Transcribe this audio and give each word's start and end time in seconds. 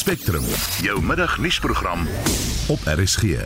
Spectrum, 0.00 0.44
jou 0.80 1.02
middagnuusprogram 1.02 2.06
op 2.68 2.78
RSG. 2.84 3.44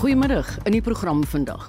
Goeiemiddag 0.00 0.48
in 0.62 0.72
die 0.72 0.80
program 0.80 1.20
vandag. 1.28 1.66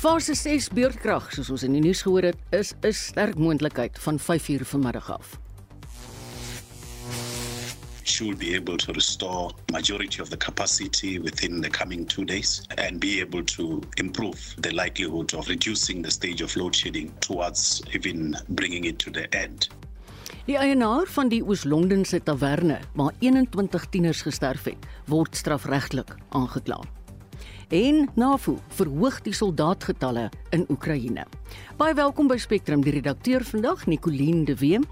Fase 0.00 0.32
6 0.34 0.70
beurtkrag, 0.72 1.26
soos 1.36 1.50
ons 1.52 1.66
in 1.68 1.76
die 1.76 1.82
nuus 1.84 2.00
gehoor 2.06 2.30
het, 2.30 2.38
is 2.56 2.72
'n 2.80 2.92
sterk 2.92 3.36
moontlikheid 3.36 3.98
van 4.00 4.20
5uur 4.20 4.64
vanmiddag 4.64 5.10
af. 5.10 5.40
should 8.04 8.38
be 8.38 8.54
able 8.54 8.76
to 8.76 8.92
restore 8.92 9.50
majority 9.70 10.20
of 10.22 10.28
the 10.30 10.36
capacity 10.36 11.18
within 11.18 11.60
the 11.60 11.70
coming 11.70 12.06
two 12.06 12.24
days 12.24 12.62
and 12.78 13.00
be 13.00 13.20
able 13.20 13.42
to 13.42 13.80
improve 13.96 14.54
the 14.58 14.70
likelihood 14.74 15.34
of 15.34 15.48
reducing 15.48 16.02
the 16.02 16.10
stage 16.10 16.42
of 16.42 16.56
load 16.56 16.74
shedding 16.74 17.12
towards 17.20 17.82
even 17.92 18.36
bringing 18.48 18.84
it 18.84 18.98
to 18.98 19.10
the 19.10 19.26
end. 19.34 19.68
Die 20.42 20.56
eienaar 20.58 21.06
van 21.06 21.28
die 21.30 21.38
Oos-Londense 21.46 22.18
taverne 22.22 22.80
waar 22.98 23.12
21 23.22 23.84
tieners 23.94 24.24
gesterf 24.26 24.64
het, 24.66 24.86
word 25.06 25.36
strafregtelik 25.38 26.16
aangekla. 26.34 26.80
En 27.70 28.08
NAVO 28.18 28.56
verhoog 28.74 29.20
die 29.22 29.32
soldaatgetalle 29.32 30.26
in 30.50 30.64
Oekraïne. 30.68 31.28
Baie 31.78 31.94
welkom 31.94 32.26
by 32.26 32.40
Spectrum, 32.42 32.82
die 32.82 32.96
redakteur 32.98 33.46
vandag, 33.46 33.86
Nicoline 33.86 34.42
de 34.44 34.56
Wet. 34.58 34.88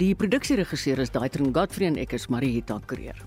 Die 0.00 0.14
produksieregisseur 0.16 1.04
is 1.04 1.12
Daitron 1.12 1.52
Godfrey 1.52 1.92
en 1.92 2.00
ek 2.00 2.16
is 2.16 2.26
Marieta 2.32 2.80
Kreer. 2.86 3.20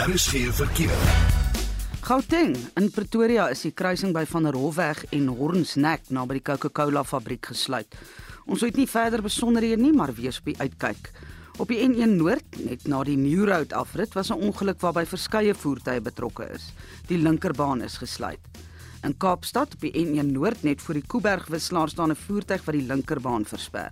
Daar 0.00 0.16
is 0.16 0.26
geen 0.32 0.52
verkeer. 0.64 1.39
Gauteng 2.10 2.56
in 2.74 2.88
Pretoria 2.90 3.44
is 3.54 3.60
die 3.62 3.70
kruising 3.70 4.10
by 4.10 4.24
Van 4.26 4.48
der 4.48 4.56
Hofweg 4.58 5.04
en 5.14 5.28
Hornsnek 5.38 6.08
naby 6.10 6.40
die 6.40 6.42
Coca-Cola 6.48 7.04
fabriek 7.06 7.52
gesluit. 7.52 7.94
Ons 8.50 8.64
weet 8.66 8.80
nie 8.80 8.86
verder 8.90 9.22
besonderhede 9.22 9.78
nie, 9.78 9.92
maar 9.94 10.10
wees 10.16 10.40
op 10.40 10.48
die 10.50 10.56
uitkyk. 10.58 11.12
Op 11.62 11.70
die 11.70 11.78
N1 11.84 12.16
Noord, 12.16 12.58
net 12.66 12.88
na 12.90 13.04
die 13.06 13.14
New 13.14 13.46
Road 13.46 13.70
afrit, 13.78 14.18
was 14.18 14.32
'n 14.34 14.42
ongeluk 14.42 14.80
waarby 14.82 15.06
verskeie 15.06 15.54
voertuie 15.54 16.00
betrokke 16.00 16.50
is. 16.50 16.72
Die 17.06 17.18
linkerbaan 17.18 17.82
is 17.82 18.02
gesluit. 18.02 18.42
In 19.04 19.16
Kaapstad 19.16 19.74
op 19.74 19.80
die 19.80 19.94
N1 19.94 20.32
Noord 20.32 20.62
net 20.62 20.82
voor 20.82 20.94
die 20.94 21.06
Kuiberg 21.06 21.46
wisselaar 21.46 21.88
staan 21.88 22.10
'n 22.10 22.16
voertuig 22.16 22.64
wat 22.64 22.74
die 22.74 22.86
linkerbaan 22.86 23.44
versper. 23.44 23.90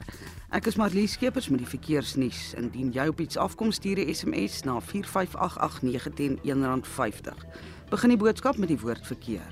Ek 0.50 0.66
is 0.66 0.76
Marlies 0.76 1.12
Skeepers 1.12 1.48
met 1.48 1.58
die 1.58 1.68
verkeersnuus. 1.68 2.54
Indien 2.56 2.90
jy 2.92 3.06
op 3.06 3.20
iets 3.20 3.36
afkom, 3.36 3.70
stuur 3.70 3.98
'n 3.98 4.14
SMS 4.14 4.62
na 4.64 4.80
45889 4.80 6.14
teen 6.14 6.38
R1.50. 6.42 7.46
Begin 7.88 8.12
die 8.12 8.18
boodskap 8.20 8.58
met 8.60 8.68
die 8.68 8.80
woord 8.80 9.06
verkeer. 9.06 9.44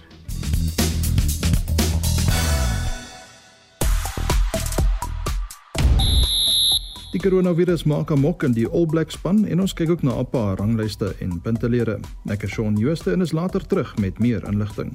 Die 7.15 7.23
koronavirus 7.23 7.87
maak 7.89 8.11
amok 8.13 8.45
in 8.45 8.53
die 8.53 8.67
All 8.69 8.85
Black 8.85 9.15
span 9.15 9.47
en 9.49 9.63
ons 9.65 9.73
kyk 9.73 9.95
ook 9.95 10.03
na 10.05 10.19
'n 10.21 10.29
paar 10.29 10.59
ranglyste 10.61 11.15
en 11.21 11.41
puntelere. 11.41 11.97
Ek 12.29 12.43
is 12.43 12.51
Shaun 12.51 12.77
Jooste 12.77 13.13
en 13.13 13.21
is 13.21 13.33
later 13.33 13.67
terug 13.67 13.97
met 13.97 14.19
meer 14.19 14.45
inligting. 14.45 14.93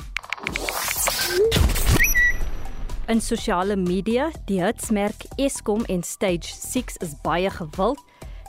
In 3.08 3.22
sosiale 3.22 3.76
media, 3.76 4.32
die 4.46 4.62
hitsmerk 4.62 5.26
Eskom 5.36 5.84
en 5.86 6.04
Stage 6.04 6.54
6 6.54 6.98
is 6.98 7.16
baie 7.24 7.50
gewild. 7.50 8.00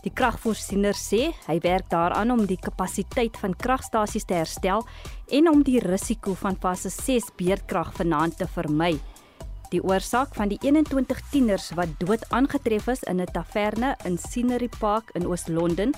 Die 0.02 0.10
kragvoorsiener 0.10 0.96
sê 0.98 1.30
hy 1.46 1.58
werk 1.62 1.86
daaraan 1.92 2.34
om 2.34 2.42
die 2.46 2.58
kapasiteit 2.58 3.36
van 3.38 3.54
kragstasies 3.54 4.26
te 4.26 4.34
herstel 4.34 4.82
en 5.30 5.50
om 5.50 5.62
die 5.62 5.78
risiko 5.82 6.34
van 6.34 6.58
fase 6.58 6.90
6 6.90 7.30
beerdkrag 7.38 7.92
vanaand 8.00 8.40
te 8.40 8.50
vermy. 8.50 8.96
Die 9.72 9.80
oorsaak 9.80 10.34
van 10.36 10.50
die 10.50 10.58
21 10.60 11.22
tieners 11.30 11.70
wat 11.78 11.94
dood 12.02 12.26
aangetref 12.34 12.88
is 12.92 13.02
in 13.08 13.20
'n 13.20 13.32
taverne 13.32 13.96
in 14.04 14.18
Scenery 14.18 14.68
Park 14.68 15.10
in 15.14 15.26
Oos-London 15.26 15.94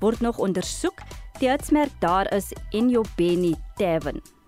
word 0.00 0.20
nog 0.20 0.38
ondersoek. 0.38 1.02
Die 1.38 1.50
hitsmerk 1.50 1.92
daar 2.00 2.32
is 2.32 2.52
Enyobeni 2.70 3.54
Tavern. 3.76 4.39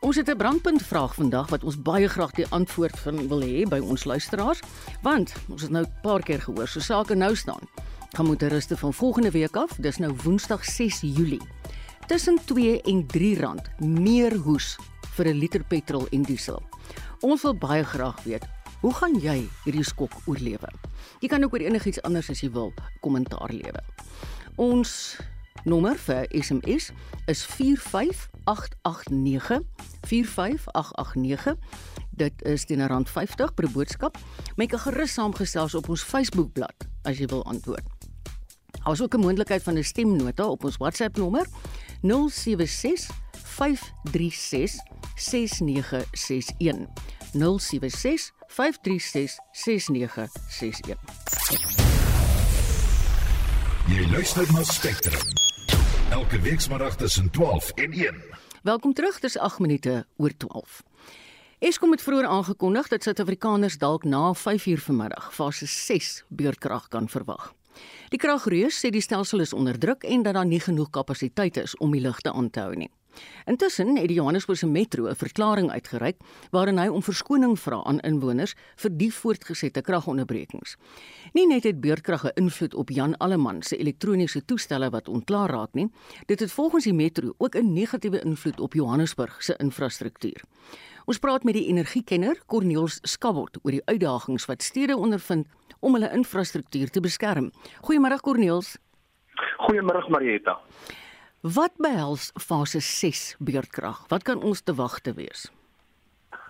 Ons 0.00 0.16
het 0.16 0.28
'n 0.28 0.36
brandpunt 0.36 0.82
vraag 0.82 1.14
vandag 1.14 1.48
wat 1.48 1.64
ons 1.64 1.82
baie 1.82 2.08
graag 2.08 2.30
die 2.30 2.46
antwoord 2.48 2.98
van 2.98 3.28
wil 3.28 3.40
hê 3.40 3.68
by 3.68 3.78
ons 3.78 4.04
luisteraars, 4.04 4.60
want 5.02 5.32
ons 5.48 5.62
het 5.62 5.70
nou 5.70 5.84
'n 5.84 5.92
paar 6.02 6.22
keer 6.22 6.40
gehoor 6.40 6.68
so 6.68 6.80
sake 6.80 7.14
nou 7.14 7.36
staan. 7.36 7.60
Gaan 8.10 8.26
motoriste 8.26 8.76
van 8.76 8.94
volgende 8.94 9.30
week 9.30 9.56
af, 9.56 9.76
dis 9.78 9.96
nou 9.96 10.16
Woensdag 10.22 10.64
6 10.64 11.00
Julie. 11.00 11.40
Tussen 12.06 12.38
2 12.44 12.82
en 12.82 13.06
3 13.06 13.40
rand 13.40 13.70
meer 13.78 14.36
hoes 14.36 14.76
vir 15.14 15.26
'n 15.26 15.38
liter 15.38 15.64
petrol 15.64 16.06
en 16.10 16.22
diesel. 16.22 16.62
Ons 17.20 17.42
wil 17.42 17.54
baie 17.54 17.84
graag 17.84 18.22
weet, 18.22 18.44
hoe 18.80 18.94
gaan 18.94 19.20
jy 19.20 19.48
hierdie 19.64 19.84
skok 19.84 20.12
oorlewe? 20.24 20.68
Jy 21.20 21.28
kan 21.28 21.44
ook 21.44 21.52
oor 21.52 21.60
enigiets 21.60 22.02
anders 22.02 22.30
as 22.30 22.40
jy 22.40 22.50
wil 22.50 22.72
kommentaar 23.00 23.52
lewe. 23.52 23.80
Ons 24.56 25.16
nommer 25.64 25.98
vir 25.98 26.26
SMS 26.30 26.90
is 27.26 27.44
45889 28.44 29.62
45889. 30.00 31.56
Dit 32.10 32.32
is 32.42 32.64
teen 32.64 32.80
R50 32.80 33.54
per 33.54 33.70
boodskap. 33.72 34.18
Maak 34.56 34.72
'n 34.72 34.78
gerus 34.78 35.12
saamgestels 35.12 35.74
op 35.74 35.88
ons 35.88 36.02
Facebookblad 36.02 36.88
as 37.02 37.18
jy 37.18 37.26
wil 37.26 37.44
antwoord. 37.44 37.86
Daar 38.70 38.92
is 38.92 39.02
ook 39.02 39.14
'n 39.14 39.20
moontlikheid 39.20 39.62
van 39.62 39.78
'n 39.78 39.84
stemnota 39.84 40.46
op 40.46 40.64
ons 40.64 40.76
WhatsApp 40.76 41.16
nommer 41.16 41.46
076 42.02 43.10
536 43.32 44.80
6961 45.14 46.88
076 47.32 48.32
536 48.46 49.38
6961 49.52 50.98
Jy 53.90 54.06
luister 54.10 54.52
na 54.52 54.62
Spectrum. 54.62 55.39
Elke 56.10 56.40
weekmiddag 56.40 56.96
tussen 56.96 57.30
12 57.30 57.70
en 57.70 57.92
1. 57.92 58.14
Welkom 58.62 58.92
terug, 58.92 59.20
dis 59.20 59.38
8 59.38 59.58
minute 59.58 60.06
oor 60.16 60.30
12. 60.36 60.82
Eskom 61.58 61.90
het 61.90 62.02
vroeër 62.02 62.26
aangekondig 62.26 62.88
dat 62.88 63.02
Suid-Afrikaners 63.02 63.78
dalk 63.78 64.04
na 64.04 64.34
5uur 64.34 64.82
vanmiddag 64.82 65.34
fase 65.34 65.66
6 65.66 66.24
beurtkrag 66.28 66.88
kan 66.88 67.08
verwag. 67.08 67.54
Die 68.08 68.18
kragreus 68.18 68.80
sê 68.82 68.90
die 68.90 69.00
stelsel 69.00 69.40
is 69.40 69.52
onder 69.52 69.78
druk 69.78 70.02
en 70.02 70.22
dat 70.22 70.34
daar 70.34 70.46
nie 70.46 70.60
genoeg 70.60 70.90
kapasiteit 70.90 71.56
is 71.56 71.76
om 71.76 71.94
die 71.94 72.02
ligte 72.02 72.32
aan 72.32 72.50
te 72.50 72.60
hou 72.60 72.74
nie. 72.74 72.90
Intussen 73.44 73.96
het 73.96 74.08
die 74.08 74.16
Johannesburgse 74.16 74.66
Metro 74.66 75.08
'n 75.08 75.14
verklaring 75.14 75.70
uitgereik 75.70 76.16
waarin 76.50 76.78
hy 76.78 76.88
om 76.88 77.02
verskoning 77.02 77.58
vra 77.58 77.82
aan 77.84 78.00
inwoners 78.00 78.54
vir 78.76 78.90
die 78.96 79.12
voortgesette 79.14 79.80
kragonderbrekings. 79.80 80.76
Nie 81.32 81.46
net 81.46 81.64
het 81.64 81.80
beurtkrag 81.80 82.24
'n 82.24 82.30
invloed 82.34 82.74
op 82.74 82.90
Jan 82.90 83.16
Alleman 83.16 83.62
se 83.62 83.76
elektroniese 83.76 84.44
toestelle 84.44 84.90
wat 84.90 85.08
ontklaar 85.08 85.50
raak 85.50 85.74
nie, 85.74 85.90
dit 86.26 86.40
het 86.40 86.52
volgens 86.52 86.84
die 86.84 86.94
Metro 86.94 87.34
ook 87.38 87.54
'n 87.54 87.72
negatiewe 87.72 88.20
invloed 88.20 88.60
op 88.60 88.74
Johannesburg 88.74 89.42
se 89.42 89.54
infrastruktuur. 89.56 90.42
Ons 91.04 91.18
praat 91.18 91.42
met 91.42 91.54
die 91.54 91.66
energiekenner 91.66 92.42
Corneels 92.46 92.98
Skabot 93.02 93.58
oor 93.62 93.70
die 93.70 93.84
uitdagings 93.84 94.46
wat 94.46 94.62
stede 94.62 94.96
ondervind 94.96 95.46
om 95.80 95.96
hulle 95.96 96.10
infrastruktuur 96.12 96.90
te 96.90 97.00
beskerm. 97.00 97.50
Goeiemôre 97.82 98.20
Corneels. 98.20 98.76
Goeiemôre 99.58 100.08
Marieta. 100.08 100.58
Wat 101.40 101.72
behels 101.80 102.32
fase 102.36 102.80
6 102.80 103.36
beurtkrag? 103.38 104.04
Wat 104.08 104.22
kan 104.22 104.42
ons 104.42 104.60
te 104.60 104.74
wagte 104.74 105.14
wees? 105.16 105.48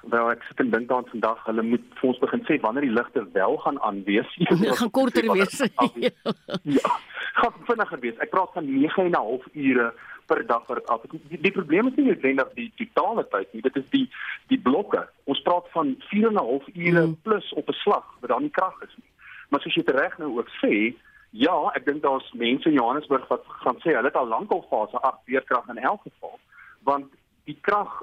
Wel, 0.02 0.30
ek 0.32 0.42
sit 0.48 0.62
en 0.64 0.70
dink 0.72 0.90
aan 0.90 1.06
vandag, 1.12 1.44
hulle 1.46 1.62
moet 1.62 1.84
vir 2.00 2.08
ons 2.08 2.18
begin 2.18 2.42
sê 2.48 2.56
wanneer 2.64 2.88
die 2.88 2.96
ligte 2.96 3.22
wel 3.36 3.54
gaan 3.62 3.78
aanwees. 3.86 4.32
Dit 4.50 4.78
gaan 4.80 4.90
korter 4.90 5.28
wees. 5.36 5.60
ja. 5.94 6.94
Gaan 7.38 7.60
vinniger 7.68 8.00
wees. 8.02 8.18
Ek 8.18 8.32
praat 8.32 8.50
van 8.56 8.66
9 8.66 9.04
en 9.04 9.12
'n 9.12 9.20
half 9.20 9.46
ure 9.52 9.92
per 10.26 10.42
dag 10.46 10.66
vir 10.66 10.82
af. 10.90 11.06
Die, 11.12 11.38
die 11.38 11.54
probleem 11.54 11.86
is 11.86 11.94
nie 11.94 12.08
noodwendig 12.08 12.50
die 12.58 12.72
totale 12.82 13.26
tyd 13.30 13.54
nie, 13.54 13.62
dit 13.62 13.76
is 13.76 13.86
die 13.94 14.06
die 14.50 14.58
blokke. 14.58 15.04
Ons 15.30 15.42
praat 15.46 15.70
van 15.70 15.94
4 16.10 16.32
en 16.32 16.34
'n 16.34 16.46
half 16.50 16.66
ure 16.74 17.06
mm. 17.06 17.14
plus 17.22 17.52
op 17.54 17.70
'n 17.70 17.78
slag 17.84 18.06
wat 18.20 18.30
dan 18.34 18.42
nie 18.42 18.56
krag 18.58 18.82
is 18.82 18.94
nie. 18.98 19.10
Maar 19.50 19.60
soos 19.60 19.74
jy 19.74 19.86
reg 19.86 20.18
nou 20.18 20.38
ook 20.38 20.50
sê, 20.58 20.94
Ja, 21.30 21.70
ek 21.78 21.84
dink 21.86 22.02
daar's 22.02 22.26
mense 22.34 22.68
in 22.68 22.74
Johannesburg 22.74 23.28
wat 23.30 23.44
gaan 23.62 23.78
sê 23.84 23.94
hulle 23.94 24.08
het 24.10 24.16
al 24.18 24.26
lank 24.26 24.50
al 24.50 24.64
fase 24.70 24.98
8 24.98 25.20
weerkrag 25.30 25.68
in 25.70 25.78
elk 25.78 26.02
geval, 26.02 26.38
want 26.82 27.12
die 27.46 27.58
krag 27.60 28.02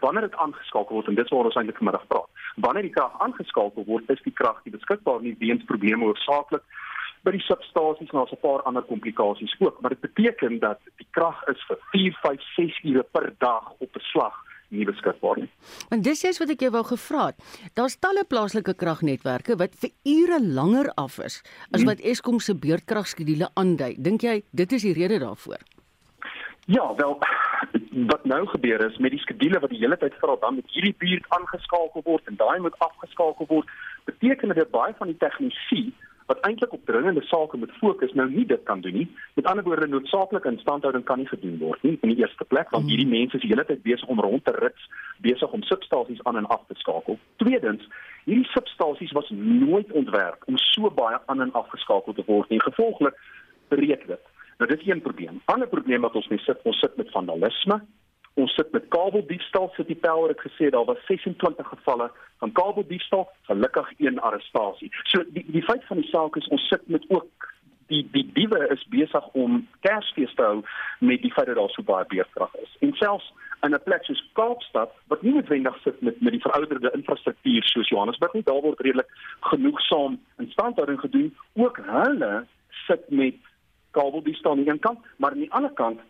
wanneer 0.00 0.26
dit 0.28 0.36
aangeskakel 0.36 0.98
word 0.98 1.08
en 1.08 1.16
dit 1.16 1.30
waar 1.32 1.48
ons 1.48 1.56
eintlik 1.56 1.78
vanmiddag 1.80 2.06
praat. 2.06 2.42
Wanneer 2.60 2.84
die 2.84 2.92
krag 2.92 3.16
aangeskakel 3.24 3.86
word, 3.88 4.10
is 4.12 4.20
die 4.28 4.34
krag 4.40 4.60
nie 4.64 4.74
beskikbaar 4.76 5.24
nie 5.24 5.32
weens 5.40 5.64
probleme 5.64 6.04
hoofsaaklik 6.04 6.64
by 7.24 7.32
die 7.32 7.46
substasies 7.46 8.12
en 8.12 8.20
daar's 8.20 8.36
'n 8.36 8.44
paar 8.44 8.62
ander 8.68 8.82
komplikasies 8.82 9.56
ook, 9.58 9.80
maar 9.80 9.96
dit 9.96 10.00
beteken 10.00 10.58
dat 10.58 10.80
die 11.00 11.08
krag 11.10 11.44
is 11.48 11.64
vir 11.68 11.78
4, 11.90 12.12
5, 12.22 12.42
6 12.56 12.82
ure 12.84 13.02
per 13.02 13.32
dag 13.38 13.72
op 13.78 13.96
'n 13.96 14.04
slag 14.12 14.45
nie 14.74 14.86
beskikbaar 14.88 15.40
nie. 15.42 15.48
En 15.94 16.02
dis 16.02 16.24
iets 16.24 16.40
wat 16.42 16.52
ek 16.54 16.66
jou 16.66 16.72
wou 16.74 16.82
gevra 16.88 17.28
het. 17.30 17.40
Daar's 17.78 17.98
talle 18.02 18.24
plaaslike 18.28 18.74
kragnetwerke 18.78 19.56
wat 19.60 19.76
vir 19.80 19.92
ure 20.04 20.40
langer 20.42 20.90
af 20.96 21.18
is 21.18 21.42
as 21.70 21.82
hmm. 21.82 21.90
wat 21.90 22.02
Eskom 22.02 22.40
se 22.40 22.54
beurtkragskedule 22.54 23.50
aandui. 23.54 23.94
Dink 23.98 24.26
jy 24.26 24.40
dit 24.50 24.72
is 24.72 24.86
die 24.88 24.94
rede 24.96 25.20
daarvoor? 25.22 25.62
Ja, 26.66 26.94
wel 26.98 27.18
wat 28.10 28.24
nou 28.24 28.46
gebeur 28.46 28.82
is 28.90 28.96
met 28.98 29.14
die 29.14 29.20
skedule 29.22 29.60
wat 29.62 29.70
die 29.70 29.78
hele 29.78 29.96
tyd 29.96 30.14
vir 30.20 30.32
al 30.32 30.40
dan 30.42 30.58
met 30.58 30.72
hierdie 30.74 30.96
buurt 30.98 31.28
aangeskakel 31.38 32.02
word 32.04 32.26
en 32.26 32.36
daai 32.36 32.58
moet 32.60 32.74
afgeskakel 32.84 33.46
word, 33.48 33.70
beteken 34.04 34.52
dit 34.54 34.70
baie 34.74 34.94
van 34.98 35.12
die 35.12 35.16
tegnologie 35.22 35.94
wat 36.26 36.40
eintlik 36.40 36.72
op 36.72 36.84
dringende 36.84 37.22
sake 37.22 37.56
moet 37.56 37.72
fokus 37.80 38.12
nou 38.12 38.26
nie 38.30 38.46
dit 38.46 38.62
kan 38.62 38.80
doen 38.80 38.92
nie. 38.92 39.06
Met 39.34 39.46
ander 39.46 39.64
woorde 39.64 39.86
noodsaaklike 39.86 40.50
instandhouding 40.50 41.04
kan 41.04 41.18
nie 41.18 41.28
gedoen 41.28 41.58
word 41.58 41.82
nie 41.82 41.98
in 42.00 42.14
die 42.14 42.18
eerste 42.18 42.44
plek 42.44 42.70
want 42.74 42.88
hierdie 42.90 43.08
mense 43.08 43.36
is 43.36 43.44
die 43.44 43.52
hele 43.52 43.64
tyd 43.64 43.82
besig 43.82 44.08
om 44.08 44.20
rond 44.20 44.44
te 44.44 44.54
rits, 44.58 44.88
besig 45.22 45.52
om 45.52 45.62
substasies 45.62 46.22
aan 46.24 46.36
en 46.36 46.46
af 46.46 46.64
te 46.66 46.74
skakel. 46.82 47.18
Tweedens, 47.42 47.86
hierdie 48.24 48.48
substasies 48.52 49.12
was 49.12 49.30
nooit 49.34 49.92
ontwerp 49.92 50.42
om 50.46 50.58
so 50.58 50.90
baie 50.90 51.18
aan 51.26 51.40
en 51.40 51.52
af 51.52 51.68
geskakel 51.74 52.14
te 52.14 52.26
word 52.26 52.50
nie. 52.50 52.62
Gevolglik 52.62 53.14
breek 53.68 54.06
dit. 54.06 54.32
Nou 54.58 54.70
dit 54.70 54.80
is 54.80 54.86
een 54.86 55.04
probleem. 55.04 55.40
Ander 55.44 55.68
probleem 55.68 56.00
wat 56.00 56.14
ons 56.14 56.28
mee 56.28 56.42
sit, 56.42 56.62
ons 56.64 56.78
sit 56.80 56.96
met 56.96 57.10
vandalisme. 57.10 57.80
Ons 58.36 58.54
sit 58.54 58.72
met 58.72 58.88
kabeldiefstal, 58.92 59.70
sit 59.76 59.88
die 59.88 59.96
Power 59.96 60.28
het 60.28 60.40
gesê 60.44 60.68
daar 60.70 60.84
was 60.84 61.00
26 61.08 61.68
gevalle 61.68 62.10
van 62.38 62.52
kabeldiefstal, 62.52 63.28
gelukkig 63.48 63.92
een 63.96 64.18
arrestasie. 64.20 64.90
So 65.12 65.24
die 65.32 65.44
die 65.48 65.62
feit 65.64 65.84
van 65.88 66.02
die 66.02 66.10
saak 66.10 66.36
is 66.36 66.48
ons 66.52 66.66
sit 66.68 66.88
met 66.92 67.04
ook 67.08 67.48
die 67.92 68.02
die 68.12 68.26
diewe 68.34 68.66
is 68.74 68.82
besig 68.92 69.28
om 69.32 69.62
Kersfees 69.86 70.34
te 70.36 70.42
hou 70.42 70.58
met 70.98 71.22
die 71.22 71.32
feit 71.32 71.46
dat 71.46 71.56
daar 71.56 71.72
so 71.72 71.82
baie 71.82 72.04
beerkrag 72.10 72.54
is. 72.62 72.74
En 72.84 72.92
selfs 73.00 73.30
in 73.64 73.74
'n 73.74 73.82
plek 73.84 74.04
soos 74.04 74.22
Kaapstad 74.32 74.92
wat 75.08 75.22
nie 75.22 75.32
noodwendig 75.32 75.78
sit 75.84 76.00
met 76.00 76.20
met 76.20 76.32
die 76.32 76.42
verouderde 76.42 76.90
infrastruktuur 76.92 77.62
soos 77.64 77.88
Johannesburg 77.88 78.32
nie, 78.32 78.42
daar 78.42 78.60
word 78.60 78.80
redelik 78.80 79.08
genoegsaam 79.40 80.20
instandhouding 80.38 81.00
gedoen. 81.00 81.36
Ook 81.54 81.80
hulle 81.86 82.44
sit 82.86 83.10
met 83.10 83.34
kabeldiefstal 83.90 84.50
aan 84.52 84.62
die 84.62 84.70
een 84.70 84.78
kant, 84.78 84.98
maar 85.16 85.30
aan 85.30 85.44
die 85.46 85.52
ander 85.52 85.72
kant 85.72 86.00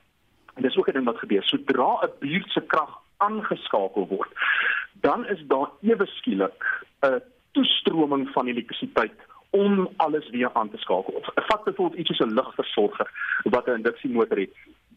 en 0.56 0.62
dis 0.62 0.76
ook 0.76 0.88
'n 0.88 0.92
ding 0.92 1.04
wat 1.04 1.18
gebeur. 1.18 1.42
Sodra 1.42 1.90
'n 2.02 2.12
buurt 2.20 2.50
se 2.50 2.62
krag 2.66 2.92
aangeskakel 3.16 4.06
word, 4.08 4.32
dan 4.92 5.26
is 5.26 5.42
daar 5.46 5.70
ewe 5.80 6.06
skielik 6.06 6.64
'n 7.00 7.22
toestroming 7.52 8.28
van 8.28 8.46
elektrisiteit 8.46 9.18
om 9.50 9.88
alles 9.96 10.30
weer 10.30 10.50
aan 10.52 10.70
te 10.70 10.76
skakel. 10.76 11.22
Vat 11.34 11.64
byvoorbeeld 11.64 12.00
iets 12.00 12.16
soos 12.16 12.28
'n 12.28 12.34
lugversorger 12.34 13.08
wat 13.42 13.66
'n 13.66 13.78
induksiemotor 13.80 14.38
het. 14.38 14.54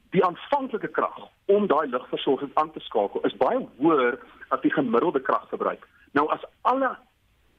Die 0.10 0.26
aanvanklike 0.26 0.88
krag 0.88 1.18
om 1.46 1.68
daai 1.68 1.90
lugversorging 1.90 2.52
aan 2.54 2.72
te 2.72 2.80
skakel 2.80 3.22
is 3.22 3.38
baie 3.38 3.68
hoër 3.78 4.20
as 4.48 4.62
die 4.62 4.74
gemiddelde 4.74 5.22
kragverbruik. 5.22 5.88
Nou 6.12 6.30
as 6.30 6.44
alle 6.62 6.98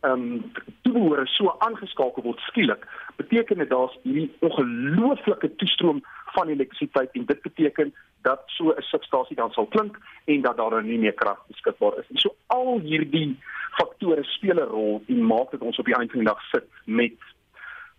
ehm 0.00 0.12
um, 0.12 0.52
toebehore 0.82 1.26
so 1.26 1.54
aangeskakel 1.58 2.22
word 2.22 2.40
skielik, 2.40 2.86
beteken 3.16 3.58
dit 3.58 3.68
daar's 3.68 3.98
hierdie 4.02 4.32
ongelooflike 4.40 5.54
toestroom 5.56 6.00
van 6.32 6.48
elektrisiteit 6.48 7.10
en 7.12 7.24
dit 7.24 7.42
beteken 7.42 7.94
dat 8.22 8.42
so 8.46 8.70
'n 8.70 8.82
substasie 8.82 9.36
dan 9.36 9.50
sal 9.50 9.66
klink 9.66 9.98
en 10.24 10.40
dat 10.40 10.56
daar 10.56 10.84
nie 10.84 10.98
meer 10.98 11.12
krag 11.12 11.46
beskikbaar 11.46 11.98
is. 11.98 12.08
En 12.08 12.18
so 12.18 12.34
al 12.46 12.78
hierdie 12.78 13.38
faktore 13.70 14.24
speel 14.24 14.56
'n 14.56 14.68
rol 14.68 15.02
en 15.06 15.26
maak 15.26 15.50
dit 15.50 15.60
ons 15.60 15.78
op 15.78 15.84
die 15.84 15.94
einde 15.94 16.12
van 16.12 16.20
die 16.20 16.28
dag 16.28 16.42
sit 16.42 16.66
met 16.84 17.18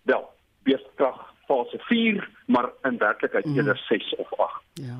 wel, 0.02 0.30
beeskrag 0.62 1.34
fase 1.46 1.78
4, 1.78 2.28
maar 2.46 2.70
in 2.82 2.98
werklikheid 2.98 3.44
mm. 3.44 3.56
eerder 3.56 3.76
6 3.88 4.14
of 4.16 4.38
8. 4.38 4.62
Ja. 4.74 4.98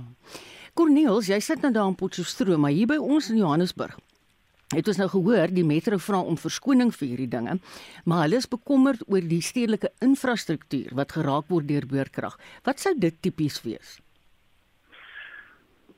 Corneels, 0.74 1.26
jy 1.26 1.40
sit 1.40 1.60
nou 1.60 1.72
daar 1.72 1.86
in 1.86 1.94
Potchefstroom, 1.94 2.60
maar 2.60 2.70
hier 2.70 2.86
by 2.86 2.96
ons 2.96 3.30
in 3.30 3.36
Johannesburg 3.36 3.98
Het 4.72 4.88
ons 4.88 5.00
nou 5.02 5.08
gehoor 5.12 5.50
die 5.52 5.64
metro 5.68 5.98
vra 6.00 6.22
om 6.24 6.38
verskoning 6.40 6.92
vir 6.96 7.08
hierdie 7.10 7.28
dinge, 7.34 7.58
maar 8.08 8.24
hulle 8.24 8.38
is 8.40 8.48
bekommerd 8.48 9.04
oor 9.06 9.24
die 9.28 9.42
stedelike 9.44 9.92
infrastruktuur 10.04 10.94
wat 10.96 11.12
geraak 11.12 11.50
word 11.52 11.68
deur 11.68 11.86
beurtkrag. 11.88 12.38
Wat 12.64 12.80
sou 12.80 12.94
dit 12.96 13.18
tipies 13.20 13.60
wees? 13.66 13.98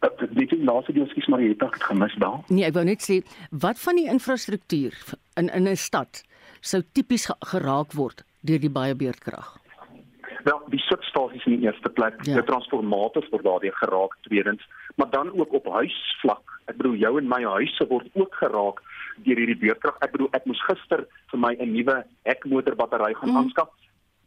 Dit 0.05 0.53
is 0.53 0.65
laaste 0.67 0.93
deel 0.93 1.07
skies 1.13 1.31
maar 1.33 1.41
jy 1.41 1.55
het 1.55 1.83
gemis 1.87 2.15
daar. 2.21 2.43
Nee, 2.51 2.67
ek 2.67 2.75
wou 2.77 2.85
net 2.85 3.05
sê 3.05 3.23
wat 3.51 3.79
van 3.81 4.01
die 4.01 4.09
infrastruktuur 4.11 4.99
in 5.41 5.49
in 5.49 5.69
'n 5.69 5.77
stad 5.77 6.25
sou 6.61 6.83
tipies 6.93 7.31
geraak 7.41 7.93
word 7.93 8.25
deur 8.43 8.59
die 8.59 8.71
baie 8.71 8.95
beurtkrag? 8.95 9.64
Wel, 10.45 10.61
die 10.73 10.83
substasies 10.85 11.45
in 11.49 11.57
die 11.57 11.69
eerste 11.69 11.89
plek, 11.89 12.19
ja. 12.29 12.35
die 12.39 12.47
transformators 12.49 13.31
word 13.33 13.47
daardie 13.47 13.73
geraak 13.79 14.17
tweedens, 14.29 14.65
maar 15.01 15.11
dan 15.11 15.33
ook 15.33 15.53
op 15.57 15.71
huisvlak. 15.79 16.59
Ek 16.69 16.77
bedoel 16.77 16.99
jou 17.01 17.15
en 17.21 17.31
my 17.31 17.41
huise 17.57 17.87
word 17.89 18.11
ook 18.13 18.37
geraak 18.41 18.83
deur 19.25 19.41
hierdie 19.41 19.61
beurtkrag. 19.63 19.97
Ek 20.05 20.13
bedoel 20.13 20.29
ek 20.37 20.45
moes 20.51 20.61
gister 20.69 21.07
vir 21.33 21.41
my 21.41 21.55
'n 21.57 21.73
nuwe 21.73 21.97
hekmotorbattery 22.29 23.15
gaan 23.15 23.33
mm. 23.33 23.41
aanskaf 23.43 23.73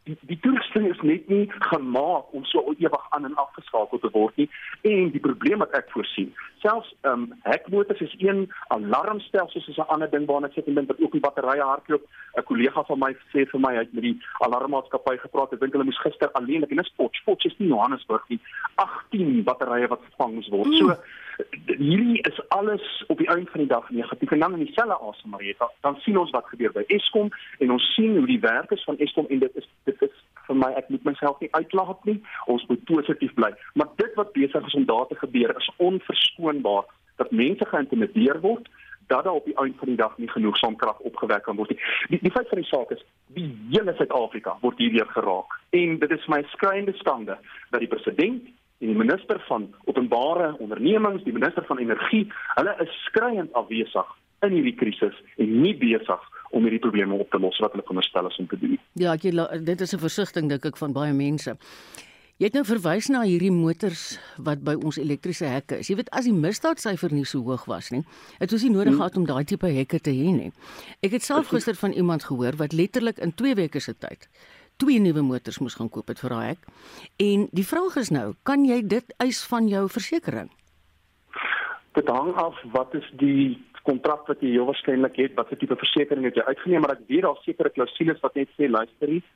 die 0.08 0.16
die 0.30 0.38
toerusting 0.42 0.88
is 0.88 1.00
net 1.04 1.28
nie 1.28 1.44
gemaak 1.70 2.32
om 2.36 2.44
so 2.48 2.74
ewig 2.78 3.06
aan 3.16 3.28
en 3.28 3.36
af 3.42 3.52
geskakel 3.56 4.00
te 4.02 4.10
word 4.14 4.36
nie 4.40 4.48
en 4.90 5.10
die 5.14 5.24
probleem 5.24 5.64
wat 5.64 5.74
ek 5.78 5.90
voorsien 5.94 6.30
selfs 6.60 6.94
ehm 7.00 7.12
um, 7.12 7.34
hekmotors 7.42 8.00
is 8.00 8.14
een 8.18 8.52
alarmstelsels 8.68 9.68
is 9.68 9.76
'n 9.76 9.90
ander 9.94 10.10
ding 10.10 10.26
waarna 10.26 10.46
ek 10.46 10.54
sê 10.56 10.64
dit 10.64 10.86
wat 10.86 11.00
ook 11.00 11.12
die 11.12 11.20
batterye 11.26 11.62
hardloop. 11.62 12.04
'n 12.36 12.42
kollega 12.42 12.82
van 12.82 12.98
my 12.98 13.12
sê 13.32 13.46
vir 13.50 13.60
my 13.60 13.72
hy 13.74 13.84
het 13.84 13.92
met 13.92 14.02
die 14.02 14.18
alarmmaatskappy 14.46 15.16
gepraat 15.18 15.52
ek 15.52 15.60
dink 15.60 15.72
hulle 15.72 15.84
moes 15.84 16.04
gister 16.06 16.30
alleen 16.32 16.62
en 16.62 16.76
dit 16.76 16.86
spot 16.86 17.14
spot 17.14 17.44
is 17.44 17.58
nie 17.58 17.68
Johannesburg 17.68 18.28
nie 18.28 18.40
18 18.74 19.42
batterye 19.44 19.88
wat 19.88 20.06
vervang 20.08 20.34
moes 20.34 20.48
word. 20.48 20.74
So 20.74 20.96
hierdie 21.66 22.20
is 22.20 22.48
alles 22.48 23.04
op 23.06 23.18
die 23.18 23.28
einde 23.28 23.50
van 23.50 23.60
die 23.60 23.68
dag 23.68 23.90
negatief 23.90 24.30
en 24.30 24.38
dan 24.38 24.52
in 24.52 24.64
dieselfde 24.64 24.98
asem 24.98 25.30
Marieta 25.30 25.70
dan 25.80 25.96
sien 26.00 26.18
ons 26.18 26.30
wat 26.30 26.46
gebeur 26.50 26.72
by 26.72 26.84
Eskom 26.86 27.30
en 27.58 27.70
ons 27.70 27.92
sien 27.94 28.16
hoe 28.16 28.26
die 28.26 28.40
werk 28.40 28.70
is 28.74 28.84
van 28.84 28.98
Eskom 28.98 29.26
en 29.28 29.38
dit 29.44 29.56
is 29.56 29.68
dit 29.84 30.02
is 30.02 30.16
vir 30.48 30.56
my 30.56 30.70
ek 30.80 30.88
moet 30.88 31.04
myself 31.04 31.40
nie 31.40 31.50
uitlaat 31.52 32.04
nie 32.10 32.16
ons 32.46 32.64
moet 32.68 32.84
positief 32.90 33.34
bly. 33.34 33.52
Maar 33.74 33.90
dit 34.00 34.14
wat 34.20 34.32
besig 34.32 34.66
is 34.66 34.74
om 34.74 34.86
daar 34.88 35.06
te 35.06 35.18
gebeur 35.20 35.54
is 35.56 35.70
onverskoonbaar 36.48 36.84
dat 37.16 37.30
mense 37.30 37.64
geïntimideer 37.64 38.40
word 38.40 38.68
dat 39.06 39.24
daar 39.24 39.32
op 39.32 39.44
die 39.44 39.56
einde 39.56 39.78
van 39.78 39.88
die 39.88 39.96
dag 39.96 40.18
nie 40.18 40.28
genoegsaam 40.28 40.76
krag 40.76 40.98
opgewek 40.98 41.42
kan 41.42 41.56
word 41.56 41.70
nie. 41.70 41.80
Die, 42.08 42.18
die 42.22 42.30
feit 42.30 42.48
van 42.48 42.60
die 42.60 42.68
saak 42.68 42.90
is 42.90 43.04
die 43.34 43.48
hele 43.70 43.94
Suid-Afrika 43.96 44.56
word 44.60 44.78
hierdeur 44.78 45.08
geraak 45.14 45.56
en 45.70 45.98
dit 45.98 46.10
is 46.10 46.26
my 46.28 46.42
skreiende 46.52 46.94
stande 47.00 47.38
dat 47.70 47.80
die 47.80 47.88
president 47.88 48.44
en 48.78 48.92
die 48.92 48.96
minister 48.96 49.40
van 49.48 49.66
openbare 49.90 50.54
ondernemings, 50.58 51.24
die 51.24 51.34
minister 51.34 51.64
van 51.66 51.80
energie, 51.82 52.28
hulle 52.54 52.74
is 52.84 52.92
skreiend 53.08 53.52
afwesig 53.58 54.12
in 54.46 54.54
hierdie 54.54 54.76
krisis 54.78 55.16
en 55.36 55.56
nie 55.62 55.74
besig 55.74 56.28
om 56.54 56.62
hierdie 56.62 56.84
probleme 56.84 57.18
op 57.18 57.30
te 57.32 57.40
los 57.42 57.58
wat 57.58 57.74
hulle 57.74 57.82
veronderstel 57.88 58.28
is 58.28 58.38
om 58.38 58.46
te 58.46 58.60
doen. 58.60 58.78
Ja, 58.92 59.16
ek, 59.16 59.24
dit 59.66 59.80
is 59.80 59.94
'n 59.94 60.04
versigtiging 60.04 60.48
dink 60.48 60.64
ek 60.64 60.76
van 60.76 60.92
baie 60.92 61.12
mense. 61.12 61.56
Jy 62.38 62.46
het 62.46 62.54
nou 62.54 62.62
verwys 62.62 63.08
na 63.10 63.24
hierdie 63.26 63.50
motors 63.50 64.12
wat 64.46 64.60
by 64.62 64.76
ons 64.78 65.00
elektriese 65.02 65.48
hekke 65.50 65.80
is. 65.82 65.88
Jy 65.90 65.96
weet 65.98 66.12
as 66.14 66.28
die 66.28 66.34
misdaadsyfer 66.36 67.10
nie 67.10 67.24
so 67.26 67.42
hoog 67.42 67.64
was 67.66 67.88
nie, 67.90 68.04
het 68.38 68.52
ons 68.54 68.62
nie 68.62 68.70
nodig 68.70 68.92
hmm. 68.92 69.00
gehad 69.00 69.18
om 69.18 69.24
daai 69.26 69.42
tipe 69.42 69.66
hekke 69.66 69.98
te 69.98 70.14
hê 70.14 70.30
nie. 70.36 70.52
Ek 71.02 71.16
het 71.16 71.26
self 71.26 71.50
gister 71.50 71.74
van 71.80 71.96
iemand 71.98 72.28
gehoor 72.28 72.54
wat 72.60 72.76
letterlik 72.78 73.18
in 73.18 73.34
2 73.34 73.58
weke 73.58 73.82
se 73.82 73.96
tyd 73.98 74.28
twee 74.78 75.00
nuwe 75.02 75.24
motors 75.26 75.58
moes 75.58 75.74
gaan 75.74 75.90
koop 75.90 76.12
het 76.12 76.20
vir 76.22 76.30
daai 76.30 76.46
hek. 76.52 76.66
En 77.24 77.48
die 77.50 77.66
vraag 77.66 77.96
is 77.98 78.12
nou, 78.14 78.28
kan 78.46 78.62
jy 78.62 78.78
dit 78.86 79.14
eis 79.24 79.40
van 79.50 79.66
jou 79.66 79.88
versekerings? 79.90 80.54
Dit 81.98 82.10
hang 82.14 82.30
af 82.38 82.54
wat 82.70 82.94
is 82.94 83.06
die 83.18 83.56
kontrak 83.82 84.28
wat 84.30 84.42
jy 84.44 84.52
heel 84.54 84.68
waarskynlik 84.68 85.16
het, 85.18 85.34
watter 85.34 85.58
tipe 85.58 85.74
versekerings 85.80 86.30
het 86.30 86.38
jy 86.38 86.46
uitgeneem, 86.46 86.84
maar 86.84 86.94
ek 86.94 87.06
weet 87.10 87.26
daar 87.26 87.42
sekerre 87.42 87.74
klousules 87.74 88.22
wat 88.22 88.38
net 88.38 88.54
sê 88.54 88.70
luister 88.70 89.16
hier, 89.16 89.26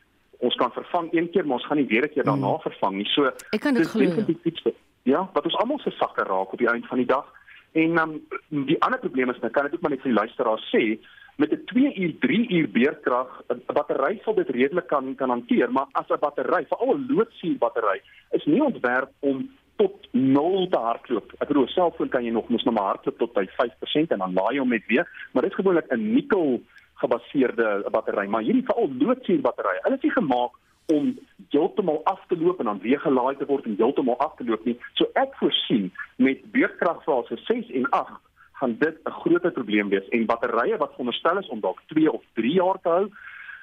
ons 0.42 0.56
kan 0.58 0.72
vervang 0.74 1.08
een 1.12 1.30
keer, 1.30 1.46
maar 1.46 1.60
ons 1.60 1.66
gaan 1.66 1.78
nie 1.78 1.86
weer 1.86 2.04
'n 2.04 2.12
keer 2.14 2.24
daarna 2.24 2.54
hmm. 2.54 2.66
vervang 2.68 2.94
nie. 2.96 3.06
So 3.14 3.30
Ek 3.50 3.60
kan 3.60 3.74
dit 3.74 3.86
glo. 3.86 4.72
Ja, 5.02 5.30
wat 5.32 5.44
ons 5.44 5.56
almal 5.56 5.78
se 5.78 5.90
sakke 5.90 6.22
raak 6.22 6.52
op 6.52 6.58
die 6.58 6.68
einde 6.68 6.86
van 6.86 6.98
die 6.98 7.06
dag. 7.06 7.26
En 7.72 7.94
dan 7.94 8.20
um, 8.50 8.64
die 8.66 8.82
ander 8.82 8.98
probleem 8.98 9.30
is, 9.30 9.40
nou 9.40 9.50
kan 9.50 9.66
ek 9.66 9.74
ook 9.74 9.80
maar 9.80 9.90
net 9.90 10.02
vir 10.02 10.12
die 10.12 10.20
luisteraars 10.20 10.68
sê, 10.74 10.98
met 11.36 11.50
'n 11.52 11.64
2 11.64 11.94
uur 11.94 12.18
3 12.18 12.48
uur 12.50 12.68
beerkrag 12.70 13.42
'n 13.48 13.62
battery 13.66 14.20
sal 14.24 14.34
dit 14.34 14.48
redelik 14.48 14.86
kan 14.86 15.14
kan 15.14 15.28
hanteer 15.28 15.72
maar 15.72 15.86
as 15.92 16.08
'n 16.08 16.18
battery 16.20 16.66
veral 16.68 16.94
'n 16.94 17.06
loodsuur 17.08 17.58
battery 17.58 18.02
is 18.30 18.44
nie 18.44 18.62
ontwerp 18.62 19.10
om 19.20 19.50
tot 19.76 20.08
0 20.10 20.68
te 20.68 20.78
hardloop. 20.78 21.32
Ek 21.38 21.48
bedoel 21.48 21.68
selfoon 21.68 22.08
kan 22.08 22.24
jy 22.24 22.30
nog 22.30 22.48
mos 22.48 22.62
nog 22.62 22.74
maar 22.74 22.92
hardloop 22.92 23.18
tot 23.18 23.32
by 23.32 23.46
5% 23.56 24.12
en 24.12 24.18
dan 24.18 24.32
laai 24.32 24.58
hom 24.58 24.68
net 24.68 24.86
weer, 24.86 25.08
maar 25.32 25.42
dit 25.42 25.50
is 25.50 25.56
gewoonlik 25.56 25.90
'n 25.90 26.12
nikkel 26.12 26.62
gebaseerde 27.02 27.68
battery, 27.90 28.26
maar 28.28 28.46
hierdie 28.46 28.66
veral 28.68 28.90
loodsuur 28.98 29.40
batterye, 29.44 29.82
hulle 29.86 29.98
is 30.00 30.06
nie 30.06 30.16
gemaak 30.16 30.58
om 30.92 31.12
heeltemal 31.52 32.00
af 32.10 32.20
te 32.28 32.36
loop 32.38 32.58
en 32.58 32.70
dan 32.70 32.80
weer 32.82 33.00
gelaai 33.00 33.36
te 33.36 33.46
word 33.46 33.66
en 33.68 33.78
heeltemal 33.78 34.18
af 34.18 34.34
te 34.38 34.44
loop 34.44 34.64
nie. 34.64 34.76
So 34.98 35.08
ek 35.20 35.34
voorsien 35.40 35.90
met 36.16 36.44
beurtkragfase 36.54 37.38
6 37.46 37.70
en 37.80 37.88
8 37.90 38.20
gaan 38.60 38.76
dit 38.78 38.96
'n 39.04 39.10
groot 39.20 39.52
probleem 39.52 39.88
wees 39.88 40.08
en 40.08 40.26
batterye 40.26 40.76
wat 40.76 40.90
veronderstel 40.90 41.38
is 41.38 41.48
om 41.48 41.60
dalk 41.60 41.80
2 41.86 42.12
of 42.12 42.22
3 42.34 42.52
jaar 42.52 42.78
te 42.82 42.88
hou 42.88 43.06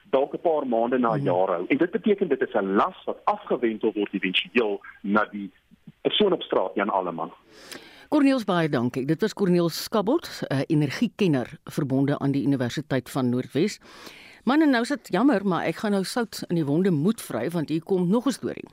dalk 0.10 0.34
'n 0.34 0.42
paar 0.42 0.68
maande 0.68 0.98
na 0.98 1.14
hmm. 1.14 1.24
jaar 1.24 1.50
hou. 1.56 1.66
En 1.68 1.78
dit 1.78 1.92
beteken 1.92 2.28
dit 2.28 2.42
is 2.42 2.54
'n 2.54 2.76
las 2.76 3.04
wat 3.06 3.22
afgewendel 3.24 3.92
word 3.94 4.14
eventueel 4.14 4.82
na 5.02 5.26
die 5.32 5.52
persoon 6.02 6.34
op 6.34 6.42
straat 6.42 6.72
Jan 6.74 6.90
Alleman. 6.90 7.32
Corneels 8.10 8.42
baie 8.42 8.66
dankie. 8.74 9.04
Dit 9.06 9.22
was 9.22 9.36
Corneels 9.38 9.84
Skabbelt, 9.84 10.42
'n 10.50 10.64
energiekenner 10.68 11.60
verbonde 11.64 12.20
aan 12.20 12.32
die 12.32 12.44
Universiteit 12.44 13.10
van 13.10 13.30
Noordwes. 13.30 13.80
Man 14.44 14.62
en 14.62 14.70
nou 14.70 14.82
is 14.82 14.90
dit 14.90 15.08
jammer, 15.08 15.46
maar 15.46 15.66
ek 15.66 15.76
gaan 15.76 15.92
nou 15.92 16.04
sout 16.04 16.44
in 16.48 16.56
die 16.56 16.66
wonde 16.66 16.92
moet 16.92 17.22
vry 17.22 17.50
want 17.50 17.70
hier 17.70 17.84
kom 17.84 18.08
nog 18.10 18.26
'n 18.26 18.32
storie. 18.32 18.66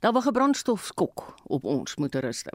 Daar 0.00 0.12
wag 0.12 0.26
'n 0.26 0.32
brandstofskok 0.32 1.34
op 1.46 1.64
ons 1.64 1.96
motoriste. 1.96 2.52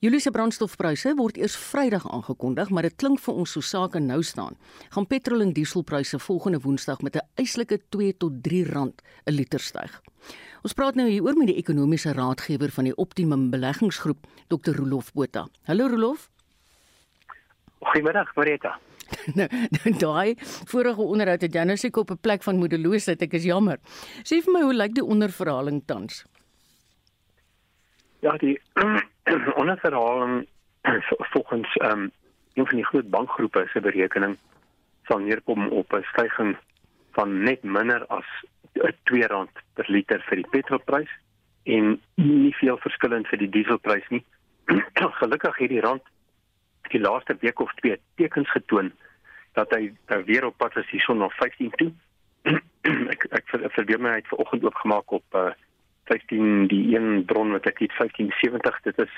Julie 0.00 0.20
se 0.20 0.30
brandstofpryse 0.30 1.14
word 1.14 1.36
eers 1.36 1.56
Vrydag 1.56 2.10
aangekondig, 2.10 2.70
maar 2.70 2.82
dit 2.82 2.96
klink 2.96 3.18
vir 3.20 3.34
ons 3.34 3.50
so 3.50 3.60
sake 3.60 3.98
nou 3.98 4.22
staan. 4.22 4.56
Gaan 4.88 5.06
petrol 5.06 5.40
en 5.40 5.52
dieselpryse 5.52 6.18
volgende 6.18 6.60
Woensdag 6.60 7.00
met 7.00 7.16
'n 7.16 7.28
eislike 7.34 7.80
2 7.88 8.16
tot 8.16 8.32
3 8.42 8.64
rand 8.64 9.02
'n 9.24 9.32
liter 9.32 9.60
styg. 9.60 10.02
Ons 10.66 10.74
praat 10.74 10.96
nou 10.98 11.04
hieroor 11.06 11.36
met 11.38 11.46
die 11.46 11.60
ekonomiese 11.60 12.10
raadgewer 12.16 12.72
van 12.74 12.88
die 12.88 12.94
Optimum 12.98 13.44
Beleggingsgroep, 13.52 14.24
Dr. 14.50 14.74
Rolof 14.74 15.12
Botha. 15.14 15.44
Hallo 15.68 15.84
Rolof. 15.92 16.24
Goeiemiddag, 17.86 18.32
Marita. 18.34 18.72
nou, 19.38 19.46
daai 20.00 20.34
vorige 20.72 21.04
onderhoud 21.04 21.44
het 21.46 21.54
jy 21.54 21.62
nou 21.70 21.76
seker 21.78 22.02
op 22.02 22.10
'n 22.10 22.18
plek 22.18 22.42
van 22.42 22.58
moedeloosheid. 22.58 23.22
Ek 23.22 23.36
is 23.38 23.46
jammer. 23.46 23.78
Sê 24.26 24.40
vir 24.42 24.56
my 24.56 24.64
hoe 24.66 24.74
lyk 24.74 24.98
die 24.98 25.06
onderverhaling 25.06 25.84
tans? 25.86 26.24
Ja, 28.26 28.34
die 28.42 28.58
onderverhaling 29.62 30.48
volgens 31.30 31.76
ehm 31.76 32.10
um, 32.10 32.10
een 32.58 32.66
van 32.66 32.76
die 32.76 32.88
groot 32.90 33.10
bankgroepe 33.10 33.68
se 33.70 33.80
berekening 33.80 34.34
sal 35.06 35.22
neerkom 35.22 35.68
op 35.68 35.94
'n 35.94 36.02
stygings 36.10 36.58
van 37.12 37.42
net 37.42 37.62
minder 37.62 38.02
as 38.06 38.26
R2 38.80 39.46
per 39.74 39.88
liter 39.88 40.22
vir 40.28 40.42
die 40.42 40.50
petrolprys 40.50 41.12
en 41.66 41.96
nie 42.14 42.54
veel 42.60 42.78
verskillend 42.78 43.28
vir 43.28 43.42
die 43.42 43.50
dieselprys 43.50 44.06
nie. 44.14 44.22
Gelukkig 45.20 45.58
het 45.58 45.72
die 45.72 45.82
rand 45.82 46.02
die 46.92 47.02
laaste 47.02 47.34
week 47.42 47.60
of 47.60 47.72
twee 47.80 47.98
tekens 48.14 48.50
getoon 48.54 48.92
dat 49.58 49.72
hy 49.74 49.88
uh, 49.90 50.20
weer 50.28 50.46
op 50.46 50.58
pad 50.62 50.76
is 50.76 50.90
hierson 50.92 51.18
na 51.18 51.28
15 51.38 51.72
toe. 51.80 51.90
ek 53.14 53.26
ek 53.34 53.54
verbeur 53.74 54.02
my 54.02 54.18
uit 54.20 54.28
vanoggend 54.30 54.64
oopgemaak 54.68 55.16
op 55.18 55.38
uh, 55.40 55.50
15 56.06 56.68
die 56.70 56.84
een 56.94 57.24
bron 57.26 57.50
wat 57.56 57.66
ek 57.66 57.82
het 57.82 57.96
1570 57.98 58.78
dit 58.86 58.98
is 59.06 59.14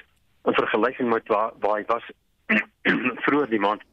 in 0.48 0.56
vergelyking 0.56 1.10
met 1.12 1.28
waar 1.28 1.52
waar 1.60 1.80
hy 1.80 1.84
was 1.92 2.06
vroeër 3.26 3.50
die 3.52 3.60
maand 3.60 3.84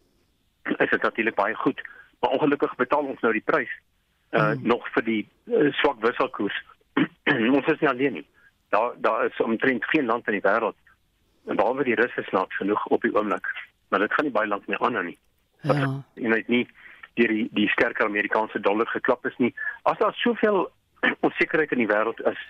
is 0.77 0.89
dit 0.89 1.01
natuurlik 1.01 1.35
baie 1.35 1.55
goed 1.55 1.81
maar 2.19 2.31
ongelukkig 2.37 2.75
betaal 2.75 3.11
ons 3.11 3.19
nou 3.25 3.33
die 3.35 3.43
prys 3.51 3.73
uh, 4.35 4.53
mm. 4.53 4.67
nog 4.67 4.87
vir 4.95 5.07
die 5.09 5.21
uh, 5.49 5.71
swak 5.81 6.01
wisselkoers 6.03 6.57
ons 7.57 7.71
is 7.73 7.79
nie 7.81 7.91
alleen 7.91 8.19
nie 8.21 8.27
daar 8.75 8.95
daar 9.01 9.25
is 9.25 9.43
omtrent 9.43 9.85
geen 9.93 10.05
land 10.11 10.27
in 10.27 10.39
die 10.39 10.47
wêreld 10.47 10.77
behalwe 11.45 11.87
die 11.87 11.97
Russe 11.99 12.23
snaaks 12.29 12.61
genoeg 12.61 12.85
op 12.85 13.01
die 13.01 13.15
oomblik 13.15 13.47
maar 13.89 13.99
dit 13.99 14.13
gaan 14.13 14.25
nie 14.25 14.33
baie 14.33 14.47
lank 14.47 14.67
meer 14.67 14.79
aan 14.79 15.05
nie. 15.05 15.17
Ja. 15.61 16.03
En 16.13 16.31
dit 16.31 16.47
nie 16.47 16.67
deur 17.13 17.31
die 17.31 17.47
die 17.51 17.67
sterker 17.69 18.05
Amerikaanse 18.05 18.59
dollar 18.59 18.87
geklap 18.87 19.25
is 19.25 19.37
nie. 19.37 19.53
As 19.83 19.97
daar 19.97 20.13
soveel 20.13 20.71
onsekerheid 21.27 21.71
in 21.71 21.83
die 21.83 21.91
wêreld 21.91 22.19
is 22.31 22.41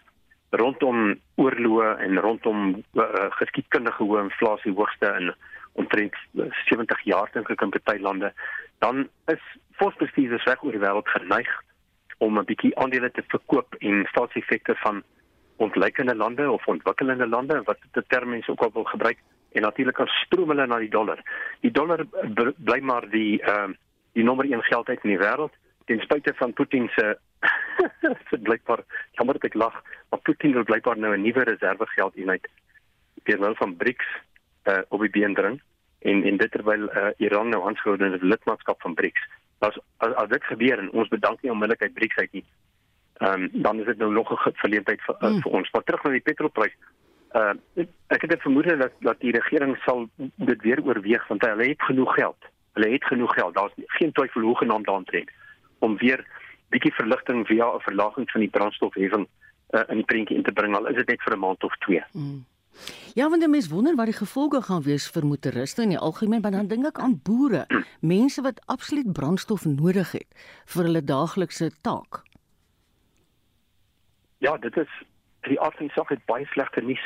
rondom 0.49 1.19
oorloë 1.41 1.91
en 2.05 2.19
rondom 2.23 2.63
uh, 2.93 3.27
geskiedkundige 3.39 4.03
hoë 4.03 4.23
inflasie 4.23 4.73
hoogste 4.73 5.11
in 5.19 5.33
omtrent 5.75 6.15
70 6.33 7.01
jaar 7.03 7.29
dink 7.33 7.49
ek 7.51 7.61
in 7.61 7.73
baie 7.83 7.99
lande, 7.99 8.31
dan 8.79 9.09
is 9.31 9.41
volksbestuurders 9.81 10.45
reg 10.47 10.63
oor 10.63 10.71
die 10.71 10.83
wêreld 10.83 11.09
geneig 11.11 11.51
om 12.17 12.39
'n 12.39 12.45
bietjie 12.45 12.75
aandele 12.77 13.11
te 13.11 13.23
verkoop 13.27 13.75
en 13.79 14.05
staatseffekte 14.09 14.75
van 14.75 15.03
ontleikende 15.57 16.15
lande 16.15 16.51
of 16.51 16.67
ontwikkelende 16.67 17.27
lande 17.27 17.61
wat 17.63 17.77
dit 17.91 18.09
term 18.09 18.29
mense 18.29 18.51
ook 18.51 18.61
al 18.61 18.71
wil 18.73 18.83
gebruik 18.83 19.17
en 19.51 19.61
natuurlik 19.61 19.97
dan 19.97 20.07
stroom 20.07 20.49
hulle 20.49 20.65
na 20.67 20.77
die 20.79 20.89
dollar. 20.89 21.19
Die 21.59 21.71
dollar 21.71 22.05
bly 22.57 22.79
maar 22.79 23.09
die 23.09 23.41
ehm 23.41 23.69
uh, 23.69 23.75
die 24.15 24.23
nommer 24.23 24.45
1 24.45 24.63
geldheid 24.63 25.03
in 25.03 25.09
die 25.09 25.19
wêreld 25.19 25.51
ten 25.85 25.99
spyte 25.99 26.33
van 26.35 26.53
Putin 26.53 26.89
se 26.95 27.17
se 28.29 28.37
blykbaar 28.37 28.83
jammer 29.11 29.35
dat 29.37 29.43
ek 29.49 29.57
lag, 29.59 29.75
maar 30.09 30.21
Putin 30.23 30.53
wil 30.53 30.63
blykbaar 30.63 30.97
nou 30.97 31.13
'n 31.15 31.21
nuwe 31.21 31.43
reservegeldeenheid 31.43 32.47
deur 33.23 33.39
middel 33.39 33.55
van 33.55 33.75
BRICS 33.75 34.07
uh, 34.63 34.81
op 34.89 34.99
die 34.99 35.09
been 35.09 35.33
dring 35.33 35.61
en 35.99 36.23
en 36.23 36.37
dit 36.37 36.51
terwyl 36.51 36.87
uh, 36.89 37.11
Iran 37.17 37.49
nou 37.49 37.67
aanskou 37.67 37.97
in 37.97 38.11
die 38.11 38.27
lidmaatskap 38.27 38.81
van 38.81 38.93
BRICS. 38.93 39.27
As, 39.59 39.77
as 39.97 40.13
as 40.13 40.29
dit 40.29 40.43
gebeur 40.43 40.79
en 40.79 40.91
ons 40.91 41.07
bedank 41.07 41.41
nie 41.41 41.51
onmiddellik 41.51 41.81
uit 41.81 41.93
BRICS 41.93 42.15
uit 42.15 42.31
nie. 42.31 42.45
Ehm 43.17 43.41
um, 43.41 43.49
dan 43.53 43.79
is 43.79 43.85
dit 43.85 43.97
nou 43.97 44.11
nog 44.11 44.31
'n 44.31 44.51
verleentheid 44.53 45.01
vir, 45.01 45.15
uh, 45.21 45.41
vir 45.41 45.51
ons. 45.51 45.71
Maar 45.71 45.83
terug 45.83 46.03
na 46.03 46.11
die 46.11 46.27
petrolprys 46.29 46.75
uh 47.35 47.53
ek 48.07 48.21
het 48.21 48.33
'n 48.33 48.45
vermoede 48.47 48.77
dat 48.77 48.91
dat 48.99 49.19
die 49.19 49.31
regering 49.31 49.77
sal 49.85 50.09
dit 50.35 50.61
weer 50.61 50.83
oorweeg 50.83 51.27
want 51.27 51.45
hulle 51.45 51.67
het 51.67 51.81
genoeg 51.81 52.13
geld. 52.13 52.37
Hulle 52.73 52.89
het 52.89 53.05
genoeg 53.05 53.33
geld. 53.33 53.53
Daar's 53.53 53.73
geen 53.75 54.11
twyfel 54.11 54.41
hoe 54.41 54.57
genaamd 54.57 54.85
daarin 54.85 55.29
om 55.79 55.97
weer 55.97 56.25
bietjie 56.69 56.93
verligting 56.93 57.47
via 57.47 57.65
'n 57.75 57.79
verlaging 57.79 58.31
van 58.31 58.41
die 58.41 58.49
brandstofheffing 58.49 59.27
uh, 59.69 59.81
in 59.87 59.95
die 59.95 60.05
prentjie 60.05 60.37
in 60.37 60.43
te 60.43 60.51
bring 60.51 60.75
al 60.75 60.87
is 60.87 60.95
dit 60.95 61.07
net 61.07 61.21
vir 61.21 61.35
'n 61.35 61.39
maand 61.39 61.63
of 61.63 61.75
twee. 61.77 62.03
Mm. 62.11 62.45
Ja, 63.15 63.29
want 63.29 63.41
die 63.41 63.49
mense 63.49 63.71
wonder 63.73 63.95
wat 63.95 64.11
die 64.11 64.17
gevolge 64.17 64.61
gaan 64.61 64.83
wees 64.83 65.07
vir 65.11 65.25
motoriste 65.25 65.81
in 65.81 65.95
die 65.95 65.99
algemeen, 65.99 66.41
maar 66.41 66.51
dan 66.51 66.67
dink 66.67 66.85
ek 66.85 66.99
aan 66.99 67.19
boere, 67.23 67.65
mense 68.15 68.41
wat 68.41 68.61
absoluut 68.65 69.11
brandstof 69.13 69.65
nodig 69.65 70.11
het 70.11 70.47
vir 70.73 70.89
hulle 70.89 71.03
daaglikse 71.03 71.71
taak. 71.81 72.23
Ja, 74.43 74.57
dit 74.57 74.77
is 74.77 74.91
die 75.47 75.59
afsig 75.59 76.09
het 76.09 76.25
baie 76.25 76.45
slegte 76.51 76.81
nuus 76.81 77.03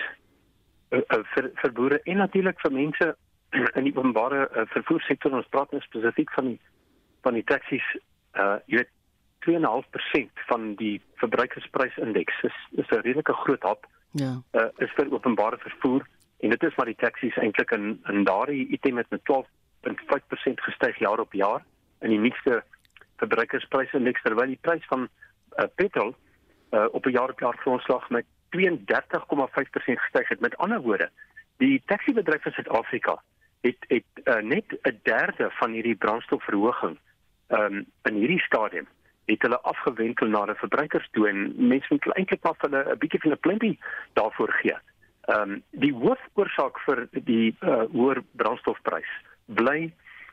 uh, 0.92 1.00
uh, 1.00 1.24
vir 1.36 1.52
vir 1.62 1.74
boere 1.76 2.00
en 2.06 2.22
natuurlik 2.24 2.60
vir 2.64 2.72
mense 2.72 3.10
in 3.78 3.88
die 3.88 3.96
openbare 3.96 4.48
uh, 4.48 4.66
vervoersektor 4.74 5.36
ons 5.36 5.52
praat 5.54 5.72
nou 5.72 5.82
spesifiek 5.84 6.32
van 6.38 6.54
die 6.54 6.60
van 7.28 7.36
die 7.36 7.44
taksies 7.44 7.86
uh 8.40 8.58
jy 8.72 8.80
weet 8.82 8.96
2.5% 9.46 10.44
van 10.50 10.74
die 10.80 11.00
verbruikersprysindeks 11.22 12.44
is 12.50 12.58
is 12.82 12.92
'n 12.92 13.04
redelike 13.04 13.34
groot 13.34 13.64
hap. 13.64 13.88
Ja. 14.12 14.42
Uh 14.52 14.70
is 14.78 14.94
vir 14.98 15.12
openbare 15.12 15.58
vervoer 15.58 16.08
en 16.40 16.50
dit 16.50 16.64
is 16.64 16.76
maar 16.76 16.86
die 16.86 16.98
taksies 16.98 17.38
eintlik 17.38 17.72
in 17.72 18.00
in 18.08 18.24
daardie 18.24 18.68
item 18.68 18.98
het 18.98 19.10
met 19.10 19.22
12.5% 19.32 20.66
gestyg 20.68 21.00
jaar 21.00 21.20
op 21.20 21.34
jaar 21.34 21.64
in 22.02 22.10
die 22.10 22.20
nuutste 22.20 22.64
verbruikersprysindeks 23.18 24.22
terwyl 24.22 24.48
die 24.48 24.62
prys 24.62 24.86
van 24.88 25.08
uh, 25.08 25.66
petrol 25.76 26.16
uh, 26.72 26.86
op 26.92 27.06
'n 27.06 27.12
jaar 27.12 27.30
op 27.30 27.40
jaar 27.40 27.58
grondslag 27.58 28.10
met 28.10 28.26
32,5% 28.58 30.00
gestyg 30.04 30.28
het. 30.28 30.40
Met 30.40 30.58
ander 30.58 30.82
woorde, 30.82 31.10
die 31.58 31.82
taxibedryf 31.86 32.46
in 32.46 32.52
Suid-Afrika 32.52 33.22
het 33.62 33.78
het 33.88 34.10
uh, 34.24 34.42
net 34.42 34.66
'n 34.82 35.00
derde 35.04 35.52
van 35.52 35.72
hierdie 35.72 35.96
brandstofverhoging 35.96 36.98
um, 37.48 37.86
in 38.04 38.14
hierdie 38.14 38.40
stadium 38.40 38.88
het 39.30 39.42
hulle 39.46 39.62
afgewentel 39.72 40.28
na 40.28 40.46
die 40.50 40.56
verbruikers 40.62 41.10
toe 41.12 41.28
en 41.30 41.54
mense 41.56 41.88
moet 41.90 42.08
eintlik 42.16 42.44
maar 42.44 42.58
vir 42.62 42.70
hulle 42.70 42.94
'n 42.94 43.00
bietjie 43.04 43.22
van 43.24 43.32
'n 43.32 43.44
pleintjie 43.46 43.80
daarvoor 44.14 44.54
gee. 44.62 44.78
Ehm 45.30 45.42
um, 45.42 45.64
die 45.72 45.94
hoofoorsaak 45.94 46.80
vir 46.86 47.08
die 47.12 47.56
uh, 47.62 47.84
hoër 47.92 48.24
brandstofprys 48.32 49.12
bly 49.46 49.92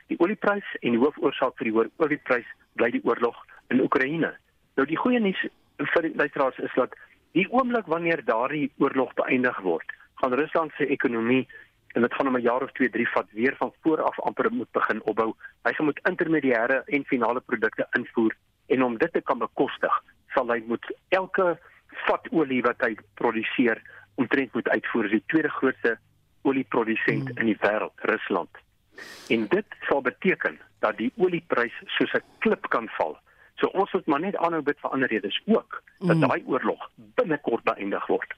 die 0.08 0.18
olieprys 0.18 0.68
en 0.80 0.96
die 0.96 1.02
hoofoorsaak 1.02 1.56
vir 1.58 1.68
die 1.68 1.74
hoër 1.76 1.90
olieprys 1.96 2.48
bly 2.78 2.90
die 2.90 3.04
oorlog 3.04 3.36
in 3.68 3.80
Oekraïne. 3.80 4.32
Nou 4.76 4.86
die 4.86 4.96
goeie 4.96 5.20
nuus 5.20 5.42
vir 5.76 6.02
die 6.02 6.16
luisteraars 6.16 6.58
is 6.58 6.74
dat 6.74 6.94
die 7.36 7.46
oomblik 7.52 7.86
wanneer 7.86 8.24
daardie 8.24 8.70
oorlog 8.78 9.12
beëindig 9.14 9.58
word, 9.60 9.88
gaan 10.22 10.32
Rusland 10.40 10.72
se 10.76 10.86
ekonomie 10.86 11.46
en 11.96 12.02
dit 12.02 12.14
gaan 12.14 12.28
om 12.28 12.36
'n 12.36 12.42
jaar 12.42 12.62
of 12.62 12.72
2, 12.72 12.88
3 12.90 13.08
vat 13.08 13.28
weer 13.32 13.56
van 13.56 13.72
voor 13.82 14.02
af 14.02 14.20
amper 14.20 14.52
moet 14.52 14.70
begin 14.72 15.02
opbou. 15.02 15.34
Hy 15.64 15.72
gaan 15.72 15.86
moet 15.86 16.00
intermediêre 16.08 16.82
en 16.86 17.04
finale 17.04 17.40
produkte 17.40 17.86
invoer 17.92 18.36
en 18.66 18.82
om 18.82 18.98
dit 18.98 19.12
te 19.12 19.20
kan 19.20 19.38
bekostig, 19.38 20.02
sal 20.34 20.50
hy 20.52 20.62
moet 20.66 20.86
elke 21.08 21.56
vat 22.06 22.28
olie 22.30 22.62
wat 22.62 22.80
hy 22.84 22.94
produseer 23.20 23.80
omtrent 24.20 24.54
moet 24.54 24.68
uitvoer 24.68 25.08
die 25.12 25.22
tweede 25.32 25.52
grootste 25.58 25.96
olieprodusent 26.42 27.30
mm. 27.32 27.38
in 27.40 27.52
die 27.52 27.58
wêreld, 27.62 27.94
Rusland. 28.10 28.62
En 29.28 29.46
dit 29.52 29.78
sal 29.88 30.02
beteken 30.02 30.58
dat 30.84 30.96
die 31.00 31.12
olieprys 31.16 31.74
soos 31.98 32.12
'n 32.14 32.24
klip 32.40 32.68
kan 32.70 32.88
val 32.98 33.16
So 33.56 33.68
ons 33.72 33.92
moet 33.92 34.06
maar 34.06 34.20
net 34.20 34.36
aanhou 34.36 34.60
bid 34.62 34.80
vir 34.82 34.92
ander 34.92 35.08
redes 35.08 35.36
ook 35.48 35.78
dat 35.98 36.16
mm. 36.16 36.24
daai 36.28 36.42
oorlog 36.44 36.82
binnekort 37.16 37.64
beëindig 37.64 38.06
word. 38.12 38.34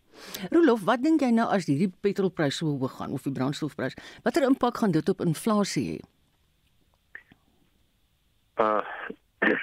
Rolof, 0.55 0.85
wat 0.87 1.03
dink 1.03 1.23
jy 1.23 1.33
nou 1.35 1.49
as 1.55 1.67
hierdie 1.67 1.91
petrolpryse 2.07 2.61
so 2.61 2.71
hoog 2.71 2.95
gaan 3.01 3.15
of 3.17 3.27
die 3.27 3.35
brandstofprys? 3.35 3.99
Watter 4.27 4.47
impak 4.47 4.79
gaan 4.79 4.95
dit 4.95 5.11
op 5.11 5.25
inflasie 5.27 5.87
hê? 5.91 5.99
Uh 8.63 8.83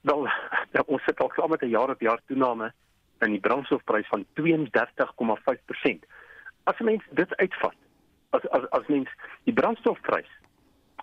wel, 0.00 0.26
ja, 0.72 0.82
ons 0.92 1.02
sit 1.04 1.20
al 1.20 1.28
klaar 1.28 1.48
met 1.48 1.62
'n 1.62 1.74
jaar 1.76 1.90
op 1.90 2.00
jaar 2.00 2.20
toename 2.26 2.72
in 3.18 3.30
die 3.30 3.40
brandstofprys 3.40 4.08
van 4.08 4.26
32,5%. 4.40 6.06
As 6.64 6.78
mens 6.78 7.04
dit 7.10 7.36
uitvat, 7.36 7.74
as 8.30 8.48
as 8.48 8.70
as 8.70 8.86
mens 8.86 9.08
die 9.44 9.54
brandstofprys 9.54 10.30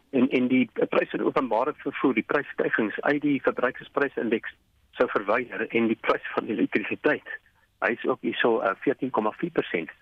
en 0.09 0.29
en 0.29 0.47
die 0.47 0.69
pryse 0.89 1.17
in 1.17 1.23
openbare 1.23 1.73
vervoer, 1.77 2.13
die 2.13 2.29
prysstygings 2.33 3.01
uit 3.01 3.21
die 3.21 3.41
verbruikersprysindeks 3.41 4.55
sou 4.91 5.09
verwyder 5.09 5.67
en 5.67 5.87
die 5.87 5.99
prys 6.01 6.25
van 6.33 6.47
elektrisiteit 6.47 7.29
hy 7.85 7.93
is 7.93 8.05
ook 8.09 8.21
hierso 8.25 8.61
uh, 8.61 8.73
14,4%. 8.81 9.93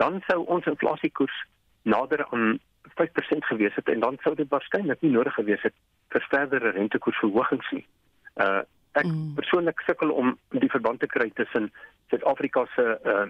Dan 0.00 0.22
sou 0.26 0.44
ons 0.46 0.66
inflasiekoers 0.70 1.44
nader 1.82 2.24
aan 2.30 2.58
5% 2.96 3.48
gewees 3.50 3.74
het 3.74 3.88
en 3.88 4.00
dan 4.00 4.16
sou 4.22 4.34
dit 4.34 4.48
waarskynlik 4.48 5.00
nie 5.04 5.12
nodig 5.12 5.34
gewees 5.34 5.62
het 5.66 5.74
vir 6.14 6.24
verdere 6.30 6.72
rentekoersverhogings 6.76 7.70
nie. 7.76 7.84
Uh 8.38 8.62
Ek 8.98 9.06
mm. 9.06 9.34
persoonlik 9.36 9.82
sukkel 9.86 10.10
om 10.10 10.32
die 10.56 10.70
verband 10.72 11.00
te 11.00 11.06
kry 11.06 11.28
tussen 11.38 11.68
Suid-Afrika 12.10 12.64
se 12.74 12.84
uh, 13.04 13.26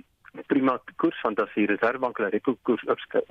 prima 0.46 0.76
koers 1.02 1.18
van 1.24 1.34
as 1.42 1.54
die 1.56 1.66
reservebank 1.66 2.20
hulle 2.20 2.30
repo 2.32 2.54
koers 2.68 2.84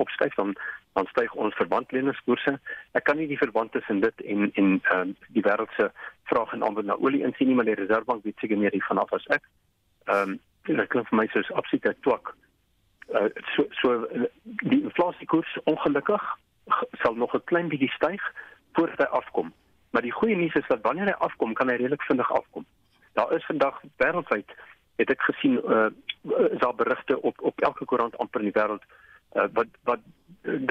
opskuif 0.03 0.35
dan 0.35 0.53
dan 0.97 1.07
styg 1.13 1.33
ons 1.33 1.55
verbandleningskoerse. 1.59 2.57
Ek 2.97 3.05
kan 3.07 3.17
nie 3.17 3.29
die 3.29 3.39
verband 3.39 3.71
tussen 3.71 4.01
dit 4.03 4.25
en 4.33 4.49
en 4.61 4.73
um, 4.95 5.13
die 5.37 5.45
wêreld 5.45 5.71
se 5.77 5.89
vraag 6.31 6.53
en 6.53 6.65
aanbod 6.67 6.89
na 6.89 6.97
olie 6.99 7.23
insien 7.25 7.49
nie, 7.49 7.55
maar 7.57 7.69
die 7.69 7.77
reservebank 7.79 8.25
weet 8.25 8.43
seker 8.43 8.59
meer 8.59 8.75
hiervan 8.75 9.01
af 9.01 9.13
as 9.17 9.29
ek. 9.37 9.47
Ehm 10.11 10.35
um, 10.35 10.39
dit 10.67 10.89
klink 10.91 11.07
vir 11.07 11.21
my 11.21 11.27
soos 11.31 11.53
absolute 11.55 11.93
twak. 12.03 12.33
Uh, 13.15 13.29
so 13.55 13.63
so 13.81 13.93
die 14.67 14.81
inflasiekoers 14.81 15.53
ongelukkig 15.63 16.25
sal 17.03 17.15
nog 17.15 17.33
'n 17.33 17.47
klein 17.49 17.71
bietjie 17.71 17.93
styg 17.95 18.21
voordat 18.75 19.07
hy 19.07 19.09
afkom. 19.21 19.53
Maar 19.91 20.01
die 20.01 20.15
goeie 20.15 20.35
nuus 20.35 20.55
is 20.55 20.67
dat 20.67 20.81
wanneer 20.81 21.11
hy 21.11 21.17
afkom, 21.27 21.53
kan 21.53 21.69
hy 21.69 21.77
redelik 21.79 22.03
vinnig 22.09 22.31
afkom. 22.31 22.65
Daar 23.13 23.33
is 23.33 23.45
vandag 23.45 23.81
wêreldwyd 24.03 24.51
het 24.97 25.09
ek 25.13 25.21
gesien 25.29 25.61
uh 25.63 25.87
daar 26.59 26.75
berigte 26.75 27.21
op 27.21 27.41
op 27.41 27.61
elke 27.61 27.85
koerant 27.85 28.17
amper 28.17 28.41
in 28.41 28.49
die 28.51 28.59
wêreld 28.61 28.83
uh, 29.35 29.45
wat 29.53 29.67
wat 29.83 29.99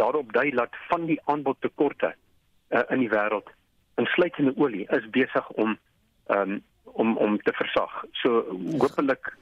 daarop 0.01 0.33
dui 0.33 0.51
dat 0.51 0.75
van 0.89 1.07
die 1.07 1.21
aanbodtekorte 1.25 2.15
uh, 2.69 2.83
in 2.89 2.99
die 2.99 3.09
wêreld 3.09 3.49
insluitende 3.95 4.53
olie 4.57 4.85
is 4.99 5.11
besig 5.11 5.49
om 5.49 5.79
um, 6.27 6.63
om 6.83 7.17
om 7.17 7.39
te 7.43 7.53
versag. 7.53 8.05
So 8.13 8.43
hopelik 8.83 9.33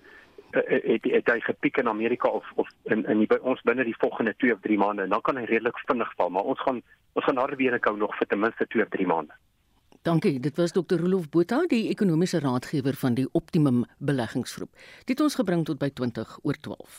uh, 0.50 0.62
het, 0.66 1.04
het 1.04 1.32
hy 1.32 1.40
gepiek 1.40 1.76
in 1.82 1.88
Amerika 1.88 2.28
of 2.28 2.52
of 2.54 2.68
in 2.82 3.06
in 3.06 3.24
die, 3.24 3.30
by 3.30 3.40
ons 3.42 3.62
binne 3.62 3.84
die 3.84 3.98
volgende 3.98 4.34
2 4.36 4.52
of 4.52 4.60
3 4.60 4.78
maande 4.78 5.02
en 5.02 5.16
dan 5.16 5.24
kan 5.26 5.40
hy 5.40 5.44
redelik 5.50 5.78
vinnig 5.86 6.12
val, 6.16 6.30
maar 6.30 6.52
ons 6.54 6.60
gaan 6.60 6.82
ons 7.12 7.24
gaan 7.24 7.42
harde 7.42 7.56
weer 7.56 7.78
hou 7.80 7.96
nog 7.96 8.16
vir 8.18 8.26
ten 8.26 8.40
minste 8.40 8.66
2 8.66 8.82
of 8.82 8.94
3 8.94 9.06
maande. 9.06 9.34
Dankie. 10.04 10.40
Dit 10.40 10.56
was 10.56 10.72
Dr. 10.72 10.98
Rolof 11.00 11.30
Botha, 11.32 11.62
die 11.66 11.88
ekonomiese 11.88 12.38
raadgewer 12.44 12.92
van 12.94 13.14
die 13.16 13.24
Optimum 13.32 13.84
Beleggingsgroep. 13.98 14.68
Dit 15.08 15.20
ons 15.24 15.34
gebring 15.38 15.62
tot 15.64 15.78
by 15.80 15.88
20 15.96 16.34
oor 16.42 16.58
12. 16.60 16.98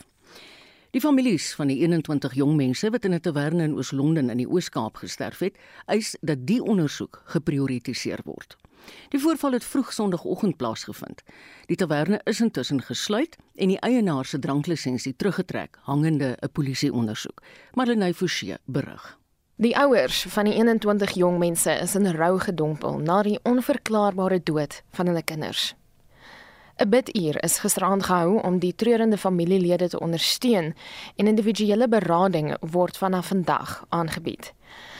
Die 0.90 1.02
families 1.04 1.52
van 1.54 1.70
die 1.70 1.76
21 1.84 2.34
jong 2.34 2.56
mense 2.58 2.90
wat 2.90 3.06
in 3.06 3.14
'n 3.14 3.22
taverne 3.22 3.64
in 3.64 3.76
Oos-London 3.78 4.30
in 4.30 4.42
die 4.42 4.50
Oos-Kaap 4.50 4.98
gesterf 4.98 5.40
het, 5.40 5.58
eis 5.86 6.18
dat 6.22 6.48
die 6.48 6.64
ondersoek 6.64 7.22
geprioritiseer 7.26 8.20
word. 8.26 8.58
Die 9.10 9.20
voorval 9.20 9.52
het 9.52 9.64
vroeg 9.64 9.94
Sondagoggend 9.94 10.58
plaasgevind. 10.58 11.22
Die 11.66 11.78
taverne 11.78 12.22
is 12.24 12.42
intussen 12.42 12.82
gesluit 12.82 13.38
en 13.56 13.68
die 13.68 13.80
eienaar 13.80 14.26
se 14.26 14.40
dranklisensie 14.40 15.16
teruggetrek 15.16 15.78
hangende 15.82 16.38
'n 16.42 16.50
polisieondersoek. 16.52 17.42
Marlenae 17.74 18.14
Forsie 18.14 18.58
berig. 18.66 19.20
Die 19.58 19.78
ouers 19.78 20.26
van 20.28 20.50
die 20.50 20.54
21 20.54 21.12
jong 21.16 21.38
mense 21.40 21.72
is 21.72 21.94
in 21.96 22.10
rou 22.12 22.40
gedompel 22.44 22.98
na 23.00 23.22
die 23.24 23.38
onverklaarbare 23.48 24.42
dood 24.44 24.82
van 24.98 25.08
hulle 25.08 25.22
kinders. 25.24 25.76
'n 26.76 26.90
Biduur 26.90 27.40
is 27.44 27.60
gisteraand 27.64 28.04
gehou 28.04 28.42
om 28.42 28.60
die 28.60 28.76
treurende 28.76 29.18
familielede 29.18 29.88
te 29.90 30.00
ondersteun 30.00 30.76
en 31.16 31.28
individuele 31.28 31.88
berading 31.88 32.58
word 32.60 32.98
vanaf 32.98 33.28
vandag 33.28 33.86
aangebied. 33.90 34.54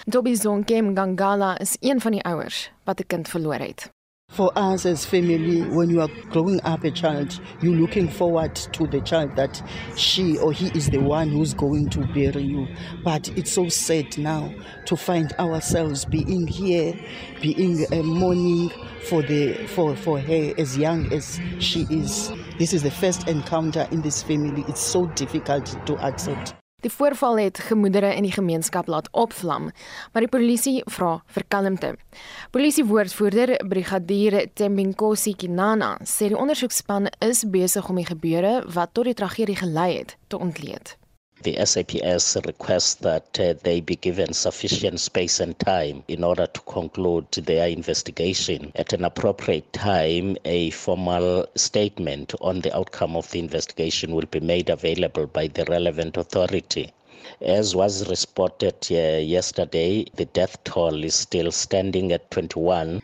Toby 0.10 0.36
Zonke 0.36 0.82
Mgangala 0.82 1.58
is 1.60 1.78
een 1.80 2.02
van 2.02 2.12
die 2.12 2.24
ouers 2.24 2.72
wat 2.84 3.00
'n 3.00 3.08
kind 3.08 3.28
verloor 3.28 3.60
het. 3.60 3.95
For 4.36 4.52
us 4.58 4.86
as 4.86 5.06
family, 5.06 5.62
when 5.62 5.90
you 5.90 6.02
are 6.02 6.10
growing 6.30 6.60
up 6.66 6.84
a 6.84 6.92
child, 6.92 7.40
you're 7.62 7.74
looking 7.74 8.10
forward 8.10 8.54
to 8.54 8.86
the 8.86 9.00
child 9.00 9.34
that 9.38 9.64
she 9.96 10.38
or 10.40 10.52
he 10.52 10.78
is 10.78 10.90
the 10.90 10.98
one 10.98 11.30
who's 11.30 11.54
going 11.54 11.90
to 11.92 12.02
bury 12.08 12.44
you. 12.44 12.68
But 13.02 13.30
it's 13.38 13.54
so 13.54 13.70
sad 13.70 14.18
now 14.18 14.54
to 14.88 14.98
find 14.98 15.32
ourselves 15.40 16.04
being 16.04 16.48
here, 16.48 17.00
being 17.42 17.86
mourning 18.06 18.72
for 19.08 19.22
the 19.22 19.68
for 19.68 19.96
for 19.96 20.20
her 20.20 20.54
as 20.58 20.78
young 20.78 21.14
as 21.14 21.40
she 21.60 21.88
is. 21.90 22.30
This 22.60 22.74
is 22.74 22.84
the 22.84 22.92
first 22.92 23.30
encounter 23.30 23.88
in 23.92 24.02
this 24.02 24.22
family. 24.22 24.66
It's 24.68 24.82
so 24.82 25.06
difficult 25.06 25.78
to 25.86 25.98
accept. 26.06 26.56
Die 26.86 26.94
voorval 26.94 27.40
het 27.40 27.58
gemoedere 27.66 28.12
in 28.14 28.28
die 28.28 28.32
gemeenskap 28.32 28.86
laat 28.88 29.08
opvlam, 29.12 29.72
maar 30.14 30.22
die 30.22 30.30
polisie 30.30 30.84
vra 30.86 31.16
vir 31.34 31.46
kalmte. 31.50 31.88
Polisiewoordvoerder 32.54 33.56
Brigadier 33.72 34.44
Tembinkosi 34.54 35.34
Kinana 35.34 35.96
sê 36.06 36.30
die 36.30 36.38
ondersoekspan 36.38 37.10
is 37.26 37.42
besig 37.50 37.90
om 37.90 37.98
die 37.98 38.06
gebeure 38.06 38.60
wat 38.78 38.94
tot 38.94 39.10
die 39.10 39.18
tragedie 39.18 39.58
gelei 39.64 39.96
het 39.96 40.14
te 40.30 40.38
ontleed. 40.38 40.94
The 41.44 41.66
SAPS 41.66 42.38
requests 42.46 42.96
that 42.96 43.40
uh, 43.40 43.54
they 43.64 43.82
be 43.82 43.96
given 43.96 44.34
sufficient 44.34 45.00
space 45.00 45.40
and 45.40 45.58
time 45.60 46.04
in 46.08 46.24
order 46.24 46.48
to 46.48 46.62
conclude 46.62 47.32
their 47.32 47.68
investigation. 47.68 48.72
At 48.76 48.94
an 48.94 49.04
appropriate 49.04 49.72
time, 49.74 50.38
a 50.46 50.70
formal 50.72 51.46
statement 51.56 52.34
on 52.42 52.62
the 52.62 52.76
outcome 52.76 53.16
of 53.16 53.30
the 53.32 53.40
investigation 53.40 54.16
will 54.16 54.28
be 54.32 54.40
made 54.40 54.70
available 54.70 55.28
by 55.28 55.48
the 55.48 55.66
relevant 55.66 56.18
authority. 56.18 56.92
As 57.42 57.76
was 57.76 58.08
reported 58.08 58.88
uh, 58.92 59.20
yesterday, 59.20 60.06
the 60.16 60.26
death 60.26 60.64
toll 60.64 61.04
is 61.04 61.16
still 61.16 61.52
standing 61.52 62.12
at 62.12 62.32
21. 62.32 63.02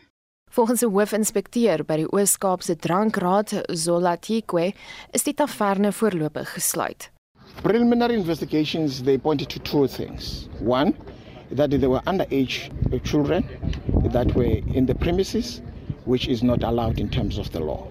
Volgens 0.52 0.84
'n 0.84 0.92
hoofinspekteur 0.92 1.86
by 1.86 1.96
die 1.96 2.12
Oos-Kaapse 2.12 2.76
Drankraad, 2.76 3.64
Zola 3.74 4.18
Tikwe, 4.18 4.74
is 5.12 5.24
die 5.24 5.34
taverne 5.34 5.92
voorlopig 5.92 6.54
gesluit. 6.54 7.12
Preliminary 7.64 8.16
investigations 8.16 9.04
they 9.04 9.18
pointed 9.20 9.50
to 9.50 9.60
two 9.60 9.88
things. 9.88 10.50
One, 10.60 10.96
that 11.52 11.70
there 11.70 11.90
were 11.90 12.02
underage 12.02 12.72
children 13.04 13.48
that 14.12 14.34
were 14.34 14.46
in 14.46 14.88
the 14.88 14.96
premises, 14.96 15.62
which 16.06 16.28
is 16.28 16.42
not 16.42 16.64
allowed 16.64 17.00
in 17.00 17.10
terms 17.10 17.38
of 17.38 17.52
the 17.52 17.60
law. 17.60 17.88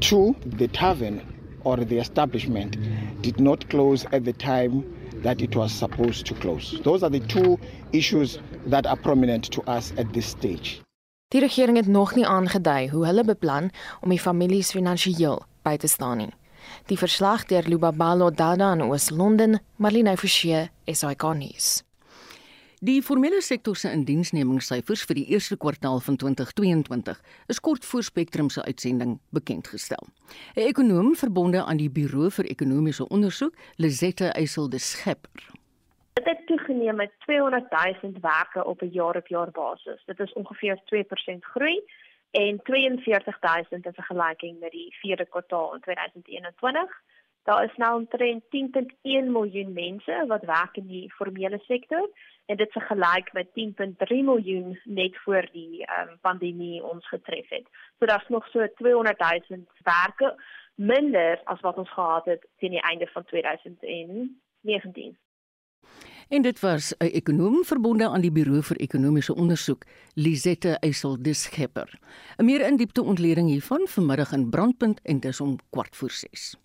Two, 0.00 0.34
the 0.44 0.66
tavern 0.66 1.22
or 1.62 1.76
the 1.76 1.98
establishment 1.98 2.76
did 3.22 3.38
not 3.38 3.68
close 3.70 4.04
at 4.12 4.24
the 4.24 4.32
time 4.32 4.82
that 5.22 5.40
it 5.40 5.54
was 5.54 5.72
supposed 5.72 6.26
to 6.26 6.34
close. 6.34 6.80
Those 6.82 7.04
are 7.04 7.10
the 7.10 7.20
two 7.20 7.58
issues 7.92 8.40
that 8.66 8.86
are 8.86 8.96
prominent 8.96 9.44
to 9.52 9.62
us 9.70 9.92
at 9.96 10.12
this 10.12 10.26
stage. 10.26 10.80
Die 11.28 11.40
regering 11.40 11.76
het 11.76 11.86
nog 11.86 12.14
nie 12.14 12.26
aangedui 12.26 12.88
hoe 12.88 13.06
hulle 13.06 13.24
beplan 13.24 13.70
om 14.00 14.10
die 14.12 14.20
families 14.20 14.74
finansiëel 14.74 15.38
by 15.62 15.76
te 15.76 15.88
staan 15.88 16.18
nie. 16.18 16.32
Die 16.90 16.98
verslag 16.98 17.44
deur 17.46 17.62
Lubabalo 17.62 18.30
Dada 18.34 18.72
in 18.74 18.80
Oos-London, 18.82 19.60
Marlene 19.78 20.16
Forsie, 20.16 20.64
SAK 20.90 21.22
nuus. 21.38 21.84
Die 22.82 22.96
formele 23.06 23.38
sektor 23.40 23.78
se 23.78 23.92
indiensnemingssyfers 23.94 25.04
vir 25.06 25.20
die 25.20 25.28
eerste 25.30 25.54
kwartaal 25.62 26.02
van 26.02 26.18
2022 26.18 27.20
is 27.54 27.62
kort 27.62 27.86
voor 27.86 28.02
Spectrum 28.02 28.50
se 28.50 28.64
uitsending 28.66 29.20
bekend 29.30 29.70
gestel. 29.70 30.02
'n 30.56 30.66
Ekonoom 30.66 31.14
verbonde 31.14 31.62
aan 31.62 31.78
die 31.78 31.90
Buro 31.90 32.28
vir 32.28 32.50
Ekonomiese 32.50 33.08
Onderzoek, 33.08 33.54
Lizette 33.76 34.32
Eysel 34.34 34.68
de 34.68 34.78
Schepper. 34.78 35.50
Dit 36.12 36.26
het 36.26 36.46
toegeneem 36.46 36.96
met 36.96 37.12
200 37.18 37.70
000 38.02 38.12
werke 38.20 38.64
op 38.64 38.82
'n 38.82 38.90
jaar-op-jaar 38.90 39.50
basis. 39.50 40.02
Dit 40.06 40.18
is 40.18 40.32
ongeveer 40.32 40.82
2% 40.84 41.44
groei 41.44 41.82
en 42.32 42.60
42000 42.62 43.86
in 43.86 43.92
vergelyking 43.92 44.60
met 44.60 44.70
die 44.70 44.94
vierde 45.00 45.26
kwartaal 45.26 45.74
in 45.74 45.80
2021. 45.80 47.02
Daar 47.42 47.64
is 47.64 47.76
nou 47.76 47.98
omtrent 47.98 48.44
10.1 48.44 49.30
miljoen 49.36 49.72
mense 49.72 50.24
wat 50.26 50.44
werk 50.44 50.76
in 50.76 50.86
die 50.86 51.12
formele 51.12 51.58
sektor 51.66 52.10
en 52.46 52.56
dit 52.56 52.76
is 52.76 52.86
gelyk 52.86 53.32
met 53.32 53.48
10.3 53.48 53.56
miljoen 54.08 54.80
net 54.84 55.16
voor 55.24 55.48
die 55.52 55.82
um, 55.98 56.18
pandemie 56.20 56.82
ons 56.84 57.08
getref 57.08 57.48
het. 57.48 57.66
So 57.98 58.06
daar's 58.06 58.28
nog 58.28 58.46
so 58.46 58.66
200 58.76 59.18
000 59.48 59.66
werke 59.82 60.34
minder 60.74 61.40
as 61.44 61.60
wat 61.60 61.76
ons 61.76 61.90
gehad 61.90 62.24
het 62.24 62.46
teen 62.56 62.70
die 62.70 62.80
einde 62.80 63.06
van 63.06 63.24
2019. 63.24 65.18
En 66.32 66.42
dit 66.42 66.60
was 66.60 66.94
'n 66.98 67.04
ekonom 67.04 67.64
verbonde 67.64 68.08
aan 68.08 68.20
die 68.20 68.32
Buro 68.32 68.60
vir 68.60 68.76
Ekonomiese 68.76 69.34
Onderzoek, 69.34 69.84
Lisette 70.14 70.78
Eysel 70.80 71.22
Dischepper. 71.22 71.98
'n 72.36 72.44
Meer 72.44 72.66
indiepte 72.66 73.02
ontleding 73.02 73.48
hiervan 73.48 73.86
vanmiddag 73.88 74.32
in 74.32 74.50
Brandpunt 74.50 75.00
en 75.02 75.20
dis 75.20 75.40
om 75.40 75.58
kwart 75.70 75.96
voor 75.96 76.10
6. 76.10 76.56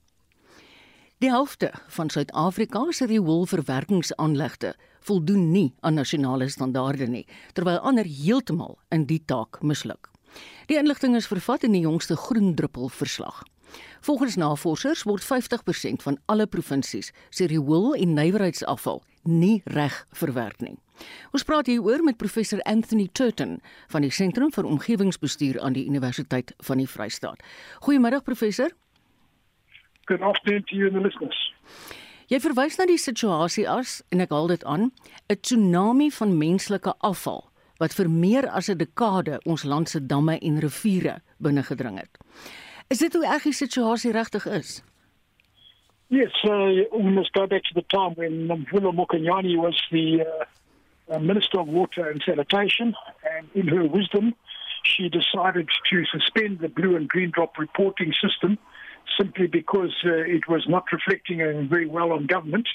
Die 1.18 1.30
helfte 1.30 1.74
van 1.88 2.10
Suid-Afrika 2.10 2.92
se 2.92 3.06
rioolverwerkingsaanlegte 3.06 4.76
voldoen 5.00 5.52
nie 5.52 5.74
aan 5.80 5.94
nasionale 5.94 6.50
standaarde 6.50 7.08
nie, 7.08 7.28
terwyl 7.54 7.80
ander 7.80 8.06
heeltemal 8.06 8.78
in 8.90 9.06
die 9.06 9.24
taak 9.26 9.62
misluk. 9.62 10.10
Die 10.66 10.78
inligting 10.78 11.16
is 11.16 11.28
vervat 11.28 11.64
in 11.64 11.72
die 11.72 11.82
jongste 11.82 12.16
Groen 12.16 12.56
Druppel 12.56 12.90
verslag. 12.90 13.44
Volgens 14.02 14.36
navorsers 14.36 15.04
word 15.04 15.24
50% 15.24 16.04
van 16.04 16.18
alle 16.26 16.48
provinsies 16.48 17.12
se 17.30 17.46
riool 17.46 17.96
en 17.96 18.14
nywerheidsafval 18.14 19.04
nie 19.24 19.62
reg 19.66 20.06
verwerk 20.12 20.60
nie. 20.62 20.78
Ons 21.32 21.44
praat 21.44 21.68
hieroor 21.68 22.04
met 22.04 22.18
professor 22.18 22.62
Anthony 22.62 23.10
Turton 23.12 23.60
van 23.88 24.02
die 24.02 24.12
Sentrum 24.12 24.52
vir 24.54 24.66
Omgewingsbestuur 24.66 25.60
aan 25.62 25.74
die 25.74 25.86
Universiteit 25.86 26.54
van 26.58 26.82
die 26.82 26.90
Vrystaat. 26.90 27.44
Goeiemiddag 27.80 28.24
professor. 28.24 28.72
Good 30.06 30.22
afternoon 30.22 30.64
to 30.64 30.76
you 30.76 30.88
and 30.88 30.96
the 30.96 31.04
listeners. 31.04 31.54
Jy 32.28 32.40
verwys 32.44 32.76
na 32.76 32.88
die 32.90 33.00
situasie 33.00 33.68
as 33.72 34.02
en 34.12 34.24
ek 34.24 34.34
haal 34.36 34.50
dit 34.52 34.64
aan, 34.68 34.92
'n 35.32 35.40
tsunami 35.42 36.10
van 36.12 36.38
menslike 36.38 36.94
afval 37.00 37.46
wat 37.80 37.94
vir 37.94 38.10
meer 38.10 38.50
as 38.50 38.70
'n 38.70 38.78
dekade 38.78 39.40
ons 39.46 39.64
land 39.64 39.90
se 39.90 40.06
damme 40.06 40.40
en 40.40 40.60
riviere 40.60 41.22
binnengedring 41.38 42.00
het. 42.00 42.18
Is 42.88 42.98
dit 42.98 43.14
hoe 43.14 43.26
erg 43.26 43.44
die 43.44 43.54
situasie 43.54 44.12
regtig 44.12 44.46
is? 44.46 44.84
Yes, 46.08 46.32
uh, 46.44 46.88
we 46.92 47.12
must 47.12 47.34
go 47.34 47.46
back 47.48 47.64
to 47.64 47.74
the 47.74 47.84
time 47.88 48.14
when 48.16 48.48
Mvula 48.48 48.94
Mokanyani 48.94 49.58
was 49.58 49.76
the 49.92 50.22
uh, 50.22 51.14
uh, 51.14 51.20
Minister 51.20 51.60
of 51.60 51.68
Water 51.68 52.10
and 52.10 52.22
Sanitation, 52.22 52.96
and 53.36 53.48
in 53.54 53.68
her 53.68 53.86
wisdom, 53.86 54.34
she 54.84 55.10
decided 55.10 55.68
to 55.90 56.06
suspend 56.06 56.60
the 56.60 56.70
blue 56.70 56.96
and 56.96 57.10
green 57.10 57.32
drop 57.32 57.58
reporting 57.58 58.14
system 58.14 58.58
simply 59.18 59.48
because 59.48 59.94
uh, 60.06 60.12
it 60.12 60.48
was 60.48 60.66
not 60.70 60.86
reflecting 60.94 61.68
very 61.68 61.88
well 61.88 62.14
on 62.14 62.26
government. 62.26 62.70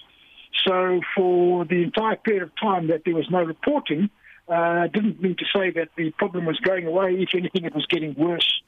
So, 0.67 1.01
for 1.17 1.65
the 1.65 1.83
entire 1.83 2.17
period 2.17 2.43
of 2.43 2.51
time 2.61 2.89
that 2.89 3.03
there 3.07 3.15
was 3.15 3.31
no 3.31 3.43
reporting, 3.43 4.11
uh, 4.49 4.89
didn't 4.89 5.23
mean 5.23 5.37
to 5.37 5.45
say 5.57 5.71
that 5.71 5.89
the 5.97 6.11
problem 6.13 6.45
was 6.45 6.59
going 6.61 6.87
away. 6.87 7.15
If 7.15 7.35
anything, 7.35 7.65
it 7.65 7.75
was 7.75 7.87
getting 7.87 8.15
worse. 8.15 8.61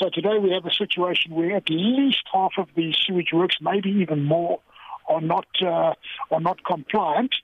So 0.00 0.08
today 0.08 0.38
we 0.38 0.50
have 0.52 0.64
a 0.64 0.72
situation 0.72 1.34
where 1.34 1.54
at 1.56 1.68
least 1.68 2.22
half 2.32 2.52
of 2.56 2.68
the 2.74 2.94
sewage 3.06 3.34
works, 3.34 3.56
maybe 3.60 3.90
even 3.90 4.24
more, 4.24 4.58
are 5.06 5.20
not 5.20 5.46
uh, 5.60 5.92
are 6.30 6.40
not 6.40 6.64
compliant. 6.64 7.34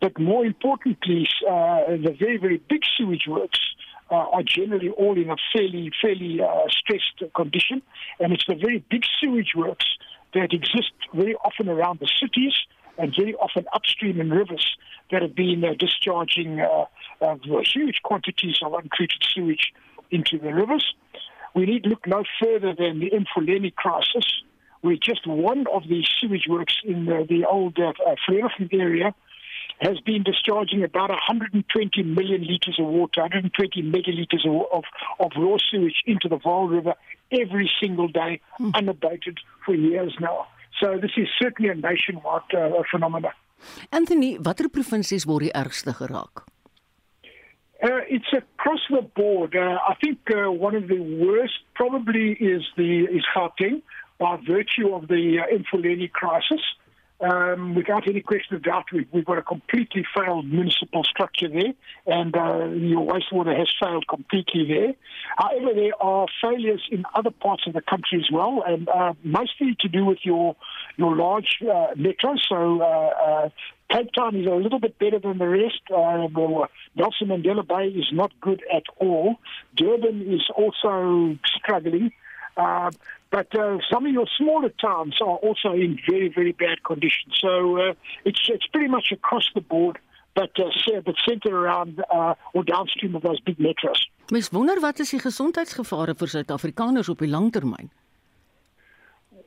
But 0.00 0.18
more 0.18 0.46
importantly, 0.46 1.28
uh, 1.46 1.84
the 1.90 2.16
very 2.18 2.38
very 2.38 2.56
big 2.56 2.84
sewage 2.96 3.26
works 3.28 3.60
uh, 4.10 4.14
are 4.14 4.42
generally 4.42 4.88
all 4.88 5.14
in 5.18 5.28
a 5.28 5.36
fairly 5.52 5.92
fairly 6.00 6.40
uh, 6.40 6.62
stressed 6.70 7.34
condition, 7.34 7.82
and 8.18 8.32
it's 8.32 8.46
the 8.48 8.54
very 8.54 8.82
big 8.90 9.04
sewage 9.20 9.52
works 9.54 9.84
that 10.32 10.54
exist 10.54 10.92
very 11.12 11.34
often 11.44 11.68
around 11.68 11.98
the 12.00 12.08
cities 12.18 12.54
and 12.96 13.14
very 13.14 13.34
often 13.34 13.66
upstream 13.74 14.22
in 14.22 14.30
rivers 14.30 14.78
that 15.10 15.20
have 15.20 15.34
been 15.34 15.62
uh, 15.62 15.74
discharging 15.78 16.60
uh, 16.60 16.86
huge 17.62 18.00
quantities 18.02 18.56
of 18.62 18.72
untreated 18.72 19.22
sewage 19.34 19.74
into 20.10 20.38
the 20.38 20.54
rivers. 20.54 20.94
We 21.56 21.64
need 21.64 21.86
look 21.86 22.06
no 22.06 22.22
further 22.38 22.74
than 22.74 23.00
the 23.00 23.10
Mfuleni 23.10 23.74
crisis, 23.74 24.26
where 24.82 24.96
just 24.96 25.26
one 25.26 25.64
of 25.72 25.84
the 25.88 26.04
sewage 26.20 26.46
works 26.48 26.76
in 26.84 27.06
the, 27.06 27.24
the 27.26 27.46
old 27.46 27.78
uh, 27.78 27.92
area 28.72 29.14
has 29.80 29.98
been 30.00 30.22
discharging 30.22 30.84
about 30.84 31.08
120 31.08 32.02
million 32.02 32.42
litres 32.42 32.78
of 32.78 32.86
water, 32.86 33.22
120 33.22 33.82
megalitres 33.84 34.44
of, 34.46 34.66
of, 34.70 34.84
of 35.18 35.32
raw 35.38 35.56
sewage 35.70 36.02
into 36.04 36.28
the 36.28 36.36
Vaal 36.36 36.70
River 36.70 36.94
every 37.32 37.70
single 37.80 38.08
day, 38.08 38.40
hmm. 38.58 38.70
unabated 38.74 39.38
for 39.64 39.74
years 39.74 40.14
now. 40.20 40.46
So 40.78 40.98
this 41.00 41.12
is 41.16 41.28
certainly 41.40 41.70
a 41.70 41.74
nationwide 41.74 42.52
uh, 42.54 42.82
phenomenon. 42.90 43.32
Anthony, 43.90 44.38
watter 44.38 44.68
provinsies 44.68 45.24
word 45.24 45.40
die 45.40 45.54
ergste 45.54 45.92
geraak? 45.92 46.44
Uh, 47.82 48.00
it's 48.08 48.32
across 48.32 48.80
the 48.90 49.02
board. 49.02 49.54
Uh, 49.54 49.78
I 49.86 49.94
think 50.02 50.18
uh, 50.34 50.50
one 50.50 50.74
of 50.74 50.88
the 50.88 50.98
worst 50.98 51.58
probably 51.74 52.32
is 52.32 52.62
the 52.76 53.04
is 53.04 53.22
Gauteng 53.36 53.82
by 54.18 54.38
virtue 54.48 54.94
of 54.94 55.08
the 55.08 55.40
uh, 55.40 55.54
Infuleni 55.54 56.10
crisis. 56.10 56.60
Um, 57.18 57.74
without 57.74 58.06
any 58.08 58.20
question 58.20 58.56
of 58.56 58.62
doubt, 58.62 58.84
we've, 58.92 59.08
we've, 59.10 59.24
got 59.24 59.38
a 59.38 59.42
completely 59.42 60.04
failed 60.14 60.46
municipal 60.46 61.02
structure 61.02 61.48
there, 61.48 61.72
and 62.06 62.36
uh, 62.36 62.66
your 62.66 63.06
wastewater 63.06 63.56
has 63.58 63.68
failed 63.82 64.06
completely 64.06 64.66
there. 64.68 64.92
However, 65.38 65.72
there 65.74 65.92
are 65.98 66.26
failures 66.42 66.82
in 66.90 67.04
other 67.14 67.30
parts 67.30 67.62
of 67.66 67.72
the 67.72 67.80
country 67.80 68.18
as 68.18 68.30
well, 68.30 68.62
and 68.66 68.86
uh, 68.90 69.14
mostly 69.22 69.76
to 69.80 69.88
do 69.88 70.04
with 70.04 70.18
your 70.24 70.56
your 70.98 71.16
large 71.16 71.58
uh, 71.62 71.94
metros. 71.94 72.40
So 72.50 72.82
uh, 72.82 72.84
uh, 72.86 73.48
Cape 73.90 74.12
Town 74.12 74.34
is 74.36 74.46
a 74.46 74.54
little 74.54 74.80
bit 74.80 74.98
better 74.98 75.18
than 75.18 75.38
the 75.38 75.48
rest. 75.48 75.80
Uh, 75.90 76.26
Nelson 76.96 77.28
Mandela 77.28 77.66
Bay 77.66 77.88
is 77.88 78.08
not 78.12 78.32
good 78.40 78.62
at 78.74 78.82
all. 78.98 79.36
Durban 79.76 80.22
is 80.22 80.42
also 80.54 81.38
struggling. 81.44 82.10
Uh, 82.56 82.90
but 83.30 83.54
uh, 83.54 83.78
some 83.92 84.06
of 84.06 84.12
your 84.12 84.26
smaller 84.38 84.70
towns 84.80 85.16
are 85.20 85.36
also 85.36 85.72
in 85.72 85.98
very, 86.08 86.28
very 86.28 86.52
bad 86.52 86.82
condition. 86.84 87.30
So 87.34 87.78
uh, 87.78 87.94
it's 88.24 88.48
it's 88.48 88.66
pretty 88.68 88.88
much 88.88 89.12
across 89.12 89.50
the 89.54 89.60
board, 89.60 89.98
but 90.34 90.50
uh, 90.58 91.00
but 91.04 91.14
centered 91.28 91.52
around 91.52 92.02
uh, 92.10 92.34
or 92.54 92.64
downstream 92.64 93.14
of 93.14 93.22
those 93.22 93.40
big 93.40 93.58
metros. 93.58 94.08
Mens 94.30 94.48
wonder 94.50 94.80
wat 94.80 94.98
is 94.98 95.10
die 95.10 95.20
gesondheidsgevare 95.20 96.14
vir 96.14 96.28
Suid-Afrikaners 96.28 97.08
op 97.08 97.18
die 97.18 97.30
langtermyn? 97.30 97.90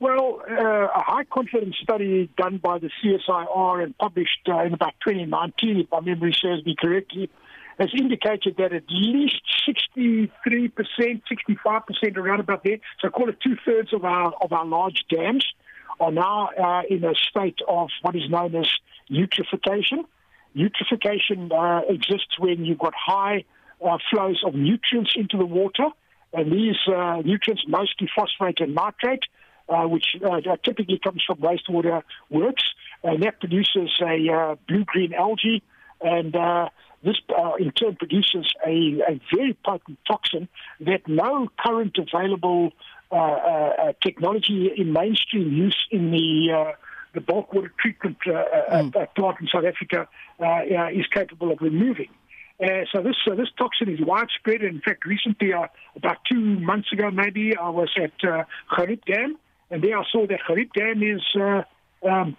Well, 0.00 0.40
uh, 0.50 0.88
a 0.96 1.02
high 1.02 1.24
confidence 1.24 1.76
study 1.82 2.30
done 2.38 2.56
by 2.56 2.78
the 2.78 2.88
CSIR 3.04 3.84
and 3.84 3.96
published 3.98 4.48
uh, 4.48 4.60
in 4.60 4.72
about 4.72 4.94
2019, 5.06 5.80
if 5.80 5.90
my 5.92 6.00
memory 6.00 6.34
serves 6.40 6.64
me 6.64 6.74
correctly, 6.74 7.28
has 7.78 7.90
indicated 7.94 8.56
that 8.56 8.72
at 8.72 8.84
least 8.88 9.42
63%, 9.68 10.30
65% 10.46 12.16
around 12.16 12.40
about 12.40 12.64
there, 12.64 12.78
so 13.00 13.10
call 13.10 13.28
it 13.28 13.36
two 13.42 13.56
thirds 13.62 13.92
of 13.92 14.06
our, 14.06 14.32
of 14.40 14.54
our 14.54 14.64
large 14.64 15.04
dams, 15.10 15.44
are 16.00 16.10
now 16.10 16.48
uh, 16.58 16.82
in 16.88 17.04
a 17.04 17.14
state 17.14 17.58
of 17.68 17.90
what 18.00 18.16
is 18.16 18.28
known 18.30 18.54
as 18.54 18.70
eutrophication. 19.10 20.06
Eutrophication 20.56 21.52
uh, 21.52 21.82
exists 21.92 22.38
when 22.38 22.64
you've 22.64 22.78
got 22.78 22.94
high 22.94 23.44
uh, 23.86 23.98
flows 24.10 24.42
of 24.46 24.54
nutrients 24.54 25.12
into 25.14 25.36
the 25.36 25.44
water, 25.44 25.88
and 26.32 26.50
these 26.50 26.76
uh, 26.86 27.20
nutrients, 27.22 27.64
mostly 27.68 28.08
phosphate 28.16 28.60
and 28.60 28.74
nitrate, 28.74 29.24
uh, 29.70 29.86
which 29.86 30.16
uh, 30.24 30.40
typically 30.64 30.98
comes 30.98 31.22
from 31.26 31.38
wastewater 31.38 32.02
works, 32.28 32.64
and 33.02 33.22
that 33.22 33.40
produces 33.40 33.90
a 34.02 34.30
uh, 34.30 34.54
blue-green 34.68 35.14
algae, 35.14 35.62
and 36.00 36.34
uh, 36.36 36.68
this 37.02 37.16
uh, 37.36 37.54
in 37.58 37.70
turn 37.72 37.96
produces 37.96 38.52
a, 38.66 39.00
a, 39.08 39.20
very 39.34 39.56
potent 39.64 39.98
toxin 40.06 40.48
that 40.80 41.06
no 41.06 41.48
current 41.58 41.96
available 41.96 42.72
uh, 43.10 43.14
uh, 43.14 43.92
technology 44.02 44.70
in 44.76 44.92
mainstream 44.92 45.52
use 45.52 45.86
in 45.90 46.10
the 46.10 46.74
the 47.12 47.20
bulk 47.20 47.52
water 47.52 47.72
treatment 47.80 48.16
mm. 48.24 49.14
plant 49.16 49.36
in 49.40 49.48
South 49.52 49.64
Africa 49.64 50.06
is 50.92 51.06
capable 51.12 51.50
of 51.50 51.58
removing. 51.60 52.08
Uh, 52.62 52.84
so 52.92 53.02
this 53.02 53.16
uh, 53.30 53.34
this 53.34 53.48
toxin 53.56 53.88
is 53.88 54.00
widespread. 54.02 54.62
In 54.62 54.80
fact, 54.82 55.06
recently, 55.06 55.52
uh, 55.52 55.66
about 55.96 56.18
two 56.30 56.40
months 56.40 56.92
ago, 56.92 57.10
maybe 57.10 57.56
I 57.56 57.70
was 57.70 57.88
at 57.96 58.12
uh, 58.22 58.44
Dam, 59.06 59.38
and 59.70 59.82
there 59.82 59.98
I 59.98 60.04
saw 60.10 60.26
that 60.26 60.40
Kharib 60.48 60.72
Dam 60.72 61.02
is 61.02 61.22
uh, 61.36 61.62
um, 62.08 62.36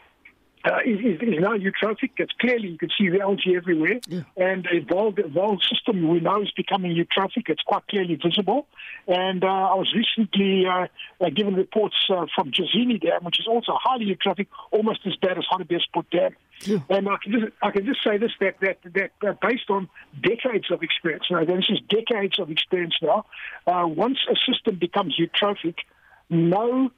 uh, 0.64 0.78
is, 0.86 1.00
is, 1.00 1.40
now 1.40 1.58
eutrophic. 1.58 2.12
It's 2.18 2.34
clearly 2.40 2.70
you 2.70 2.78
can 2.78 2.90
see 2.98 3.10
the 3.10 3.22
algae 3.22 3.56
everywhere, 3.56 4.00
yeah. 4.08 4.22
and 4.38 4.64
the 4.64 4.78
evolved, 4.78 5.20
evolved 5.20 5.64
system 5.68 6.08
we 6.08 6.20
know 6.20 6.42
is 6.42 6.52
becoming 6.56 6.96
eutrophic. 6.96 7.50
It's 7.50 7.64
quite 7.64 7.88
clearly 7.88 8.16
visible. 8.16 8.68
And 9.08 9.44
uh, 9.44 9.48
I 9.48 9.76
was 9.76 9.92
recently 9.96 10.66
uh, 10.68 10.88
uh 11.20 11.30
given 11.30 11.56
reports 11.56 11.96
uh, 12.10 12.28
from 12.36 12.52
Jazini 12.52 13.02
Dam, 13.02 13.24
which 13.24 13.40
is 13.40 13.48
also 13.48 13.74
highly 13.82 14.06
eutrophic, 14.06 14.48
almost 14.72 15.00
as 15.06 15.16
bad 15.16 15.38
as 15.38 15.46
Hartbeespoort 15.50 16.10
Dam. 16.12 16.36
Yeah. 16.62 16.78
And 16.90 17.10
I 17.10 17.16
can, 17.24 17.32
just, 17.32 17.54
I 17.64 17.72
can 17.72 17.86
just 17.86 18.04
say 18.04 18.18
this 18.18 18.32
that 18.40 18.60
that 18.62 18.78
that 18.94 19.12
uh, 19.28 19.34
based 19.42 19.70
on 19.70 19.90
decades 20.22 20.70
of 20.70 20.84
experience, 20.84 21.26
now 21.32 21.44
this 21.44 21.70
is 21.70 21.80
decades 21.90 22.40
of 22.40 22.52
experience 22.52 22.96
now. 23.02 23.26
once 23.66 24.20
a 24.30 24.36
system 24.36 24.76
becomes 24.76 25.18
eutrophic, 25.20 25.78
no 26.30 26.92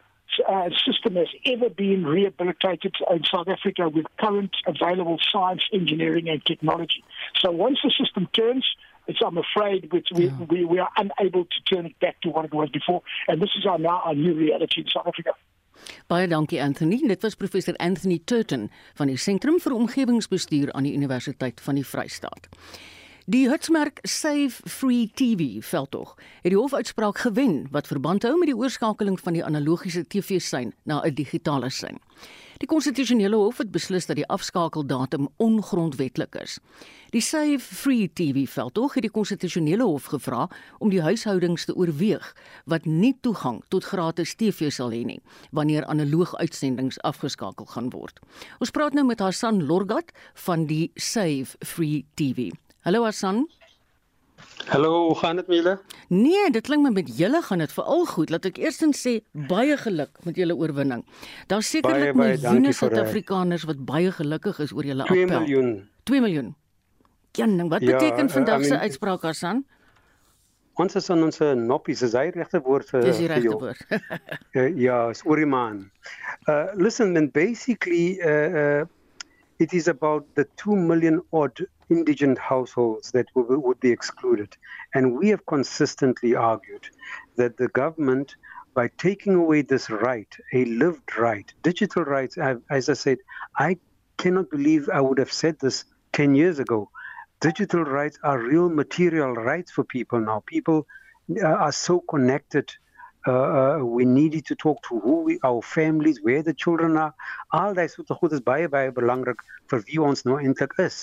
uh, 0.47 0.69
system 0.85 1.15
has 1.15 1.27
ever 1.45 1.69
been 1.69 2.05
rehabilitated 2.05 2.95
in 3.09 3.23
South 3.23 3.47
Africa 3.47 3.89
with 3.89 4.05
current 4.19 4.55
available 4.65 5.19
science, 5.31 5.61
engineering, 5.71 6.29
and 6.29 6.43
technology. 6.45 7.03
So 7.39 7.51
once 7.51 7.79
the 7.83 7.91
system 7.91 8.27
turns, 8.33 8.65
it's, 9.07 9.19
I'm 9.25 9.37
afraid 9.37 9.91
we, 9.91 10.03
yeah. 10.25 10.31
we, 10.49 10.65
we 10.65 10.79
are 10.79 10.89
unable 10.97 11.45
to 11.45 11.75
turn 11.75 11.85
it 11.85 11.99
back 11.99 12.21
to 12.21 12.29
what 12.29 12.45
it 12.45 12.53
was 12.53 12.69
before. 12.69 13.01
And 13.27 13.41
this 13.41 13.49
is 13.57 13.65
our, 13.65 13.77
now 13.77 14.01
our 14.05 14.15
new 14.15 14.33
reality 14.33 14.81
in 14.81 14.87
South 14.87 15.07
Africa. 15.07 15.33
Baie 16.07 16.27
dankie 16.27 16.61
Anthony. 16.61 17.01
Dit 17.07 17.21
was 17.21 17.35
professor 17.35 17.75
Anthony 17.77 18.21
Turton 18.25 18.69
van 18.95 19.07
die 19.07 19.17
Sentrum 19.17 19.59
vir 19.59 19.75
Omgewingsbestuur 19.75 20.71
aan 20.73 20.87
die 20.87 20.93
Universiteit 20.95 21.61
van 21.61 21.75
die 21.75 21.85
Vrystaat. 21.85 22.47
Die 23.25 23.49
hitsmerk 23.49 23.99
Save 24.03 24.51
Free 24.67 25.07
TV 25.07 25.63
veldtog 25.63 26.17
het 26.41 26.51
die 26.51 26.57
hofuitspraak 26.59 27.21
gewen 27.23 27.67
wat 27.71 27.87
verband 27.87 28.25
hou 28.27 28.33
met 28.35 28.49
die 28.51 28.55
oorskakeling 28.57 29.15
van 29.15 29.37
die 29.37 29.43
analogiese 29.45 30.03
TV-sein 30.03 30.73
na 30.83 30.99
'n 31.05 31.13
digitale 31.15 31.69
sein. 31.69 31.99
Die 32.57 32.67
konstitusionele 32.67 33.35
hof 33.35 33.57
het 33.57 33.71
beslis 33.71 34.05
dat 34.05 34.15
die 34.15 34.27
afskakeldatum 34.27 35.29
ongrondwetlik 35.37 36.35
is. 36.35 36.59
Die 37.09 37.21
Save 37.21 37.59
Free 37.59 38.09
TV 38.13 38.49
veldtog 38.49 38.93
het 38.93 39.03
die 39.03 39.11
konstitusionele 39.11 39.83
hof 39.83 40.05
gevra 40.05 40.49
om 40.79 40.89
die 40.89 41.01
huishoudings 41.01 41.65
te 41.65 41.75
oorweeg 41.75 42.35
wat 42.65 42.85
nie 42.85 43.17
toegang 43.21 43.63
tot 43.67 43.83
gratis 43.83 44.35
TV 44.35 44.71
sal 44.71 44.91
hê 44.91 45.05
nie 45.05 45.21
wanneer 45.51 45.85
analoog 45.85 46.35
uitsendings 46.35 47.01
afgeskakel 47.01 47.65
gaan 47.65 47.89
word. 47.89 48.19
Ons 48.59 48.71
praat 48.71 48.93
nou 48.93 49.05
met 49.05 49.19
Hassan 49.19 49.65
Lorgat 49.65 50.11
van 50.33 50.65
die 50.65 50.91
Save 50.95 51.55
Free 51.59 52.05
TV. 52.13 52.51
Hallo 52.83 53.03
Hassan. 53.05 53.47
Hallo, 54.67 55.07
hoe 55.07 55.15
gaan 55.17 55.35
dit 55.35 55.47
met 55.47 55.57
julle? 55.57 55.73
Nee, 56.07 56.49
dit 56.51 56.63
klink 56.65 56.83
my 56.83 56.89
met 56.91 57.09
julle 57.17 57.41
gaan 57.41 57.57
dit 57.63 57.71
veral 57.73 58.05
goed. 58.11 58.31
Laat 58.33 58.45
ek 58.49 58.57
eerstens 58.59 58.99
sê 59.05 59.13
baie 59.49 59.75
geluk 59.79 60.11
met 60.27 60.35
julle 60.39 60.55
oorwinning. 60.55 61.03
Daar's 61.51 61.69
sekerlik 61.71 62.15
miljoene 62.19 62.73
Suid-Afrikaners 62.75 63.63
wat 63.69 63.83
baie 63.87 64.11
gelukkig 64.11 64.59
is 64.65 64.73
oor 64.75 64.87
julle 64.87 65.03
appel. 65.07 65.23
2 65.27 65.31
miljoen. 65.31 65.71
2 66.09 66.21
miljoen. 66.25 66.51
Jan, 67.33 67.55
wat 67.69 67.81
Ja, 67.81 67.91
beteken 67.95 68.25
uh, 68.27 68.31
vandag 68.33 68.59
I 68.59 68.63
se 68.63 68.69
mean- 68.69 68.81
uitspraak 68.81 69.21
Hassan? 69.21 69.63
Ons 70.73 70.95
is 70.97 71.09
aan 71.13 71.21
ons 71.23 71.37
eh, 71.45 71.51
noppies, 71.53 72.01
is 72.01 72.15
hy 72.17 72.31
regte 72.33 72.57
woord 72.65 72.87
vir 72.89 73.03
Dis 73.05 73.19
die 73.21 73.27
regte 73.29 73.53
woord. 73.61 73.83
Uh, 74.57 74.67
yeah, 74.77 75.09
it's 75.09 75.21
Uriman. 75.25 75.91
Uh, 76.49 76.65
listen, 76.73 77.15
and 77.17 77.31
basically, 77.33 78.19
uh, 78.21 78.81
uh, 78.81 78.85
it 79.59 79.73
is 79.73 79.87
about 79.87 80.25
the 80.35 80.45
2 80.61 80.75
million 80.75 81.21
odd 81.31 81.61
indigent 81.93 82.37
households 82.37 83.11
that 83.11 83.27
would, 83.35 83.79
be 83.79 83.91
excluded. 83.91 84.51
And 84.95 85.17
we 85.19 85.29
have 85.29 85.45
consistently 85.45 86.35
argued 86.35 86.85
that 87.39 87.57
the 87.57 87.69
government, 87.81 88.35
by 88.73 88.85
taking 89.07 89.35
away 89.35 89.61
this 89.61 89.89
right, 89.89 90.31
a 90.53 90.65
lived 90.65 91.17
right, 91.17 91.47
digital 91.69 92.03
rights, 92.03 92.37
as 92.77 92.89
I 92.89 92.97
said, 93.05 93.19
I 93.57 93.77
cannot 94.17 94.49
believe 94.49 94.89
I 94.89 95.01
would 95.01 95.19
have 95.19 95.33
said 95.41 95.57
this 95.59 95.85
10 96.13 96.35
years 96.35 96.59
ago. 96.59 96.89
Digital 97.39 97.83
rights 97.83 98.17
are 98.23 98.39
real 98.39 98.69
material 98.69 99.33
rights 99.33 99.71
for 99.71 99.83
people 99.83 100.19
now. 100.19 100.43
People 100.45 100.87
uh, 101.41 101.47
are 101.65 101.71
so 101.71 101.99
connected 101.99 102.73
uh, 103.25 103.31
uh, 103.31 103.77
we 103.77 104.03
needed 104.03 104.45
to 104.45 104.55
talk 104.55 104.81
to 104.83 104.99
who 104.99 105.21
we, 105.21 105.39
our 105.43 105.61
families, 105.61 106.21
where 106.21 106.43
the 106.43 106.53
children 106.53 106.97
are. 106.97 107.13
Al 107.53 107.73
daai 107.73 107.87
soort 107.89 108.09
goed 108.19 108.33
is 108.33 108.41
baie 108.41 108.67
baie 108.67 108.91
belangrik 108.91 109.43
vir 109.71 109.83
wie 109.87 110.01
ons 110.03 110.25
nou 110.27 110.35
eintlik 110.39 110.75
is. 110.83 110.97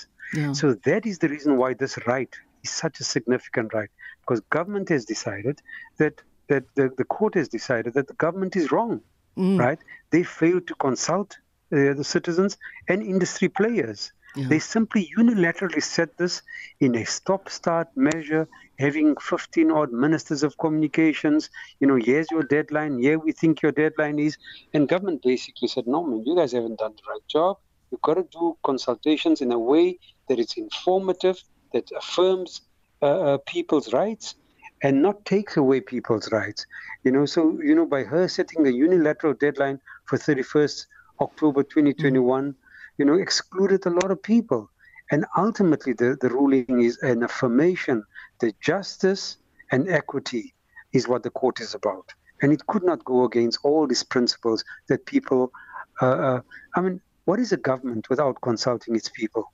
So 0.53 0.75
that 0.85 1.07
is 1.07 1.19
the 1.19 1.29
reason 1.29 1.57
why 1.57 1.75
this 1.75 1.99
right 2.07 2.33
is 2.63 2.71
such 2.71 3.01
a 3.01 3.05
significant 3.05 3.73
right 3.75 3.91
because 4.21 4.41
government 4.51 4.89
has 4.91 5.05
decided 5.05 5.61
that 5.99 6.21
that 6.49 6.65
the, 6.75 6.91
the 6.97 7.05
court 7.05 7.35
has 7.35 7.49
decided 7.49 7.95
that 7.95 8.09
the 8.09 8.15
government 8.15 8.57
is 8.57 8.71
wrong, 8.73 9.01
Mm. 9.37 9.59
right? 9.61 9.79
They 10.11 10.25
failed 10.25 10.67
to 10.67 10.75
consult 10.75 11.39
uh, 11.73 11.95
the 11.95 12.03
citizens 12.05 12.59
and 12.89 13.03
industry 13.03 13.49
players. 13.49 14.13
Yeah. 14.37 14.49
They 14.49 14.59
simply 14.59 15.09
unilaterally 15.17 15.83
set 15.83 16.17
this 16.19 16.43
in 16.81 16.95
a 16.97 17.05
stop-start 17.05 17.89
measure, 17.97 18.49
having 18.79 19.17
15 19.17 19.71
odd 19.71 19.93
ministers 19.93 20.43
of 20.43 20.59
communications. 20.59 21.51
You 21.79 21.87
know, 21.87 21.97
here's 21.97 22.31
your 22.31 22.43
deadline. 22.43 22.99
Here 22.99 23.19
we 23.19 23.33
think 23.33 23.63
your 23.63 23.73
deadline 23.73 24.19
is, 24.19 24.37
and 24.75 24.89
government 24.89 25.23
basically 25.23 25.69
said, 25.69 25.87
no, 25.87 26.05
man, 26.05 26.25
you 26.27 26.37
guys 26.37 26.53
haven't 26.53 26.79
done 26.79 26.95
the 26.97 27.03
right 27.09 27.27
job. 27.29 27.59
You've 27.91 28.03
got 28.03 28.15
to 28.15 28.27
do 28.31 28.57
consultations 28.63 29.41
in 29.41 29.53
a 29.53 29.59
way 29.59 29.99
that 30.29 30.39
it's 30.39 30.57
informative, 30.57 31.43
that 31.73 31.91
affirms 31.97 32.63
uh, 33.03 33.07
uh, 33.07 33.39
people's 33.47 33.93
rights, 33.93 34.35
and 34.83 35.03
not 35.03 35.25
takes 35.25 35.57
away 35.57 35.81
people's 35.81 36.31
rights. 36.33 36.67
You 37.05 37.13
know, 37.13 37.27
so 37.27 37.59
you 37.63 37.75
know, 37.75 37.87
by 37.87 38.05
her 38.05 38.29
setting 38.29 38.67
a 38.67 38.71
unilateral 38.71 39.35
deadline 39.35 39.81
for 40.07 40.19
31st 40.19 40.87
October 41.21 41.63
2021, 41.63 42.55
you 42.99 43.05
know, 43.05 43.15
excluded 43.15 43.85
a 43.87 43.91
lot 43.91 44.11
of 44.11 44.23
people. 44.23 44.71
And 45.11 45.27
ultimately, 45.37 45.93
the, 45.93 46.17
the 46.21 46.29
ruling 46.29 46.83
is 46.83 46.99
an 47.03 47.25
affirmation 47.25 48.05
that 48.41 48.61
justice 48.61 49.37
and 49.73 49.89
equity 49.89 50.55
is 50.93 51.09
what 51.09 51.23
the 51.23 51.31
court 51.31 51.61
is 51.61 51.75
about. 51.75 52.13
And 52.43 52.53
it 52.53 52.67
could 52.69 52.85
not 52.85 53.05
go 53.05 53.25
against 53.25 53.59
all 53.65 53.87
these 53.87 54.03
principles 54.03 54.65
that 54.89 55.05
people. 55.07 55.53
Uh, 56.01 56.07
uh, 56.07 56.41
I 56.77 56.81
mean, 56.81 57.01
what 57.31 57.39
is 57.39 57.53
a 57.53 57.57
government 57.57 58.11
without 58.11 58.41
consulting 58.41 58.97
its 58.97 59.09
people? 59.09 59.53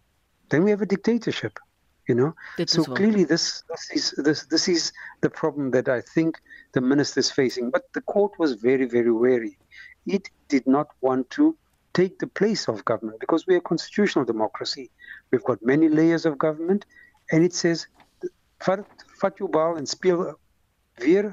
Then 0.49 0.65
we 0.65 0.71
have 0.71 0.81
a 0.81 0.87
dictatorship, 0.87 1.59
you 2.09 2.15
know. 2.15 2.33
Dit 2.57 2.71
so 2.71 2.85
clearly, 2.85 3.25
this 3.25 3.63
this 3.73 3.85
is 3.99 4.05
this 4.27 4.47
this 4.55 4.67
is 4.75 4.93
the 5.21 5.29
problem 5.41 5.73
that 5.73 5.89
I 5.97 6.01
think 6.15 6.41
the 6.77 6.81
minister 6.81 7.21
is 7.25 7.31
facing. 7.31 7.71
But 7.71 7.83
the 7.93 8.05
court 8.13 8.33
was 8.39 8.55
very 8.69 8.87
very 8.97 9.13
wary. 9.25 9.59
It 10.07 10.31
did 10.55 10.67
not 10.77 10.89
want 11.03 11.29
to 11.39 11.45
take 11.99 12.19
the 12.19 12.31
place 12.41 12.65
of 12.73 12.85
government 12.93 13.21
because 13.25 13.47
we're 13.47 13.63
a 13.65 13.69
constitutional 13.73 14.25
democracy. 14.25 14.87
We've 15.31 15.49
got 15.51 15.71
many 15.73 15.91
layers 16.01 16.25
of 16.31 16.39
government, 16.47 16.87
and 17.31 17.45
it 17.49 17.55
says, 17.63 17.87
"Vat 18.65 18.87
vat 19.21 19.37
bal 19.59 19.77
and 19.77 19.87
speel 19.97 20.19
weer, 21.03 21.27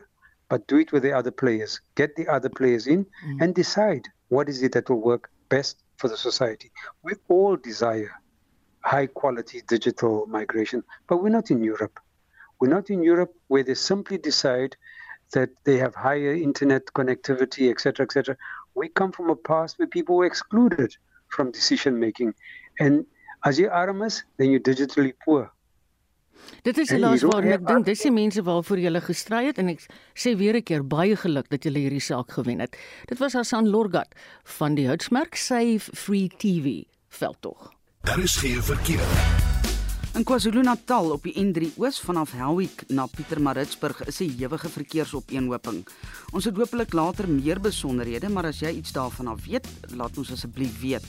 but 0.50 0.68
do 0.68 0.84
it 0.84 0.92
with 0.92 1.04
the 1.04 1.14
other 1.22 1.32
players. 1.44 1.80
Get 2.02 2.18
the 2.18 2.28
other 2.36 2.52
players 2.60 2.88
in 2.98 3.06
and 3.40 3.56
decide 3.64 4.12
what 4.28 4.50
is 4.50 4.62
it 4.68 4.74
that 4.74 4.90
will 4.90 5.04
work 5.12 5.32
best 5.56 5.83
for 6.04 6.10
the 6.10 6.18
society. 6.18 6.70
We 7.02 7.14
all 7.30 7.56
desire 7.56 8.12
high 8.82 9.08
quality 9.08 9.62
digital 9.66 10.26
migration, 10.28 10.84
but 11.08 11.24
we're 11.24 11.38
not 11.40 11.50
in 11.50 11.64
Europe. 11.64 11.98
We're 12.60 12.76
not 12.78 12.90
in 12.90 13.02
Europe 13.02 13.34
where 13.48 13.64
they 13.64 13.76
simply 13.76 14.18
decide 14.18 14.76
that 15.32 15.52
they 15.64 15.78
have 15.78 15.96
higher 15.96 16.34
internet 16.34 16.88
connectivity, 16.88 17.72
etc., 17.72 18.06
etc. 18.06 18.36
We 18.76 18.90
come 18.90 19.14
from 19.14 19.30
a 19.30 19.38
past 19.38 19.80
where 19.80 19.88
people 19.88 20.18
were 20.18 20.26
excluded 20.26 20.94
from 21.30 21.52
decision 21.52 21.98
making. 21.98 22.34
And 22.82 23.06
as 23.46 23.58
you 23.58 23.70
arm 23.70 24.02
is, 24.02 24.24
then 24.36 24.52
you're 24.52 24.68
digitally 24.72 25.14
poor. 25.24 25.54
Dit 26.64 26.78
is 26.78 26.90
helaas 26.90 27.22
waarom 27.22 27.52
ek 27.52 27.68
dink 27.68 27.86
dis 27.86 28.02
die 28.02 28.12
mense 28.12 28.44
waarvoor 28.44 28.80
jy 28.80 29.02
gestry 29.02 29.46
het 29.46 29.58
en 29.58 29.70
ek 29.70 29.86
sê 30.16 30.36
weer 30.38 30.56
'n 30.56 30.64
keer 30.64 30.84
baie 30.84 31.16
geluk 31.16 31.50
dat 31.50 31.64
jy 31.66 31.72
hierdie 31.72 32.00
saak 32.00 32.32
gewen 32.32 32.60
het. 32.60 32.78
Dit 33.08 33.20
was 33.20 33.34
Hassan 33.34 33.70
Lorgat 33.70 34.16
van 34.44 34.76
die 34.76 34.88
Houtsmerk 34.88 35.36
Save 35.36 35.92
Free 35.94 36.30
TV 36.30 36.84
veldtog. 37.10 37.74
Daar 38.02 38.20
is 38.20 38.36
geen 38.36 38.64
verkeer. 38.64 39.52
In 40.14 40.24
KwaZulu-Natal 40.24 41.12
op 41.12 41.24
die 41.26 41.34
N3 41.42 41.72
Oos 41.82 41.98
vanaf 42.00 42.36
Helwick 42.38 42.84
na 42.94 43.08
Pietermaritzburg 43.10 44.04
is 44.06 44.20
'n 44.22 44.36
ewige 44.38 44.70
verkeersopeenhoping. 44.70 45.88
Ons 46.32 46.46
het 46.46 46.56
hopelik 46.56 46.94
later 46.94 47.30
meer 47.30 47.60
besonderhede, 47.60 48.30
maar 48.30 48.46
as 48.46 48.60
jy 48.60 48.70
iets 48.70 48.92
daarvan 48.92 49.28
af 49.28 49.46
weet, 49.46 49.68
laat 49.96 50.18
ons 50.18 50.32
asseblief 50.32 50.82
weet. 50.82 51.04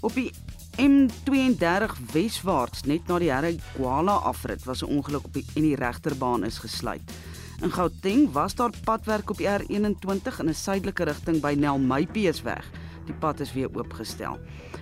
Op 0.00 0.14
die 0.14 0.32
M32 0.78 1.96
weswaarts 2.12 2.84
net 2.86 3.08
na 3.10 3.16
die 3.18 3.32
Harry 3.32 3.56
Kwala 3.72 4.20
afrit 4.30 4.62
was 4.62 4.82
'n 4.82 4.92
ongeluk 4.94 5.24
op 5.26 5.32
die 5.34 5.44
en 5.56 5.62
die 5.62 5.74
regterbaan 5.74 6.44
is 6.44 6.58
gesluit. 6.58 7.02
In 7.62 7.72
Gauteng 7.72 8.32
was 8.32 8.54
daar 8.54 8.70
padwerk 8.84 9.30
op 9.30 9.36
die 9.36 9.48
R21 9.48 10.38
in 10.38 10.48
'n 10.48 10.54
suidelike 10.54 11.04
rigting 11.04 11.40
by 11.40 11.54
Nelmypeesweg. 11.58 12.70
Die 13.06 13.14
pad 13.14 13.40
is 13.40 13.52
weer 13.52 13.68
oopgestel. 13.74 14.38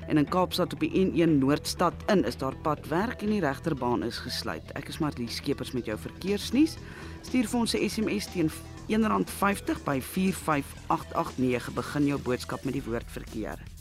En 0.09 0.19
in 0.19 0.29
Kaapstad 0.29 0.73
op 0.73 0.81
die 0.81 0.93
N1 1.07 1.39
Noordstad 1.39 1.95
in 2.07 2.25
is 2.25 2.37
daar 2.37 2.57
padwerk 2.57 3.23
en 3.23 3.31
die 3.31 3.41
regterbaan 3.41 4.03
is 4.03 4.19
gesluit. 4.19 4.73
Ek 4.73 4.89
is 4.89 4.99
Marlies 4.99 5.37
Skeepers 5.37 5.73
met 5.73 5.85
jou 5.85 5.99
verkeersnuus. 5.99 6.77
Stuur 7.23 7.49
vir 7.49 7.61
ons 7.61 7.75
'n 7.75 7.89
SMS 7.89 8.27
teen 8.27 8.51
R1.50 8.89 9.85
by 9.85 10.01
45889 10.01 11.73
begin 11.73 12.07
jou 12.07 12.21
boodskap 12.21 12.65
met 12.65 12.73
die 12.73 12.85
woord 12.85 13.11
verkeer. 13.11 13.76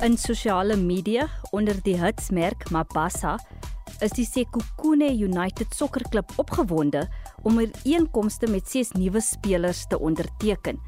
In 0.00 0.16
sosiale 0.16 0.76
media 0.76 1.26
onder 1.50 1.76
die 1.84 1.98
hitsmerk 2.00 2.70
Mabasa 2.72 3.34
is 4.00 4.14
die 4.16 4.24
Sekhukhune 4.24 5.10
United 5.12 5.74
Soccer 5.76 6.06
Club 6.08 6.32
opgewonde 6.40 7.02
om 7.44 7.58
ooreenkomste 7.60 8.48
met 8.48 8.64
ses 8.64 8.94
nuwe 8.96 9.20
spelers 9.20 9.82
te 9.92 9.98
onderteken. 10.00 10.80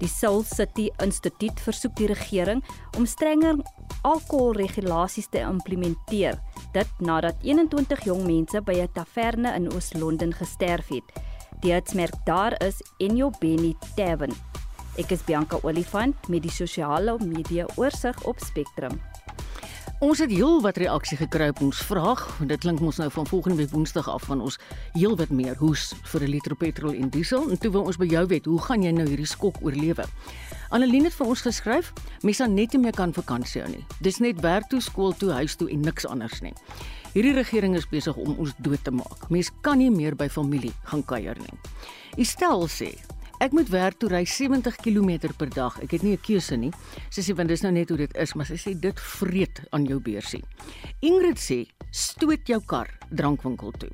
Die 0.00 0.10
Soul 0.10 0.42
City 0.42 0.88
Instituut 0.98 1.62
versoek 1.62 1.94
die 2.00 2.10
regering 2.10 2.64
om 2.98 3.06
strenger 3.06 3.62
alkoholregulasies 4.02 5.30
te 5.30 5.46
implementeer. 5.46 6.42
Dit 6.74 6.90
nadat 6.98 7.38
21 7.46 8.04
jong 8.10 8.26
mense 8.26 8.60
by 8.66 8.82
'n 8.82 8.90
taverne 8.98 9.54
in 9.54 9.70
Oos-London 9.70 10.34
gesterf 10.34 10.90
het. 10.90 11.14
Die 11.62 11.72
hitsmerk 11.72 12.18
daar 12.24 12.58
is 12.66 12.82
Enyo 12.98 13.30
Benny 13.38 13.76
Tavern. 13.94 14.34
Ek 14.96 15.10
is 15.12 15.20
Bianca 15.28 15.58
Olifant 15.60 16.28
met 16.32 16.40
die 16.40 16.52
sosiale 16.52 17.18
media 17.20 17.66
oorsig 17.76 18.16
op 18.24 18.38
Spectrum. 18.40 18.94
Ons 20.00 20.22
het 20.24 20.30
heel 20.32 20.62
wat 20.64 20.78
reaksie 20.80 21.18
gekry 21.20 21.50
op 21.52 21.60
ons 21.66 21.82
vraag. 21.84 22.22
Dit 22.48 22.62
klink 22.64 22.80
mos 22.80 22.96
nou 22.96 23.10
van 23.12 23.28
volgende 23.28 23.58
week 23.60 23.74
Woensdag 23.74 24.08
af 24.08 24.24
van 24.24 24.40
ons 24.40 24.56
heel 24.94 25.12
wat 25.20 25.28
meer 25.28 25.56
hoes 25.60 25.92
vir 26.12 26.24
'n 26.24 26.30
liter 26.32 26.56
petrol 26.56 26.96
en 26.96 27.08
diesel. 27.08 27.50
En 27.50 27.58
toe 27.58 27.70
wil 27.70 27.84
ons 27.84 27.96
by 27.96 28.06
jou 28.06 28.26
weet, 28.26 28.44
hoe 28.44 28.60
gaan 28.60 28.82
jy 28.82 28.90
nou 28.90 29.08
hierdie 29.08 29.26
skok 29.26 29.56
oorlewe? 29.60 30.04
Annelien 30.70 31.04
het 31.04 31.14
vir 31.14 31.26
ons 31.26 31.40
geskryf, 31.40 31.92
mens 32.22 32.36
sal 32.36 32.48
net 32.48 32.72
nie 32.72 32.80
meer 32.80 32.92
kan 32.92 33.12
vakansie 33.12 33.62
hou 33.62 33.70
nie. 33.70 33.84
Dis 34.00 34.18
net 34.18 34.40
werk 34.40 34.68
toe, 34.68 34.80
skool 34.80 35.12
toe, 35.12 35.30
huis 35.30 35.56
toe 35.56 35.70
en 35.70 35.80
niks 35.80 36.06
anders 36.06 36.40
nie. 36.40 36.54
Hierdie 37.12 37.34
regering 37.34 37.76
is 37.76 37.88
besig 37.88 38.16
om 38.16 38.34
ons 38.38 38.54
dood 38.58 38.84
te 38.84 38.90
maak. 38.90 39.30
Mens 39.30 39.50
kan 39.60 39.78
nie 39.78 39.90
meer 39.90 40.16
by 40.16 40.28
familie 40.28 40.72
gaan 40.84 41.04
kuier 41.04 41.36
nie. 41.38 41.58
Estel 42.16 42.68
sê 42.68 42.96
Ek 43.36 43.52
moet 43.52 43.68
werk 43.68 43.98
toe 44.00 44.08
ry 44.08 44.22
70 44.24 44.78
km 44.80 45.28
per 45.36 45.50
dag. 45.52 45.74
Ek 45.84 45.90
het 45.92 46.02
nie 46.02 46.16
'n 46.16 46.20
keuse 46.24 46.56
nie. 46.56 46.72
Sy 47.10 47.20
sê 47.20 47.34
want 47.36 47.48
dis 47.48 47.62
nou 47.62 47.72
net 47.72 47.88
hoe 47.88 47.98
dit 47.98 48.16
is, 48.16 48.34
maar 48.34 48.46
sy 48.46 48.56
sê 48.56 48.80
dit 48.80 49.00
vreet 49.00 49.60
aan 49.72 49.84
jou 49.84 50.00
beursie. 50.00 50.44
Ingrid 51.00 51.36
sê 51.36 51.66
stoot 51.90 52.46
jou 52.46 52.60
kar 52.66 52.88
drankwinkel 53.10 53.72
toe. 53.72 53.90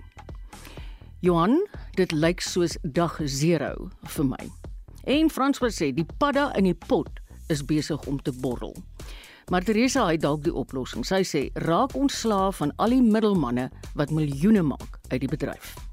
Johan, 1.21 1.67
dit 1.97 2.13
lyk 2.13 2.41
soos 2.41 2.79
dag 2.83 3.19
0 3.19 3.91
vir 4.05 4.25
my. 4.25 4.51
En 5.05 5.31
François 5.31 5.75
sê 5.75 5.93
die 5.93 6.07
padda 6.19 6.53
in 6.57 6.65
die 6.65 6.75
pot 6.75 7.11
is 7.49 7.65
besig 7.65 8.07
om 8.07 8.23
te 8.23 8.33
borrel. 8.33 8.75
Maar 9.51 9.63
Teresa 9.63 10.07
het 10.07 10.21
dalk 10.21 10.45
die 10.45 10.55
oplossing. 10.55 11.05
Sy 11.05 11.23
sê 11.23 11.51
raak 11.55 11.95
ontslaaf 11.95 12.57
van 12.57 12.73
al 12.77 12.91
die 12.91 13.03
middelmanne 13.03 13.71
wat 13.95 14.11
miljoene 14.11 14.63
maak 14.63 15.01
uit 15.09 15.21
die 15.21 15.29
bedryf. 15.29 15.92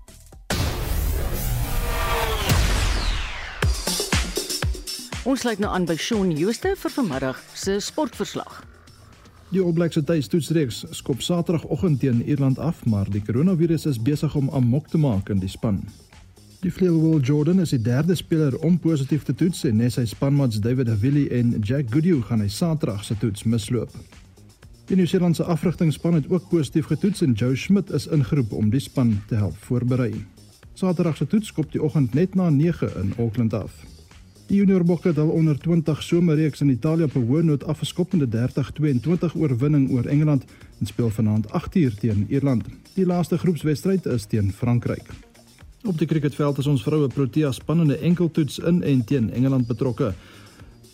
Ons 5.29 5.43
sluit 5.45 5.59
nou 5.61 5.69
aan 5.69 5.83
by 5.85 5.93
Shaun 5.93 6.31
Jooste 6.33 6.71
vir 6.73 6.89
vanmiddag 6.89 7.37
se 7.53 7.75
sportverslag. 7.85 8.63
Die 9.51 9.59
All 9.61 9.75
Blacks 9.77 9.93
se 9.99 10.01
tuistoetsreeks 10.01 10.79
skop 10.97 11.21
Saterdagoggend 11.21 11.99
teen 12.01 12.23
Ierland 12.25 12.57
af, 12.57 12.79
maar 12.89 13.05
die 13.13 13.21
koronavirus 13.21 13.85
is 13.91 13.99
besig 14.01 14.33
om 14.35 14.49
amok 14.57 14.87
te 14.89 14.97
maak 14.97 15.29
in 15.29 15.37
die 15.43 15.51
span. 15.51 15.83
Die 16.63 16.71
vleuel 16.73 17.19
Jordan 17.21 17.61
is 17.61 17.75
die 17.75 17.81
derde 17.81 18.15
speler 18.17 18.57
om 18.65 18.79
positief 18.81 19.27
te 19.27 19.35
toets 19.37 19.61
en 19.69 19.77
net 19.77 19.93
sy 19.99 20.07
spanmaats 20.09 20.63
David 20.65 20.89
Havili 20.89 21.27
en 21.37 21.53
Jack 21.61 21.93
Goodhue 21.93 22.25
gaan 22.25 22.41
hy 22.41 22.49
Saterdag 22.49 23.05
se 23.05 23.19
toets 23.21 23.45
misloop. 23.45 23.93
Die 24.89 24.97
Nieu-Seelandse 24.97 25.45
afrigtingspan 25.45 26.17
het 26.17 26.31
ook 26.33 26.49
positief 26.49 26.89
getoets 26.89 27.21
en 27.21 27.37
Joe 27.37 27.53
Schmidt 27.53 27.93
is 27.93 28.09
ingeroep 28.09 28.57
om 28.57 28.73
die 28.73 28.81
span 28.81 29.19
te 29.29 29.37
help 29.37 29.61
voorberei. 29.69 30.25
Saterdag 30.73 31.21
se 31.21 31.29
toets 31.29 31.53
skop 31.53 31.69
die 31.69 31.85
oggend 31.85 32.17
net 32.17 32.33
na 32.33 32.49
9 32.49 32.95
in 33.03 33.13
Auckland 33.19 33.53
af. 33.53 33.77
Die 34.49 34.57
junior 34.57 34.81
bokke 34.81 35.11
het 35.11 35.17
al 35.21 35.29
onder 35.29 35.59
20 35.61 35.99
somerreeks 36.03 36.61
in 36.61 36.69
Italië 36.69 37.03
op 37.03 37.15
'n 37.15 37.27
hoë 37.29 37.43
noot 37.43 37.63
afgeskop 37.63 38.13
met 38.13 38.21
'n 38.21 38.29
30-22 38.29 39.35
oorwinning 39.35 39.91
oor 39.91 40.05
Engeland 40.05 40.43
en 40.79 40.85
speel 40.85 41.09
vanaand 41.09 41.45
8uur 41.47 41.93
teen 41.99 42.25
Ierland. 42.29 42.65
Die 42.93 43.05
laaste 43.05 43.37
groepswedstryd 43.37 44.05
is 44.05 44.25
teen 44.25 44.51
Frankryk. 44.53 45.05
Op 45.83 45.97
die 45.97 46.07
cricketveld 46.07 46.57
is 46.57 46.67
ons 46.67 46.83
vroue 46.83 47.07
Protea 47.07 47.51
spannende 47.51 47.97
enkeltoets 47.97 48.59
in 48.59 48.83
en 48.83 49.03
teen 49.03 49.31
Engeland 49.31 49.67
betrokke. 49.67 50.13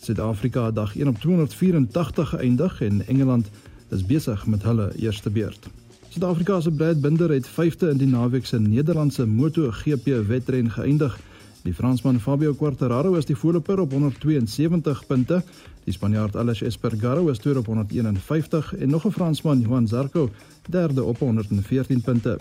Suid-Afrika 0.02 0.72
dag 0.72 0.96
1 0.98 1.08
op 1.08 1.20
284 1.20 2.30
geëindig 2.30 2.82
en 2.82 3.08
Engeland 3.08 3.50
is 3.90 4.06
besig 4.06 4.46
met 4.48 4.64
hulle 4.64 4.92
eerste 4.96 5.30
beurt. 5.30 5.68
Suid-Afrika 6.10 6.62
se 6.62 6.72
Brad 6.72 7.02
Binder 7.02 7.30
het 7.30 7.50
5de 7.50 7.90
in 7.90 7.98
die 7.98 8.08
naweek 8.08 8.46
se 8.46 8.60
Nederlandse 8.60 9.26
MotoGP 9.26 10.06
wedren 10.28 10.72
geëindig. 10.72 11.20
Die 11.66 11.74
Fransman 11.74 12.20
Fabio 12.20 12.54
Quartararo 12.54 13.16
is 13.18 13.26
die 13.26 13.36
voorloper 13.36 13.80
op 13.82 13.92
172 13.92 15.00
punte. 15.08 15.40
Die 15.88 15.94
Spanjaard 15.94 16.36
Alex 16.38 16.62
Espargaro 16.62 17.26
is 17.32 17.42
tweede 17.42 17.64
op 17.64 17.66
151 17.66 18.76
en 18.76 18.90
nog 18.90 19.06
'n 19.08 19.12
Fransman, 19.12 19.62
Juan 19.62 19.88
Zarco, 19.88 20.30
derde 20.70 21.04
op 21.04 21.20
114 21.20 22.02
punte. 22.02 22.38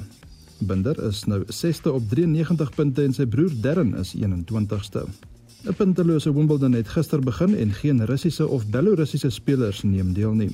Binder 0.59 1.03
is 1.03 1.25
nou 1.25 1.43
6ste 1.49 1.93
op 1.93 2.09
93 2.09 2.71
punte 2.75 3.03
en 3.03 3.13
sy 3.13 3.27
broer 3.27 3.51
Darren 3.61 3.95
is 3.95 4.15
21ste. 4.15 5.07
'n 5.65 5.75
Puntelose 5.75 6.35
Wimbledon 6.35 6.73
het 6.73 6.89
gister 6.89 7.21
begin 7.21 7.57
en 7.57 7.73
geen 7.73 8.05
Russiese 8.05 8.49
of 8.49 8.67
Belorussiese 8.67 9.31
spelers 9.31 9.83
neem 9.83 10.13
deel 10.13 10.33
nie. 10.33 10.51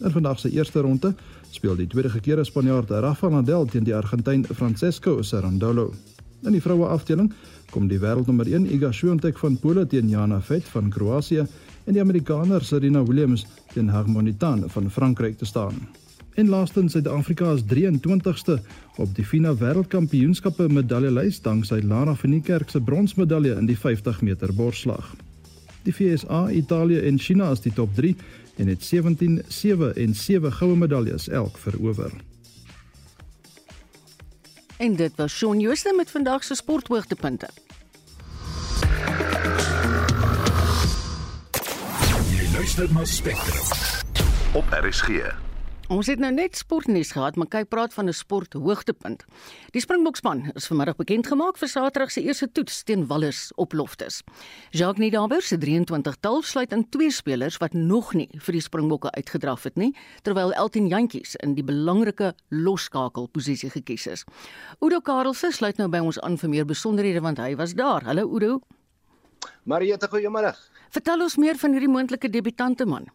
In 0.00 0.10
vandag 0.10 0.38
se 0.38 0.50
eerste 0.50 0.80
ronde 0.80 1.14
speel 1.50 1.76
die 1.76 1.86
tweede 1.86 2.10
gekeerde 2.10 2.44
Spanjaard 2.44 2.90
Rafael 2.90 3.32
Nadal 3.32 3.64
teen 3.64 3.84
die 3.84 3.94
Argentyn 3.94 4.44
Francesco 4.44 5.22
Cerundolo. 5.22 5.92
In 6.40 6.54
die 6.56 6.62
vroue 6.64 6.86
afdeling 6.88 7.32
kom 7.70 7.88
die 7.90 7.98
wêreldnommer 8.00 8.48
1 8.48 8.70
Iga 8.72 8.88
Swiatek 8.96 9.38
van 9.42 9.58
Pole 9.60 9.84
teen 9.86 10.08
Jana 10.08 10.38
Veit 10.40 10.64
van 10.72 10.88
Kroasie 10.90 11.42
en 11.44 11.92
die 11.92 12.00
Amerikaner 12.00 12.64
Serena 12.64 13.02
Williams 13.04 13.44
teen 13.74 13.90
Harmonitan 13.92 14.64
van 14.72 14.88
Frankryk 14.90 15.36
te 15.38 15.44
staan. 15.44 15.76
En 16.40 16.48
laastens 16.48 16.92
Suid-Afrika 16.96 17.52
is 17.52 17.66
23ste 17.68 18.56
op 18.96 19.12
die 19.14 19.24
FINA 19.24 19.52
Wêreldkampioenskappe 19.60 20.70
medaljelys 20.72 21.42
danksy 21.44 21.82
Lara 21.84 22.14
van 22.16 22.32
die 22.32 22.40
Kerk 22.40 22.72
se 22.72 22.80
bronsmedalje 22.80 23.58
in 23.60 23.68
die 23.68 23.76
50 23.76 24.22
meter 24.24 24.54
borsslag. 24.56 25.12
Die 25.84 25.92
FSA, 25.92 26.46
Italië 26.50 27.04
en 27.08 27.18
China 27.18 27.50
is 27.52 27.60
die 27.60 27.72
top 27.76 27.92
3 27.96 28.14
en 28.56 28.72
het 28.72 28.82
17 28.84 29.42
7 29.48 29.92
en 29.96 30.14
7 30.14 30.52
goue 30.52 30.76
medaljes 30.76 31.28
elk 31.28 31.60
verower. 31.60 32.12
En 34.80 34.96
dit 34.96 35.12
was 35.16 35.32
Shaun 35.32 35.60
Jooste 35.60 35.94
met 35.96 36.10
vandag 36.10 36.44
se 36.44 36.54
sporthoogtepunte. 36.54 37.48
Jy 42.30 42.48
luister 42.52 42.92
na 42.92 43.04
Spectrum 43.04 43.66
op 44.52 44.64
RSG. 44.70 45.49
Ons 45.90 46.06
het 46.06 46.20
nou 46.22 46.28
net 46.30 46.54
sportnuus 46.54 47.08
gehad, 47.16 47.34
maar 47.34 47.48
kyk 47.50 47.66
praat 47.68 47.94
van 47.94 48.06
'n 48.06 48.14
sport 48.14 48.52
hoogtepunt. 48.52 49.24
Die 49.74 49.80
Springbokspan 49.80 50.50
is 50.54 50.66
vanmiddag 50.66 50.96
bekend 50.96 51.26
gemaak 51.26 51.58
vir 51.58 51.68
Saterdag 51.68 52.10
se 52.10 52.22
eerste 52.22 52.52
toets 52.52 52.82
teen 52.82 53.06
Wallis 53.06 53.52
op 53.56 53.72
Loftus. 53.72 54.22
Jacques 54.70 54.98
Niedaber 54.98 55.42
se 55.42 55.58
23-tal 55.58 56.42
sluit 56.42 56.72
in 56.72 56.88
twee 56.88 57.10
spelers 57.10 57.56
wat 57.56 57.72
nog 57.72 58.14
nie 58.14 58.28
vir 58.38 58.52
die 58.52 58.60
Springbokke 58.60 59.10
uitgedraf 59.10 59.62
het 59.62 59.76
nie, 59.76 59.96
terwyl 60.22 60.52
Elton 60.52 60.86
Jantjies 60.86 61.34
in 61.36 61.54
die 61.54 61.64
belangrike 61.64 62.34
losskakel 62.48 63.26
posisie 63.26 63.70
gekies 63.70 64.06
is. 64.06 64.24
Udo 64.80 65.00
Karelse 65.00 65.50
sluit 65.50 65.76
nou 65.76 65.88
by 65.88 65.98
ons 65.98 66.20
aan 66.20 66.38
vir 66.38 66.48
meer 66.48 66.64
besonderhede 66.64 67.20
want 67.20 67.38
hy 67.38 67.56
was 67.56 67.74
daar. 67.74 68.02
Hallo 68.04 68.34
Udo. 68.34 68.60
Marieta, 69.64 70.06
goeiemôre. 70.06 70.54
Vertel 70.90 71.20
ons 71.20 71.36
meer 71.36 71.56
van 71.56 71.72
hierdie 71.72 71.88
moontlike 71.88 72.30
debutante 72.30 72.86
man. 72.86 73.10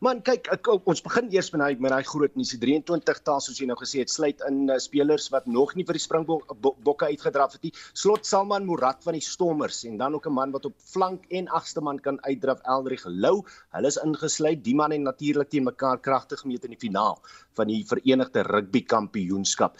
Man, 0.00 0.20
kyk, 0.24 0.48
ek, 0.54 0.68
ons 0.88 1.02
begin 1.04 1.28
eers 1.34 1.50
met 1.52 1.60
daai 1.62 1.82
met 1.84 1.92
daai 1.92 2.06
groot 2.08 2.36
nuus. 2.38 2.52
Die 2.54 2.60
23 2.62 3.20
taal 3.26 3.42
soos 3.44 3.58
jy 3.60 3.68
nou 3.68 3.76
gesê 3.80 4.00
het, 4.02 4.12
sluit 4.12 4.40
in 4.48 4.62
uh, 4.68 4.78
spelers 4.82 5.28
wat 5.34 5.46
nog 5.46 5.74
nie 5.76 5.84
vir 5.88 5.98
die 5.98 6.02
Springbokke 6.02 6.56
bo 6.60 6.94
uitgedraf 7.00 7.56
het 7.56 7.68
nie. 7.68 7.72
Slot 7.92 8.26
Salman 8.28 8.66
Murat 8.68 9.04
van 9.04 9.18
die 9.18 9.24
Stormers 9.24 9.82
en 9.88 9.98
dan 10.00 10.16
ook 10.16 10.26
'n 10.26 10.36
man 10.38 10.52
wat 10.56 10.66
op 10.66 10.76
flank 10.92 11.26
en 11.30 11.48
agste 11.48 11.80
man 11.80 11.98
kan 11.98 12.18
uitdraf, 12.24 12.60
Eldrich 12.64 13.04
Lou. 13.06 13.42
Hulle 13.76 13.86
is 13.86 14.00
ingesluit. 14.04 14.64
Die 14.64 14.74
man 14.74 14.90
het 14.90 15.00
natuurlik 15.00 15.50
teen 15.50 15.64
mekaar 15.64 15.98
kragtig 15.98 16.40
gemeet 16.40 16.64
in 16.64 16.70
die 16.70 16.80
finaal 16.88 17.20
van 17.54 17.68
die 17.68 17.84
Verenigde 17.84 18.42
Rugby 18.42 18.82
Kampioenskap. 18.82 19.76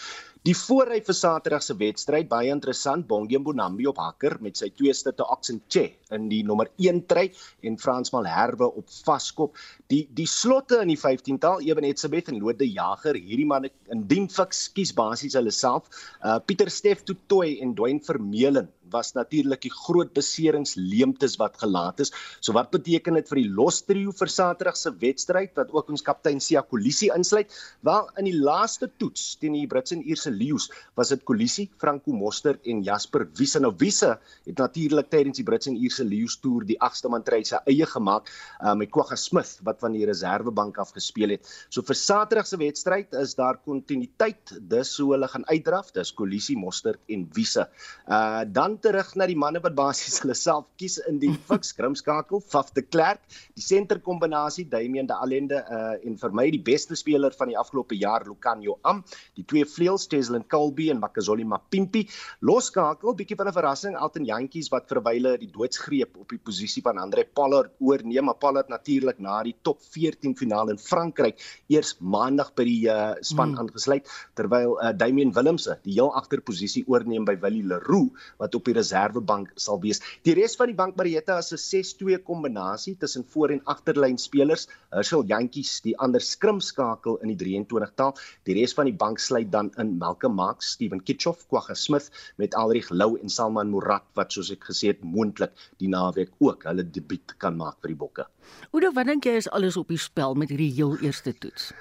Die 0.48 0.54
voorry 0.56 1.02
vir 1.04 1.12
Saterdag 1.12 1.60
se 1.60 1.74
wedstryd 1.76 2.28
baie 2.30 2.48
interessant. 2.48 3.04
Bongie 3.08 3.36
Mbonambi 3.42 3.84
op 3.90 3.98
hakker 4.00 4.38
met 4.40 4.56
sy 4.56 4.70
tweeste 4.72 5.12
te 5.12 5.26
Oxenche 5.34 5.82
in 6.16 6.30
die 6.30 6.38
nommer 6.48 6.70
1 6.80 7.02
try 7.12 7.26
en 7.68 7.76
Frans 7.82 8.14
Malherbe 8.14 8.64
op 8.64 8.88
vaskop. 9.04 9.60
Die 9.92 10.06
die 10.16 10.24
slotte 10.24 10.78
in 10.80 10.88
die 10.94 10.96
15tal 10.96 11.60
Ebenetsebeth 11.66 12.32
en 12.32 12.40
Lode 12.40 12.64
Jager. 12.64 13.20
Hierdie 13.20 13.44
manne 13.50 13.68
in 13.92 14.06
dien 14.08 14.30
fiks 14.32 14.70
kies 14.72 14.94
basies 14.96 15.36
hulle 15.36 15.52
self. 15.52 15.92
Uh 16.24 16.38
Pieter 16.40 16.72
Steff 16.72 17.04
Tutoy 17.04 17.58
en 17.60 17.76
Dwayne 17.76 18.00
Vermeulen 18.00 18.72
was 18.92 19.12
natuurlik 19.16 19.62
die 19.66 19.72
groot 19.72 20.12
beseringsleemtes 20.16 21.36
wat 21.40 21.58
gelaat 21.60 22.00
is. 22.04 22.12
So 22.40 22.54
wat 22.56 22.70
beteken 22.74 23.18
dit 23.18 23.28
vir 23.30 23.42
die 23.42 23.50
los 23.56 23.82
trio 23.86 24.12
vir 24.16 24.30
Saterdag 24.32 24.78
se 24.78 24.92
wedstryd 25.02 25.54
wat 25.58 25.72
ook 25.74 25.90
ons 25.94 26.04
kaptein 26.06 26.40
Sia 26.42 26.62
Kolisi 26.66 27.10
insluit? 27.14 27.52
Wel 27.86 28.08
in 28.20 28.28
die 28.28 28.36
laaste 28.36 28.90
toets 29.00 29.36
teen 29.40 29.56
die 29.58 29.68
Britse 29.70 29.96
en 29.96 30.04
Ierse 30.04 30.32
leeu's 30.34 30.68
was 30.98 31.12
dit 31.14 31.22
Kolisi, 31.28 31.68
Franco 31.80 32.12
Moster 32.16 32.58
en 32.64 32.82
Jasper 32.86 33.26
Wiese. 33.38 33.62
Nou 33.62 33.72
Wiese 33.78 34.16
het 34.46 34.58
natuurlik 34.58 35.10
tydens 35.12 35.40
die 35.40 35.46
Britse 35.46 35.70
en 35.72 35.78
Ierse 35.80 36.04
leeu's 36.06 36.38
toer 36.42 36.66
die 36.68 36.78
agste 36.80 37.10
man 37.12 37.24
try 37.26 37.42
sy 37.46 37.60
eie 37.70 37.86
gemaak 37.88 38.28
uh, 38.60 38.74
met 38.78 38.90
Kwagga 38.92 39.18
Smith 39.20 39.58
wat 39.66 39.80
van 39.82 39.94
die 39.96 40.06
reservebank 40.08 40.80
af 40.82 40.94
gespeel 40.96 41.36
het. 41.36 41.48
So 41.70 41.84
vir 41.86 41.98
Saterdag 41.98 42.48
se 42.48 42.58
wedstryd 42.60 43.14
is 43.20 43.36
daar 43.38 43.60
kontinuïteit. 43.64 44.56
Dis 44.70 44.94
so 44.96 45.14
hulle 45.14 45.28
gaan 45.30 45.46
uitdraf. 45.50 45.92
Dis 45.96 46.12
Kolisi, 46.16 46.56
Moster 46.58 46.98
en 47.08 47.28
Wiese. 47.36 47.68
Uh 48.08 48.42
dan 48.50 48.79
terug 48.82 49.12
na 49.20 49.26
die 49.28 49.36
manne 49.38 49.60
wat 49.62 49.74
basies 49.76 50.20
hulle 50.22 50.34
self 50.38 50.66
kies 50.80 50.98
in 51.10 51.18
die 51.22 51.32
fiks 51.48 51.72
skrimskakel 51.74 52.40
Faf 52.40 52.72
de 52.76 52.82
Klerk 52.82 53.20
die 53.56 53.64
senter 53.64 54.00
kombinasie 54.00 54.66
Damian 54.70 55.08
de 55.10 55.16
Allende 55.16 55.60
uh, 55.60 55.96
en 56.06 56.16
vir 56.20 56.34
my 56.36 56.46
die 56.54 56.62
beste 56.70 56.96
speler 56.98 57.34
van 57.36 57.52
die 57.52 57.58
afgelope 57.60 57.98
jaar 57.98 58.24
Lucanio 58.26 58.78
Am 58.88 59.02
die 59.38 59.44
twee 59.44 59.66
vleuels 59.68 60.06
Cheslin 60.10 60.46
Colby 60.48 60.88
en 60.94 61.02
Makazoli 61.02 61.44
Mapimpi 61.44 62.06
loskakel 62.46 63.16
bietjie 63.18 63.38
van 63.40 63.50
'n 63.50 63.56
verrassing 63.58 63.96
Alton 63.96 64.28
Jantjies 64.28 64.70
wat 64.72 64.88
verwyle 64.88 65.36
die 65.42 65.50
doodsgreep 65.52 66.16
op 66.16 66.32
die 66.32 66.40
posisie 66.40 66.82
van 66.82 66.98
Andre 66.98 67.24
Pollard 67.24 67.74
oorneem 67.78 68.24
maar 68.30 68.40
Pollard 68.40 68.72
natuurlik 68.72 69.20
na 69.20 69.42
die 69.42 69.56
top 69.62 69.82
14 69.82 70.36
finaal 70.36 70.70
in 70.70 70.78
Frankryk 70.78 71.40
eers 71.68 71.96
maandag 72.00 72.54
by 72.54 72.64
die 72.64 72.88
uh, 72.88 73.14
span 73.20 73.54
hmm. 73.54 73.66
aangesluit 73.66 74.08
terwyl 74.34 74.78
uh, 74.78 74.92
Damian 74.96 75.34
Willemse 75.36 75.78
die 75.84 75.98
heel 75.98 76.12
agterposisie 76.16 76.84
oorneem 76.88 77.26
by 77.28 77.36
Willie 77.42 77.66
Leroux 77.66 78.10
wat 78.40 78.54
op 78.54 78.69
die 78.70 78.76
reservebank 78.78 79.52
sal 79.60 79.80
wees. 79.82 80.00
Die 80.26 80.34
res 80.38 80.56
van 80.58 80.70
die 80.70 80.76
bank 80.78 80.96
Marietta 80.98 81.38
is 81.42 81.52
'n 81.52 81.58
6-2 81.58 82.18
kombinasie 82.30 82.96
tussen 82.96 83.24
voor 83.32 83.50
en 83.50 83.62
agterlyn 83.64 84.18
spelers. 84.18 84.68
Herschel 84.90 85.24
Jantjies, 85.24 85.80
die 85.82 85.96
ander 85.98 86.20
skrimskakel 86.20 87.18
in 87.22 87.34
die 87.34 87.38
23 87.44 87.94
taal. 87.96 88.14
Die 88.44 88.54
res 88.54 88.74
van 88.74 88.86
die 88.86 88.96
bank 88.96 89.18
sluit 89.18 89.50
dan 89.52 89.70
in 89.78 89.98
Malcolm 89.98 90.34
Marx, 90.34 90.72
Steven 90.76 91.02
Kitchoff, 91.02 91.46
Kwagga 91.48 91.74
Smith 91.74 92.10
met 92.36 92.54
Alrich 92.54 92.90
Lou 92.90 93.18
en 93.18 93.28
Salman 93.28 93.70
Murat 93.70 94.04
wat 94.14 94.32
soos 94.32 94.50
ek 94.50 94.64
gesê 94.70 94.94
het 94.94 95.04
moontlik 95.04 95.52
die 95.78 95.88
naweek 95.88 96.30
ook 96.38 96.64
hulle 96.64 96.84
debuut 96.84 97.38
kan 97.38 97.56
maak 97.56 97.80
vir 97.80 97.94
die 97.94 98.00
Bokke. 98.00 98.26
Oudo, 98.72 98.92
wat 98.92 99.06
dink 99.06 99.24
jy 99.24 99.38
is 99.40 99.50
alles 99.50 99.76
op 99.76 99.88
die 99.88 99.98
spel 99.98 100.34
met 100.34 100.50
hierdie 100.50 100.72
heel 100.74 100.98
eerste 101.00 101.32
toets? 101.32 101.72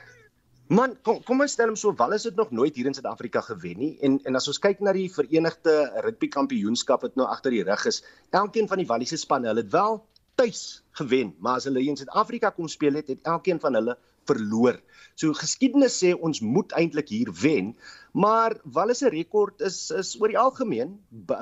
Man, 0.69 0.91
kom 1.01 1.17
kom 1.25 1.39
ons 1.41 1.55
stel 1.55 1.71
hom 1.71 1.77
so, 1.81 1.95
wel 1.97 2.11
is 2.13 2.27
dit 2.27 2.35
nog 2.37 2.51
nooit 2.53 2.75
hier 2.77 2.85
in 2.85 2.93
Suid-Afrika 2.93 3.41
gewen 3.41 3.79
nie. 3.81 3.93
En 4.05 4.19
en 4.29 4.37
as 4.37 4.47
ons 4.51 4.59
kyk 4.61 4.83
na 4.85 4.91
die 4.93 5.07
Verenigde 5.09 5.71
Rugby 6.05 6.27
Kampioenskap 6.29 7.01
wat 7.07 7.15
nou 7.17 7.25
agter 7.25 7.55
die 7.55 7.63
rug 7.65 7.85
is, 7.89 8.03
elkeen 8.37 8.69
van 8.69 8.77
die 8.77 8.85
Walliese 8.91 9.17
spanne, 9.17 9.49
hulle 9.49 9.63
het 9.63 9.71
wel 9.73 9.97
tuis 10.37 10.83
gewen, 10.99 11.31
maar 11.41 11.57
as 11.57 11.65
hulle 11.65 11.81
in 11.81 11.97
Suid-Afrika 11.97 12.53
kom 12.53 12.69
speel 12.69 13.01
het, 13.01 13.09
het 13.09 13.25
elkeen 13.33 13.57
van 13.63 13.79
hulle 13.79 13.97
verloor. 14.29 14.79
So 15.19 15.35
geskiedenis 15.35 15.97
sê 15.99 16.13
ons 16.15 16.39
moet 16.39 16.71
eintlik 16.79 17.09
hier 17.11 17.31
wen, 17.41 17.73
maar 18.15 18.55
Wallis 18.75 19.01
se 19.03 19.09
rekord 19.11 19.61
is 19.69 19.79
is 19.91 20.13
oor 20.21 20.31
die 20.31 20.39
algemeen 20.39 20.93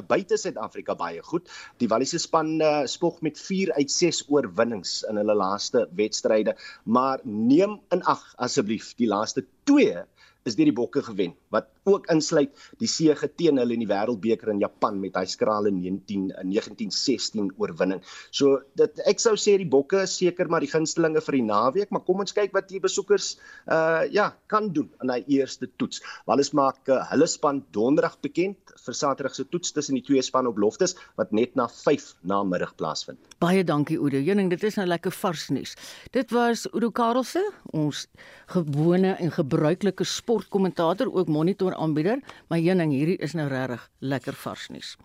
buite 0.10 0.40
Suid-Afrika 0.42 0.96
baie 0.98 1.22
goed. 1.30 1.46
Die 1.82 1.90
Walliese 1.92 2.20
span 2.24 2.56
uh, 2.58 2.88
spog 2.90 3.22
met 3.28 3.38
4 3.40 3.76
uit 3.78 3.94
6 3.94 4.24
oorwinnings 4.34 5.04
in 5.12 5.22
hulle 5.22 5.38
laaste 5.38 5.86
wedstryde, 6.00 6.58
maar 6.84 7.22
neem 7.24 7.78
in 7.94 8.04
ag 8.16 8.26
asseblief 8.48 8.96
die 8.98 9.12
laaste 9.14 9.46
2 9.70 10.08
is 10.46 10.56
deur 10.56 10.70
die 10.70 10.76
Bokke 10.76 11.02
gewen 11.04 11.34
wat 11.54 11.70
ook 11.88 12.10
insluit 12.12 12.52
die 12.82 12.90
seëge 12.92 13.30
teen 13.40 13.60
hulle 13.62 13.76
in 13.76 13.84
die 13.84 13.90
Wêreldbeker 13.90 14.52
in 14.52 14.62
Japan 14.62 15.00
met 15.02 15.16
hy 15.20 15.26
skrale 15.30 15.72
19 15.72 16.30
1916 16.36 17.54
oorwinning. 17.58 18.02
So 18.32 18.62
dit 18.80 19.02
ek 19.08 19.22
sou 19.24 19.36
sê 19.40 19.58
die 19.62 19.70
Bokke 19.70 20.04
is 20.04 20.18
seker 20.20 20.52
maar 20.52 20.64
die 20.64 20.72
gunstelinge 20.72 21.24
vir 21.24 21.40
die 21.40 21.46
naweek, 21.48 21.92
maar 21.92 22.04
kom 22.08 22.24
ons 22.24 22.36
kyk 22.36 22.56
wat 22.58 22.70
die 22.72 22.84
besoekers 22.84 23.36
uh 23.72 24.06
ja, 24.12 24.30
kan 24.52 24.70
doen 24.74 24.90
in 25.04 25.12
hy 25.12 25.22
eerste 25.40 25.68
toets. 25.80 26.02
Wallis 26.30 26.54
maak 26.56 26.90
uh, 26.92 27.02
hulle 27.12 27.28
span 27.30 27.64
donderdag 27.76 28.18
bekend 28.24 28.76
vir 28.84 28.96
Saterdag 28.96 29.36
se 29.36 29.46
toets 29.52 29.74
tussen 29.76 29.98
die 29.98 30.04
twee 30.06 30.22
spanne 30.24 30.52
op 30.52 30.60
Loftus 30.62 30.96
wat 31.20 31.34
net 31.36 31.56
na 31.60 31.68
5 31.72 32.08
na 32.30 32.44
middag 32.48 32.76
plaasvind. 32.80 33.20
Baie 33.44 33.64
dankie 33.68 33.98
Oudo. 34.00 34.22
Jenning, 34.24 34.50
dit 34.54 34.64
is 34.64 34.78
nou 34.80 34.88
lekker 34.88 35.14
vars 35.14 35.48
nuus. 35.54 35.76
Dit 36.16 36.32
was 36.36 36.66
Oudo 36.72 36.92
Karelse, 36.92 37.44
ons 37.76 38.06
gewone 38.54 39.16
en 39.18 39.34
gebruikelike 39.36 40.08
sportkommentator 40.38 41.10
ook 41.14 41.28
monitor 41.28 41.76
aanbieder, 41.76 42.20
maar 42.48 42.60
Jenning, 42.60 42.92
hierdie 42.92 43.18
is 43.18 43.34
nou 43.34 43.48
regtig 43.50 43.90
lekker 44.00 44.34
vars 44.34 44.68
nuus. 44.70 44.98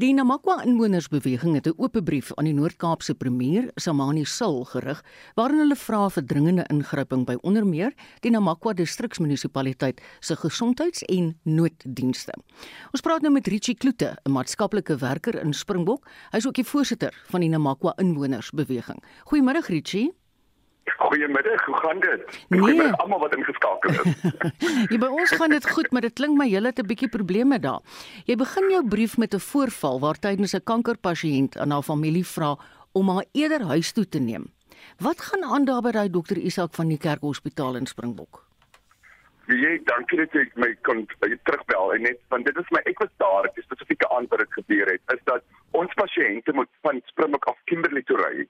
Die 0.00 0.14
Namakwa 0.16 0.62
inwonersbeweging 0.64 1.54
het 1.54 1.66
'n 1.66 1.74
oop 1.76 2.00
brief 2.04 2.32
aan 2.34 2.44
die 2.44 2.54
Noord-Kaapse 2.54 3.14
premier, 3.14 3.70
Samani 3.74 4.24
Sul, 4.24 4.64
gerig 4.64 5.04
waarin 5.34 5.58
hulle 5.58 5.76
vra 5.76 6.08
vir 6.08 6.24
dringende 6.24 6.64
ingryping 6.70 7.26
by 7.26 7.36
onder 7.42 7.66
meer 7.66 7.92
die 8.20 8.30
Namakwa 8.30 8.72
distriksmunisipaliteit 8.72 10.00
se 10.20 10.36
gesondheids- 10.36 11.04
en 11.08 11.38
nooddienste. 11.44 12.32
Ons 12.92 13.00
praat 13.00 13.20
nou 13.20 13.32
met 13.32 13.46
Richie 13.46 13.74
Kloete, 13.74 14.16
'n 14.24 14.32
maatskaplike 14.32 14.96
werker 14.96 15.42
in 15.44 15.52
Springbok. 15.52 16.06
Hy's 16.30 16.46
ook 16.46 16.54
die 16.54 16.64
voorsitter 16.64 17.12
van 17.26 17.40
die 17.40 17.50
Namakwa 17.50 17.92
inwonersbeweging. 17.96 19.02
Goeiemôre 19.24 19.66
Richie. 19.66 20.21
Goeiemiddag, 20.84 21.64
hoe 21.64 21.76
gaan 21.76 22.00
dit? 22.00 22.44
Nee. 22.48 22.60
Goeiemiddag 22.60 22.96
almal 23.00 23.18
wat 23.18 23.34
ingeskakel 23.36 23.90
is. 23.90 24.22
Jy 24.92 24.98
by 24.98 25.10
ons 25.14 25.30
gaan 25.30 25.50
dit 25.54 25.68
goed, 25.70 25.90
maar 25.92 26.02
dit 26.06 26.14
klink 26.18 26.38
my 26.38 26.46
jy 26.50 26.62
het 26.64 26.78
'n 26.82 26.86
bietjie 26.86 27.08
probleme 27.08 27.58
daar. 27.58 27.80
Jy 28.26 28.36
begin 28.36 28.70
jou 28.70 28.82
brief 28.88 29.16
met 29.16 29.34
'n 29.34 29.38
voorval 29.38 30.00
waar 30.00 30.18
tydens 30.18 30.54
'n 30.54 30.64
kankerpasiënt 30.64 31.58
aan 31.58 31.70
haar 31.70 31.82
familie 31.82 32.26
vra 32.26 32.56
om 32.92 33.08
haar 33.08 33.24
eerder 33.32 33.62
huis 33.62 33.92
toe 33.92 34.08
te 34.08 34.18
neem. 34.18 34.50
Wat 34.98 35.20
gaan 35.20 35.44
aan 35.44 35.64
daar 35.64 35.82
by 35.82 35.90
daai 35.90 36.10
dokter 36.10 36.36
Isak 36.36 36.74
van 36.74 36.88
die 36.88 36.98
Kerk 36.98 37.20
Hospitaal 37.20 37.76
in 37.76 37.86
Springbok? 37.86 38.44
Jy 39.46 39.80
dankie 39.84 40.18
dat 40.18 40.32
jy 40.32 40.50
my 40.54 40.76
kon 40.82 41.02
uh, 41.02 41.36
terugbel 41.44 41.94
en 41.94 42.02
net 42.02 42.18
want 42.28 42.46
dit 42.46 42.56
is 42.56 42.70
my 42.70 42.80
ek 42.84 42.98
was 43.02 43.10
daar 43.16 43.48
die 43.54 43.62
spesifieke 43.62 44.06
antwoord 44.06 44.46
wat 44.46 44.52
gebeur 44.52 44.86
het 44.86 45.14
is 45.14 45.22
dat 45.24 45.42
ons 45.70 45.92
pasiënte 45.94 46.52
moet 46.52 46.70
van 46.86 47.00
Springbok 47.10 47.44
af 47.44 47.58
Kimberley 47.64 48.02
toe 48.02 48.16
ry 48.16 48.46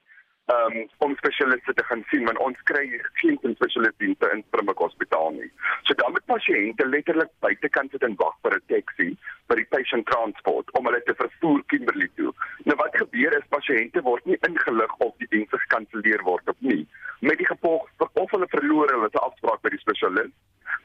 um, 0.46 0.88
om 0.98 1.16
spesialiste 1.16 1.74
te 1.74 1.84
gaan 1.84 2.04
sien 2.10 2.24
want 2.24 2.38
ons 2.38 2.62
kry 2.70 2.84
geen 3.20 3.38
spesialiste 3.42 4.30
in 4.34 4.42
Springbok 4.48 4.78
Hospitaal 4.78 5.30
nie. 5.36 5.50
So 5.86 5.94
dan 5.94 6.14
moet 6.14 6.26
pasiënte 6.30 6.86
letterlik 6.88 7.30
buitekant 7.44 7.94
sit 7.94 8.02
en 8.02 8.16
wag 8.22 8.34
vir 8.42 8.56
'n 8.56 8.66
taxi 8.72 9.08
vir 9.48 9.56
die 9.56 9.68
patient 9.74 10.06
transport 10.06 10.70
om 10.78 10.86
hulle 10.86 11.02
te 11.06 11.14
vervoer 11.14 11.62
Kimberley 11.66 12.08
toe. 12.16 12.32
Nou 12.64 12.76
wat 12.76 12.96
gebeur 12.96 13.38
is 13.38 13.52
pasiënte 13.56 14.02
word 14.02 14.26
nie 14.26 14.38
ingelig 14.48 14.94
of 14.98 15.14
die 15.18 15.30
dienste 15.30 15.58
gekanselleer 15.66 16.22
word 16.22 16.48
of 16.48 16.56
nie. 16.58 16.86
Met 17.20 17.38
die 17.38 17.46
gevolg 17.46 17.88
of 17.98 18.30
hulle 18.30 18.48
verloor 18.48 18.90
hulle 18.90 19.08
se 19.12 19.18
afspraak 19.18 19.62
by 19.62 19.70
die 19.70 19.84
spesialist. 19.84 20.34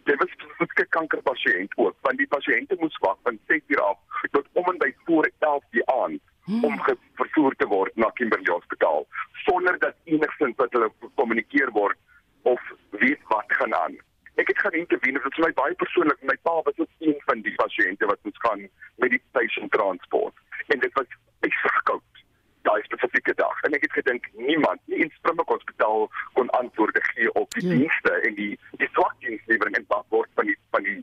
Dit 0.03 0.19
was 0.19 0.31
spesifieke 0.31 0.85
kankerpasiënt 0.89 1.73
ook 1.75 1.95
want 2.01 2.17
die 2.17 2.27
pasiënte 2.27 2.75
moes 2.79 2.97
wag 3.05 3.17
van 3.23 3.39
6 3.47 3.61
uur 3.67 3.81
af 3.81 3.97
tot 4.31 4.45
om 4.53 4.65
en 4.71 4.77
by 4.77 4.93
voor 5.05 5.29
11 5.39 5.63
die 5.71 5.85
aand 5.91 6.21
hmm. 6.47 6.63
om 6.63 6.79
vervoer 7.21 7.55
te 7.55 7.67
word 7.67 7.95
na 7.95 8.09
Kimberley 8.19 8.51
Hospitaal 8.51 9.05
sonder 9.45 9.79
dat 9.79 9.95
enigsins 10.03 10.55
wat 10.61 10.73
hulle 10.75 10.89
kommunikeer 11.19 11.71
word 11.71 11.97
of 12.41 12.61
weet 12.89 13.23
wat 13.31 13.57
gaan 13.59 13.75
aan. 13.75 13.95
Ek 14.37 14.51
het 14.51 14.59
gaan 14.61 14.77
intervene, 14.77 15.19
dit 15.23 15.37
is 15.37 15.43
my 15.43 15.51
baie 15.57 15.75
persoonlik, 15.81 16.19
my 16.29 16.37
pa 16.47 16.59
was 16.67 16.77
ook 16.77 17.07
een 17.09 17.17
van 17.29 17.41
die 17.45 17.55
pasiënte 17.57 18.05
wat 18.11 18.21
moes 18.23 18.43
gaan 18.45 18.67
met 19.03 19.15
die 19.15 19.23
patient 19.37 19.71
transport 19.71 20.35
en 20.73 20.79
dit 20.83 20.93
was 20.99 21.17
ekskoud 21.47 22.23
daai 22.67 22.81
spesifieke 22.83 23.33
dag 23.39 23.59
en 23.67 23.75
ek 23.77 23.85
het 23.87 23.99
gedink 23.99 24.25
niemand 24.35 24.81
nie 24.91 25.03
in 25.05 25.11
Springbok 25.15 25.53
Hospitaal 25.55 26.07
kon 26.39 26.49
antwoorde 26.59 27.03
gee 27.11 27.31
op 27.41 27.51
die 27.55 27.63
hmm. 27.67 27.77
dienste 27.83 28.15
en 28.29 28.39
die 28.39 28.53
die 28.81 28.89
swakdienslewering 28.95 29.77
en 29.79 29.87
wat 29.93 30.07
word 30.15 30.31
van 30.39 30.51
die 30.51 30.57
van 30.75 30.87
die 30.87 30.99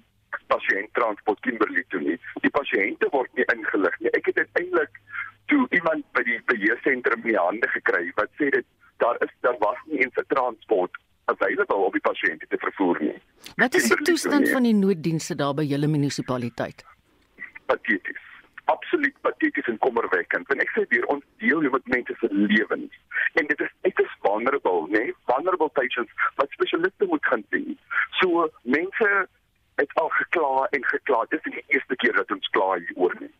pasiënt 0.52 0.90
transport 0.98 1.40
Kimberley 1.46 1.84
toe 1.88 2.00
nie. 2.02 2.16
Die 2.44 2.52
pasiënte 2.52 3.08
word 3.14 3.30
nie 3.38 3.46
ingelig 3.54 3.96
nie. 4.02 4.10
Ek 4.18 4.28
het 4.28 4.40
uiteindelik 4.42 4.98
toe 5.52 5.66
iemand 5.70 6.04
by 6.16 6.24
die 6.26 6.40
beheersentrum 6.50 7.24
in 7.24 7.32
die 7.32 7.40
hande 7.40 7.70
gekry 7.76 8.04
wat 8.18 8.32
sê 8.40 8.50
dit 8.54 8.66
daar 9.02 9.18
is 9.24 9.32
daar 9.46 9.56
was 9.64 9.80
nie 9.90 10.02
eens 10.04 10.20
'n 10.22 10.28
transport 10.34 11.00
available 11.32 11.86
om 11.88 11.92
die 11.92 12.04
pasiënte 12.10 12.46
te 12.48 12.58
vervoer 12.58 13.00
nie. 13.00 13.18
Wat 13.56 13.74
is 13.74 13.88
die 13.88 14.02
toestand 14.08 14.48
van 14.48 14.62
die 14.62 14.73
nooddienste 14.84 15.36
daar 15.40 15.54
by 15.58 15.64
julle 15.68 15.88
munisipaliteit? 15.90 16.84
Pateties. 17.66 18.22
Absoluut 18.72 19.16
pateties 19.26 19.68
en 19.72 19.78
kommerwekkend. 19.84 20.50
En 20.52 20.62
ek 20.64 20.72
sê 20.76 20.84
weer 20.92 21.06
ons 21.12 21.24
deel 21.42 21.64
hier 21.64 21.74
met 21.74 21.92
mense 21.96 22.16
se 22.20 22.28
lewens. 22.32 22.98
En 23.40 23.48
dit 23.50 23.64
is 23.66 23.72
dit 23.86 24.04
is 24.04 24.18
vulnerable, 24.24 24.88
nee, 24.96 25.14
vulnerable 25.30 25.70
patients 25.80 26.28
wat 26.40 26.52
spesialiste 26.56 27.08
moet 27.12 27.32
gaan 27.32 27.44
sien. 27.50 27.78
So 28.20 28.48
mense 28.62 29.10
het 29.80 29.94
al 30.00 30.12
gekla 30.20 30.66
en 30.76 30.84
gekla. 30.92 31.24
Dit 31.28 31.46
is 31.46 31.58
die 31.58 31.64
eerste 31.76 31.96
keer 31.96 32.16
dat 32.20 32.30
ons 32.30 32.52
kla 32.56 32.74
hier 32.78 33.00
oor 33.06 33.16
nie. 33.20 33.32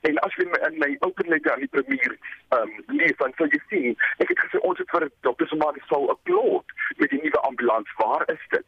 En 0.00 0.18
as 0.18 0.34
jy 0.38 0.46
in 0.68 0.78
my 0.78 0.90
openlike 1.06 1.52
aan 1.52 1.62
die 1.64 1.70
premier 1.74 2.12
ehm 2.54 2.62
um, 2.62 2.74
lees 2.98 3.16
dan 3.22 3.32
sal 3.38 3.50
jy 3.54 3.60
sien, 3.70 3.94
ek 4.22 4.30
het 4.32 4.42
gesê 4.44 4.60
ons 4.68 4.78
het 4.78 4.90
vir 4.94 5.08
Dr. 5.26 5.46
Somali 5.50 5.82
sou 5.90 6.04
applaud 6.12 6.74
met 7.02 7.10
die 7.14 7.22
nuwe 7.22 7.40
ambulans. 7.50 7.94
Waar 8.02 8.24
is 8.34 8.44
dit? 8.54 8.66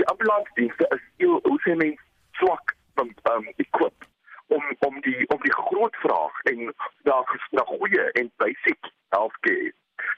Die 0.00 0.06
ambulansdienste 0.12 0.88
is 0.96 1.02
heel 1.22 1.40
hoe 1.48 1.58
sê 1.66 1.76
mens 1.82 2.00
swak 2.40 2.74
van 3.00 3.12
ehm 3.22 3.36
um, 3.36 3.52
equip 3.64 4.08
om 4.56 4.64
om 4.88 5.00
die 5.06 5.28
om 5.34 5.44
die 5.44 5.56
groot 5.58 5.96
vraag 6.04 6.42
en 6.52 6.74
daar 7.08 7.36
na 7.50 7.64
goeie 7.72 8.10
en 8.22 8.32
basic 8.42 8.92
healthcare 9.14 9.72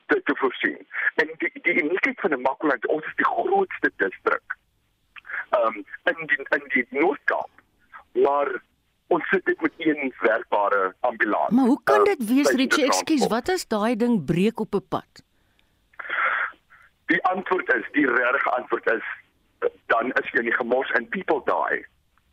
te 0.07 0.23
te 0.25 0.37
voorsien. 0.45 0.79
En 1.15 1.35
die 1.43 1.51
die 1.63 1.79
uniekheid 1.83 2.21
van 2.21 2.37
die 2.37 2.43
Makwaland, 2.47 2.87
ons 2.87 3.07
is 3.07 3.19
die 3.23 3.31
grootste 3.35 3.91
distrik. 3.97 4.59
Ehm 5.51 5.67
um, 5.67 5.85
in 6.13 6.27
die 6.27 6.45
in 6.59 6.69
die 6.77 6.87
Noord-Kaap. 6.91 7.51
Maar 8.13 8.63
ons 9.13 9.29
sit 9.29 9.45
dit 9.45 9.52
met 9.63 9.73
een 9.77 10.15
werkbare 10.21 10.95
ambulans. 11.01 11.51
Maar 11.51 11.65
hoe 11.65 11.81
kan 11.85 12.05
dit 12.05 12.25
wees, 12.29 12.51
uh, 12.51 12.57
Richie? 12.57 12.85
Ekskuus, 12.85 13.27
wat 13.27 13.49
as 13.49 13.67
daai 13.67 13.97
ding 13.97 14.25
breek 14.25 14.61
op 14.61 14.75
'n 14.75 14.87
pad? 14.89 15.25
Die 17.07 17.23
antwoord 17.25 17.75
is, 17.75 17.87
die 17.93 18.07
regte 18.07 18.51
antwoord 18.51 18.91
is 18.91 19.05
dan 19.87 20.13
is 20.13 20.31
jy 20.33 20.43
in 20.43 20.51
die 20.51 20.59
gemors 20.59 20.91
en 20.99 21.09
people 21.15 21.43
die. 21.49 21.85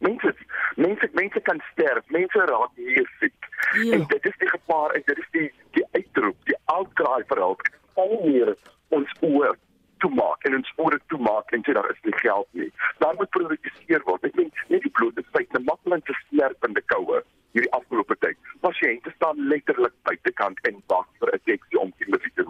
Mense 0.06 0.34
mense 0.76 1.10
mense 1.14 1.40
kan 1.40 1.62
sterf, 1.72 2.04
mense 2.08 2.46
raak 2.52 2.76
hier 2.76 3.10
siek. 3.20 3.50
Ja. 3.74 3.94
En 3.94 4.06
dit 4.08 4.26
is 4.26 4.38
die 4.38 4.50
gevaar 4.50 4.96
en 4.98 5.02
dit 5.06 5.18
is 5.18 5.32
die 5.32 5.50
die 5.78 5.86
uitroep, 5.92 6.38
die 6.46 6.58
outcry 6.66 7.24
vir 7.32 7.44
hulp. 7.44 7.66
Al 7.94 8.16
meer 8.24 8.56
ons 8.96 9.12
oor 9.20 9.58
toemaak 10.04 10.46
en 10.48 10.56
ons 10.60 10.72
ore 10.86 11.00
toemaak 11.08 11.52
en 11.56 11.64
sê 11.66 11.74
daar 11.78 11.90
is 11.92 12.02
nie 12.04 12.16
geld 12.22 12.48
nie. 12.52 12.72
Daar 13.04 13.16
moet 13.20 13.30
prioritiseer 13.36 14.06
word. 14.06 14.24
Ek 14.24 14.36
meen 14.40 14.52
net 14.68 14.86
die 14.86 14.96
bloot 15.00 15.18
is 15.18 15.30
feit 15.36 15.54
'n 15.54 15.68
maklik 15.68 16.06
gesnerpende 16.12 16.84
koue 16.94 17.22
hierdie 17.54 17.72
afgelope 17.74 18.16
tyd. 18.24 18.38
Pasiënte 18.62 19.12
staan 19.16 19.48
letterlik 19.52 19.94
buitekant 20.08 20.60
en 20.70 20.82
wag 20.88 21.08
vir 21.20 21.34
'n 21.36 21.42
taxi 21.46 21.76
om 21.84 21.94
te 21.98 22.06
moet 22.08 22.26
te, 22.36 22.46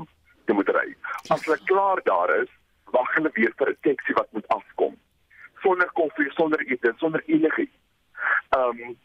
te 0.46 0.54
moet 0.54 0.70
ry. 0.70 0.88
As 1.30 1.46
hulle 1.46 1.60
klaar 1.72 2.02
daar 2.04 2.32
is, 2.42 2.52
wag 2.92 3.14
hulle 3.16 3.32
weer 3.34 3.54
vir 3.58 3.70
'n 3.70 3.78
taxi 3.82 4.14
wat 4.14 4.32
moet 4.32 4.48
afkom. 4.48 4.98
Sonder 5.64 5.90
koffie, 5.94 6.32
sonder 6.32 6.62
ete, 6.72 6.94
sonder 6.98 7.24
enigiets. 7.26 7.78
Ehm 8.58 8.82
um, 8.82 8.98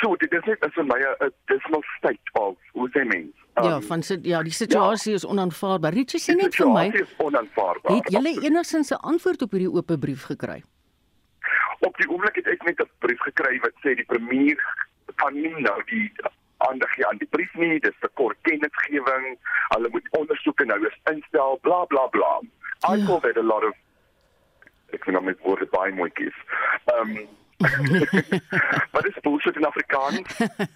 so 0.00 0.16
dit 0.16 0.32
is 0.32 0.44
net 0.44 0.64
vir 0.74 0.84
my 0.84 0.98
'n 1.02 1.32
dismal 1.46 1.82
state 1.96 2.32
of 2.32 2.56
hoe 2.72 2.88
sê 2.90 3.04
mens 3.04 3.34
Um, 3.58 3.64
ja, 3.64 3.80
van 3.80 4.02
sit 4.02 4.24
ja, 4.24 4.42
die 4.42 4.52
situasie 4.52 5.10
ja, 5.10 5.16
is 5.16 5.24
onaanvaarbaar. 5.26 5.92
Richie 5.92 6.20
sê 6.20 6.34
net 6.38 6.54
vir 6.54 6.68
my. 6.70 6.90
Dit 6.90 7.00
is 7.00 7.14
onaanvaarbaar. 7.16 7.96
Het 7.96 8.12
julle 8.14 8.32
enigsins 8.46 8.90
'n 8.90 9.00
antwoord 9.12 9.42
op 9.42 9.50
hierdie 9.50 9.72
oop 9.72 9.90
brief 10.00 10.22
gekry? 10.30 10.62
Op 11.80 11.96
die 11.96 12.08
oomblik 12.08 12.36
het 12.36 12.46
ek 12.46 12.62
net 12.62 12.80
'n 12.80 12.90
brief 12.98 13.20
gekry 13.20 13.58
wat 13.58 13.74
sê 13.82 13.94
die 13.94 14.04
premier 14.04 14.58
kan 15.16 15.34
nie 15.34 15.54
nou 15.60 15.82
die 15.86 16.12
aandag 16.56 16.94
hier 16.94 17.06
aan 17.06 17.18
die 17.18 17.28
brief 17.30 17.54
nie, 17.54 17.80
dis 17.80 17.98
vir 18.00 18.10
kort 18.14 18.36
kennisgewing. 18.42 19.38
Hulle 19.74 19.88
moet 19.90 20.08
ondersoek 20.10 20.60
en 20.60 20.66
nou 20.66 20.86
is 20.86 20.98
instel, 21.10 21.58
bla 21.62 21.84
bla 21.84 22.06
bla. 22.06 22.40
I 22.88 22.96
ja. 22.96 23.06
call 23.06 23.20
that 23.20 23.36
a 23.36 23.42
lot 23.42 23.64
of 23.64 23.74
met 25.22 25.38
woorde 25.42 25.66
baie 25.70 25.92
mooi 25.92 26.10
kies. 26.10 26.36
Ehm 26.84 27.16
um, 27.16 27.28
Wat 28.94 29.06
is 29.06 29.16
bullshit 29.22 29.56
in 29.56 29.64
Afrikaans? 29.66 30.20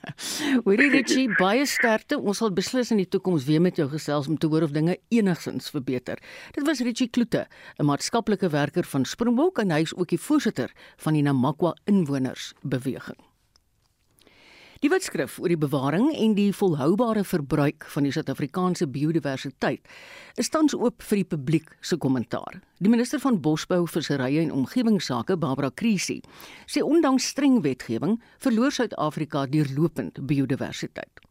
Hoorie 0.64 0.90
Richie, 0.90 1.28
baie 1.38 1.62
sterkte. 1.70 2.18
Ons 2.18 2.42
sal 2.42 2.50
beslis 2.54 2.90
in 2.90 2.98
die 2.98 3.06
toekoms 3.06 3.46
weer 3.46 3.62
met 3.62 3.78
jou 3.78 3.86
gesels 3.92 4.26
om 4.26 4.38
te 4.38 4.50
hoor 4.50 4.66
of 4.66 4.74
dinge 4.74 4.98
enigsins 5.14 5.70
verbeter. 5.70 6.18
Dit 6.56 6.66
was 6.66 6.82
Richie 6.82 7.10
Kloete, 7.10 7.46
'n 7.78 7.86
maatskaplike 7.86 8.50
werker 8.50 8.84
van 8.94 9.06
Springbok 9.06 9.62
en 9.62 9.70
hy 9.70 9.84
is 9.86 9.94
ook 9.94 10.10
die 10.10 10.18
voorsitter 10.18 10.74
van 10.96 11.14
die 11.14 11.22
Namakwa 11.22 11.76
Inwoners 11.86 12.52
Beweging. 12.62 13.31
Die 14.82 14.90
wetskrif 14.90 15.36
oor 15.38 15.46
die 15.46 15.60
bewaring 15.62 16.08
en 16.10 16.32
die 16.34 16.48
volhoubare 16.50 17.22
verbruik 17.22 17.84
van 17.92 18.02
die 18.02 18.10
Suid-Afrikaanse 18.10 18.88
biodiversiteit 18.90 19.86
is 20.42 20.48
tans 20.50 20.74
oop 20.74 21.04
vir 21.06 21.20
die 21.20 21.26
publiek 21.36 21.68
se 21.86 21.94
kommentaar. 22.02 22.56
Die 22.82 22.90
minister 22.90 23.20
van 23.22 23.36
Bosbou, 23.44 23.84
Visserye 23.86 24.40
en 24.42 24.50
Omgewingsake, 24.50 25.36
Barbara 25.38 25.68
Krisi, 25.70 26.16
sê 26.66 26.82
ondanks 26.82 27.28
streng 27.30 27.60
wetgewing 27.62 28.16
verloor 28.42 28.74
Suid-Afrika 28.74 29.44
deurlopend 29.52 30.18
biodiversiteit. 30.26 31.22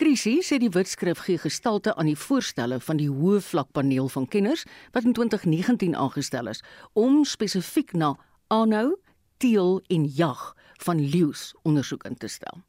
Krisi 0.00 0.38
sê 0.40 0.56
die 0.62 0.72
wetskrif 0.72 1.20
gee 1.26 1.36
gestalte 1.42 1.92
aan 2.00 2.08
die 2.08 2.16
voorstelle 2.16 2.78
van 2.80 2.96
die 2.96 3.10
hoë 3.12 3.42
vlakpaneel 3.44 4.08
van 4.14 4.24
kenners 4.24 4.64
wat 4.96 5.04
in 5.04 5.12
2019 5.12 5.92
aangestel 5.92 6.48
is 6.48 6.64
om 6.94 7.26
spesifiek 7.28 7.92
na 7.92 8.14
aanhou, 8.48 8.94
teel 9.36 9.82
en 9.92 10.08
jag 10.08 10.54
van 10.88 11.04
leeu's 11.12 11.52
ondersoek 11.68 12.08
in 12.08 12.16
te 12.16 12.32
stel. 12.32 12.64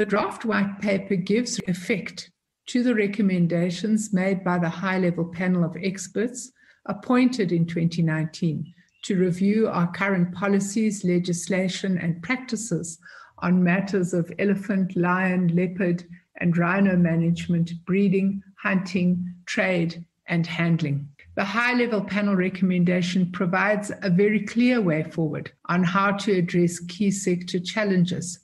The 0.00 0.06
draft 0.06 0.46
white 0.46 0.80
paper 0.80 1.14
gives 1.14 1.60
effect 1.68 2.30
to 2.68 2.82
the 2.82 2.94
recommendations 2.94 4.14
made 4.14 4.42
by 4.42 4.58
the 4.58 4.70
high 4.70 4.96
level 4.96 5.26
panel 5.26 5.62
of 5.62 5.76
experts 5.76 6.52
appointed 6.86 7.52
in 7.52 7.66
2019 7.66 8.72
to 9.02 9.18
review 9.18 9.68
our 9.68 9.92
current 9.92 10.34
policies, 10.34 11.04
legislation, 11.04 11.98
and 11.98 12.22
practices 12.22 12.98
on 13.40 13.62
matters 13.62 14.14
of 14.14 14.32
elephant, 14.38 14.96
lion, 14.96 15.54
leopard, 15.54 16.02
and 16.36 16.56
rhino 16.56 16.96
management, 16.96 17.70
breeding, 17.84 18.42
hunting, 18.62 19.34
trade, 19.44 20.02
and 20.28 20.46
handling. 20.46 21.10
The 21.34 21.44
high 21.44 21.74
level 21.74 22.00
panel 22.00 22.36
recommendation 22.36 23.30
provides 23.32 23.92
a 24.00 24.08
very 24.08 24.46
clear 24.46 24.80
way 24.80 25.02
forward 25.02 25.52
on 25.66 25.84
how 25.84 26.12
to 26.12 26.32
address 26.32 26.80
key 26.88 27.10
sector 27.10 27.60
challenges 27.60 28.38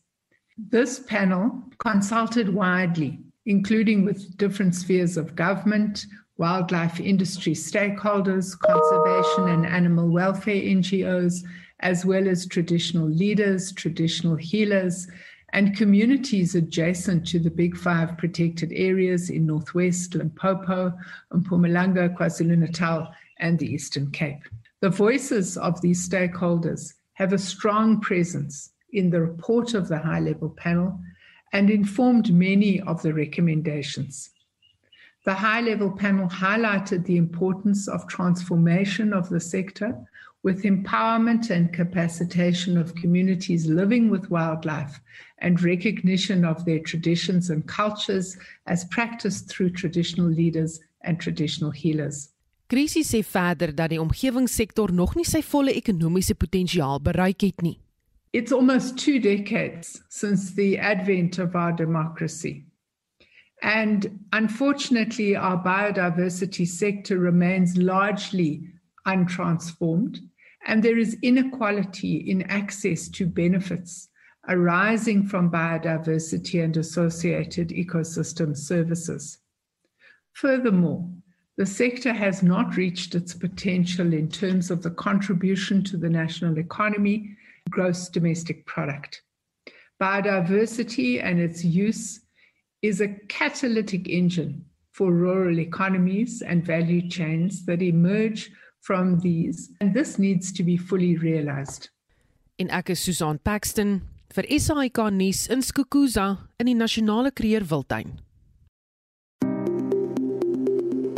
this 0.58 1.00
panel 1.00 1.62
consulted 1.78 2.52
widely, 2.52 3.20
including 3.44 4.04
with 4.04 4.36
different 4.38 4.74
spheres 4.74 5.16
of 5.16 5.36
government, 5.36 6.06
wildlife 6.38 7.00
industry 7.00 7.52
stakeholders, 7.52 8.58
conservation 8.58 9.48
and 9.48 9.66
animal 9.66 10.08
welfare 10.08 10.54
NGOs, 10.54 11.42
as 11.80 12.04
well 12.04 12.26
as 12.26 12.46
traditional 12.46 13.08
leaders, 13.08 13.72
traditional 13.72 14.36
healers, 14.36 15.06
and 15.52 15.76
communities 15.76 16.54
adjacent 16.54 17.26
to 17.26 17.38
the 17.38 17.50
Big 17.50 17.76
Five 17.76 18.18
protected 18.18 18.72
areas 18.72 19.30
in 19.30 19.46
Northwest, 19.46 20.14
Limpopo, 20.14 20.92
Mpumalanga, 21.32 22.14
KwaZulu-Natal, 22.16 23.12
and 23.38 23.58
the 23.58 23.72
Eastern 23.72 24.10
Cape. 24.10 24.42
The 24.80 24.90
voices 24.90 25.56
of 25.56 25.80
these 25.80 26.06
stakeholders 26.06 26.92
have 27.14 27.32
a 27.32 27.38
strong 27.38 28.00
presence 28.00 28.72
in 28.92 29.10
the 29.10 29.20
report 29.20 29.74
of 29.74 29.88
the 29.88 29.98
high 29.98 30.20
level 30.20 30.50
panel 30.50 30.98
and 31.52 31.70
informed 31.70 32.32
many 32.32 32.80
of 32.80 33.02
the 33.02 33.12
recommendations. 33.12 34.30
The 35.24 35.34
high 35.34 35.60
level 35.60 35.90
panel 35.90 36.28
highlighted 36.28 37.04
the 37.04 37.16
importance 37.16 37.88
of 37.88 38.06
transformation 38.06 39.12
of 39.12 39.28
the 39.28 39.40
sector 39.40 39.96
with 40.44 40.62
empowerment 40.62 41.50
and 41.50 41.72
capacitation 41.72 42.78
of 42.78 42.94
communities 42.94 43.66
living 43.66 44.08
with 44.10 44.30
wildlife 44.30 45.00
and 45.38 45.60
recognition 45.62 46.44
of 46.44 46.64
their 46.64 46.78
traditions 46.78 47.50
and 47.50 47.66
cultures 47.66 48.36
as 48.66 48.84
practiced 48.84 49.48
through 49.48 49.70
traditional 49.70 50.28
leaders 50.28 50.78
and 51.02 51.18
traditional 51.18 51.72
healers. 51.72 52.28
Krisis 52.68 53.10
sê 53.10 53.22
verder 53.22 53.74
dat 53.74 53.90
die 53.90 54.00
omgewingssektor 54.02 54.90
nog 54.92 55.14
nie 55.14 55.26
sy 55.26 55.42
volle 55.42 55.74
ekonomiese 55.78 56.34
potensiaal 56.34 56.98
bereik 57.02 57.44
het 57.46 57.62
nie. 57.62 57.76
It's 58.36 58.52
almost 58.52 58.98
two 58.98 59.18
decades 59.18 60.02
since 60.10 60.52
the 60.52 60.76
advent 60.76 61.38
of 61.38 61.56
our 61.56 61.72
democracy. 61.72 62.66
And 63.62 64.26
unfortunately, 64.30 65.34
our 65.34 65.56
biodiversity 65.64 66.68
sector 66.68 67.18
remains 67.18 67.78
largely 67.78 68.68
untransformed, 69.06 70.18
and 70.66 70.82
there 70.82 70.98
is 70.98 71.16
inequality 71.22 72.16
in 72.30 72.42
access 72.42 73.08
to 73.08 73.24
benefits 73.24 74.10
arising 74.46 75.26
from 75.26 75.50
biodiversity 75.50 76.62
and 76.62 76.76
associated 76.76 77.70
ecosystem 77.70 78.54
services. 78.54 79.38
Furthermore, 80.34 81.08
the 81.56 81.64
sector 81.64 82.12
has 82.12 82.42
not 82.42 82.76
reached 82.76 83.14
its 83.14 83.32
potential 83.32 84.12
in 84.12 84.28
terms 84.28 84.70
of 84.70 84.82
the 84.82 84.90
contribution 84.90 85.82
to 85.84 85.96
the 85.96 86.10
national 86.10 86.58
economy 86.58 87.34
gross 87.70 88.08
domestic 88.08 88.66
product. 88.66 89.22
Biodiversity 90.00 91.22
and 91.22 91.40
its 91.40 91.64
use 91.64 92.20
is 92.82 93.00
a 93.00 93.08
catalytic 93.28 94.08
engine 94.08 94.64
for 94.92 95.12
rural 95.12 95.58
economies 95.58 96.42
and 96.42 96.64
value 96.64 97.08
chains 97.08 97.64
that 97.66 97.82
emerge 97.82 98.50
from 98.80 99.18
these, 99.20 99.70
and 99.80 99.92
this 99.92 100.18
needs 100.18 100.52
to 100.52 100.62
be 100.62 100.76
fully 100.76 101.16
realized. 101.16 101.90
In 102.58 102.70
ek 102.70 102.90
is 102.90 103.00
Susan 103.00 103.38
Paxton 103.38 104.02
vir 104.32 104.46
SAK 104.48 105.10
nuus 105.12 105.48
in 105.50 105.60
Skukuza 105.60 106.38
in 106.60 106.66
die 106.70 106.74
nasionale 106.74 107.32
kreerwiltuin. 107.32 108.20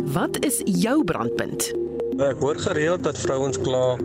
Wat 0.09 0.43
is 0.43 0.63
jou 0.65 1.03
brandpunt? 1.03 1.88
Ek 2.19 2.41
hoor 2.43 2.57
gereeld 2.59 3.03
dat 3.03 3.17
vrouens 3.17 3.55
kla 3.63 3.95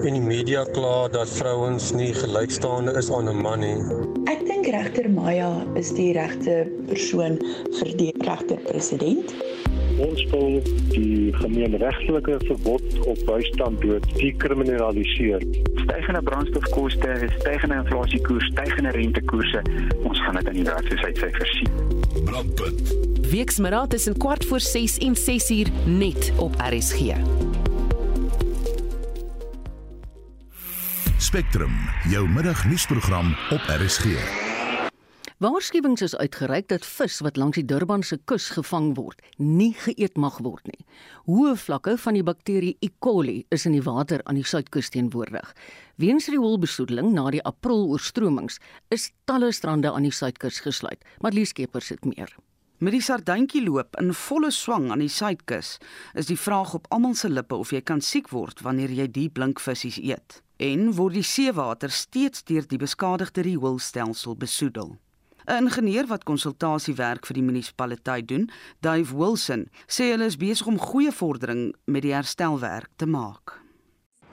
en 0.00 0.14
die 0.16 0.22
media 0.24 0.62
kla 0.72 1.10
dat 1.12 1.28
vrouens 1.28 1.90
nie 1.92 2.08
gelykstaande 2.16 2.94
is 2.96 3.10
aan 3.12 3.28
'n 3.28 3.36
man 3.36 3.60
nie. 3.60 3.76
Ek 4.32 4.40
dink 4.48 4.66
regter 4.66 5.10
Maya 5.10 5.50
is 5.76 5.92
die 5.92 6.12
regte 6.16 6.64
persoon 6.88 7.36
vir 7.78 7.90
die 7.96 8.14
regter 8.24 8.56
president. 8.64 9.34
Ons 9.98 10.24
wil 10.32 10.62
die 10.94 11.32
gemeenregtelike 11.36 12.38
verbod 12.46 12.86
op 13.04 13.18
bystand 13.26 13.80
dood 13.80 14.08
dekriminaliseer. 14.16 15.44
Stygende 15.84 16.22
brandstofkoste, 16.22 17.28
stygende 17.38 17.74
inflasiekoers, 17.74 18.46
stygende 18.56 18.90
rentekoerse, 18.90 19.62
ons 20.02 20.18
gaan 20.20 20.34
dit 20.34 20.46
in 20.46 20.54
die 20.62 20.64
werkloosheidsyfers 20.64 21.56
sien. 21.58 21.72
Brandpunt. 22.24 22.96
Weksmiddag 23.30 23.86
tussen 23.86 24.16
kwart 24.16 24.44
voor 24.44 24.60
6 24.60 24.98
en 24.98 25.16
6 25.16 25.50
uur 25.50 25.68
net 25.84 26.32
op 26.36 26.54
RSG. 26.56 27.14
Spectrum, 31.30 31.70
jou 32.10 32.24
middagnuusprogram 32.28 33.28
op 33.54 33.68
RSG. 33.70 34.16
Waarskuwings 35.38 36.02
is 36.02 36.16
uitgereik 36.16 36.66
dat 36.72 36.82
vis 36.86 37.20
wat 37.22 37.38
langs 37.38 37.54
die 37.54 37.64
Durbanse 37.64 38.18
kus 38.26 38.48
gevang 38.50 38.88
word, 38.96 39.22
nie 39.38 39.70
geëet 39.78 40.18
mag 40.18 40.40
word 40.42 40.66
nie. 40.66 40.82
Hoë 41.30 41.54
vlakke 41.54 41.94
van 42.02 42.18
die 42.18 42.26
bakterie 42.26 42.74
E. 42.82 42.90
coli 42.98 43.44
is 43.54 43.68
in 43.70 43.78
die 43.78 43.86
water 43.86 44.26
aan 44.26 44.42
die 44.42 44.44
suidkus 44.44 44.90
teenwoordig. 44.90 45.54
Weens 46.02 46.26
rioolbesoedeling 46.34 47.14
na 47.14 47.30
die 47.30 47.46
April-oorstromings 47.46 48.58
is 48.90 49.12
talle 49.30 49.54
strande 49.54 49.94
aan 49.94 50.10
die 50.10 50.16
suidkus 50.22 50.64
gesluit. 50.66 50.98
Marlies 51.22 51.54
Skeepers 51.54 51.94
het 51.94 52.10
meer. 52.10 52.34
Met 52.80 52.94
die 52.96 53.02
sarduintjie 53.04 53.60
loop 53.60 53.98
in 54.00 54.14
volle 54.16 54.48
swang 54.56 54.86
aan 54.88 55.02
die 55.02 55.12
suidkus, 55.12 55.74
is 56.16 56.30
die 56.30 56.38
vraag 56.40 56.70
op 56.78 56.86
almal 56.88 57.12
se 57.12 57.28
lippe 57.28 57.58
of 57.60 57.74
jy 57.76 57.82
kan 57.84 58.00
siek 58.00 58.30
word 58.32 58.62
wanneer 58.64 58.94
jy 58.96 59.04
die 59.12 59.26
blinkvisse 59.28 59.90
eet 60.00 60.38
en 60.64 60.86
word 60.96 61.18
die 61.18 61.24
seewater 61.28 61.92
steeds 61.92 62.40
deur 62.48 62.64
die 62.64 62.80
beskadigde 62.80 63.44
rioolstelsel 63.44 64.38
besoedel. 64.40 64.96
'n 65.44 65.68
Ingenieur 65.68 66.08
wat 66.08 66.24
konsultasiewerk 66.24 67.28
vir 67.28 67.34
die 67.36 67.44
munisipaliteit 67.44 68.28
doen, 68.28 68.48
Dave 68.80 69.12
Wilson, 69.12 69.68
sê 69.86 70.12
hulle 70.12 70.24
is 70.24 70.40
besig 70.40 70.66
om 70.66 70.80
goeie 70.80 71.12
vordering 71.12 71.74
met 71.84 72.02
die 72.02 72.16
herstelwerk 72.16 72.88
te 72.96 73.06
maak. 73.06 73.60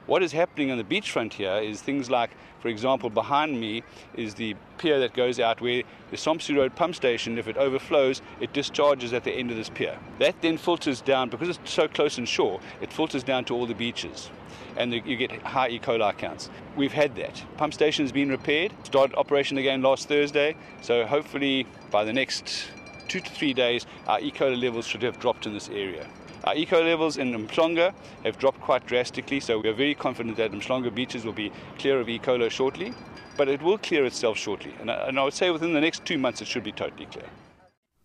What 0.07 0.21
is 0.21 0.31
happening 0.31 0.71
on 0.71 0.77
the 0.77 0.87
beachfront 0.87 1.33
here 1.33 1.59
is 1.59 1.81
things 1.81 2.07
like, 2.07 2.31
for 2.67 2.71
example, 2.71 3.09
behind 3.09 3.61
me 3.61 3.81
is 4.13 4.33
the 4.33 4.53
pier 4.77 4.99
that 4.99 5.13
goes 5.13 5.39
out 5.39 5.61
where 5.61 5.83
the 6.11 6.17
Sompsey 6.17 6.53
Road 6.53 6.75
pump 6.75 6.95
station, 6.95 7.37
if 7.37 7.47
it 7.47 7.55
overflows, 7.55 8.21
it 8.41 8.51
discharges 8.51 9.13
at 9.13 9.23
the 9.23 9.31
end 9.31 9.51
of 9.51 9.55
this 9.55 9.69
pier. 9.69 9.97
That 10.19 10.41
then 10.41 10.57
filters 10.57 10.99
down, 10.99 11.29
because 11.29 11.47
it's 11.47 11.71
so 11.71 11.87
close 11.87 12.17
and 12.17 12.27
shore, 12.27 12.59
it 12.81 12.91
filters 12.91 13.23
down 13.23 13.45
to 13.45 13.55
all 13.55 13.67
the 13.67 13.73
beaches. 13.73 14.29
and 14.75 14.93
you 14.93 15.15
get 15.15 15.31
high 15.43 15.69
E. 15.69 15.79
coli 15.79 16.17
counts. 16.17 16.49
We've 16.75 16.91
had 16.91 17.15
that. 17.15 17.41
Pump 17.55 17.73
station 17.73 18.03
has 18.03 18.11
been 18.11 18.29
repaired, 18.29 18.73
started 18.83 19.15
operation 19.15 19.57
again 19.57 19.81
last 19.81 20.09
Thursday, 20.09 20.57
so 20.81 21.05
hopefully 21.05 21.65
by 21.89 22.03
the 22.03 22.11
next 22.11 22.67
two 23.07 23.21
to 23.21 23.31
three 23.31 23.53
days, 23.53 23.85
our 24.07 24.19
E. 24.19 24.29
coli 24.29 24.61
levels 24.61 24.85
should 24.85 25.03
have 25.03 25.19
dropped 25.21 25.45
in 25.45 25.53
this 25.53 25.69
area. 25.69 26.05
Our 26.43 26.55
eco 26.55 26.81
levels 26.83 27.17
in 27.17 27.33
Mhlonga 27.47 27.93
have 28.23 28.37
dropped 28.37 28.61
quite 28.61 28.85
drastically, 28.85 29.39
so 29.39 29.59
we 29.59 29.69
are 29.69 29.73
very 29.73 29.95
confident 29.95 30.37
that 30.37 30.51
Mhlonga 30.51 30.93
beaches 30.93 31.25
will 31.25 31.33
be 31.33 31.51
clear 31.77 31.99
of 31.99 32.09
E. 32.09 32.19
coli 32.19 32.49
shortly. 32.49 32.93
But 33.37 33.47
it 33.49 33.61
will 33.61 33.77
clear 33.77 34.05
itself 34.05 34.37
shortly, 34.37 34.73
and 34.79 34.89
I, 34.89 35.07
and 35.07 35.19
I 35.19 35.23
would 35.23 35.33
say 35.33 35.51
within 35.51 35.73
the 35.73 35.79
next 35.79 36.05
two 36.05 36.17
months 36.17 36.41
it 36.41 36.47
should 36.47 36.63
be 36.63 36.71
totally 36.71 37.05
clear. 37.05 37.29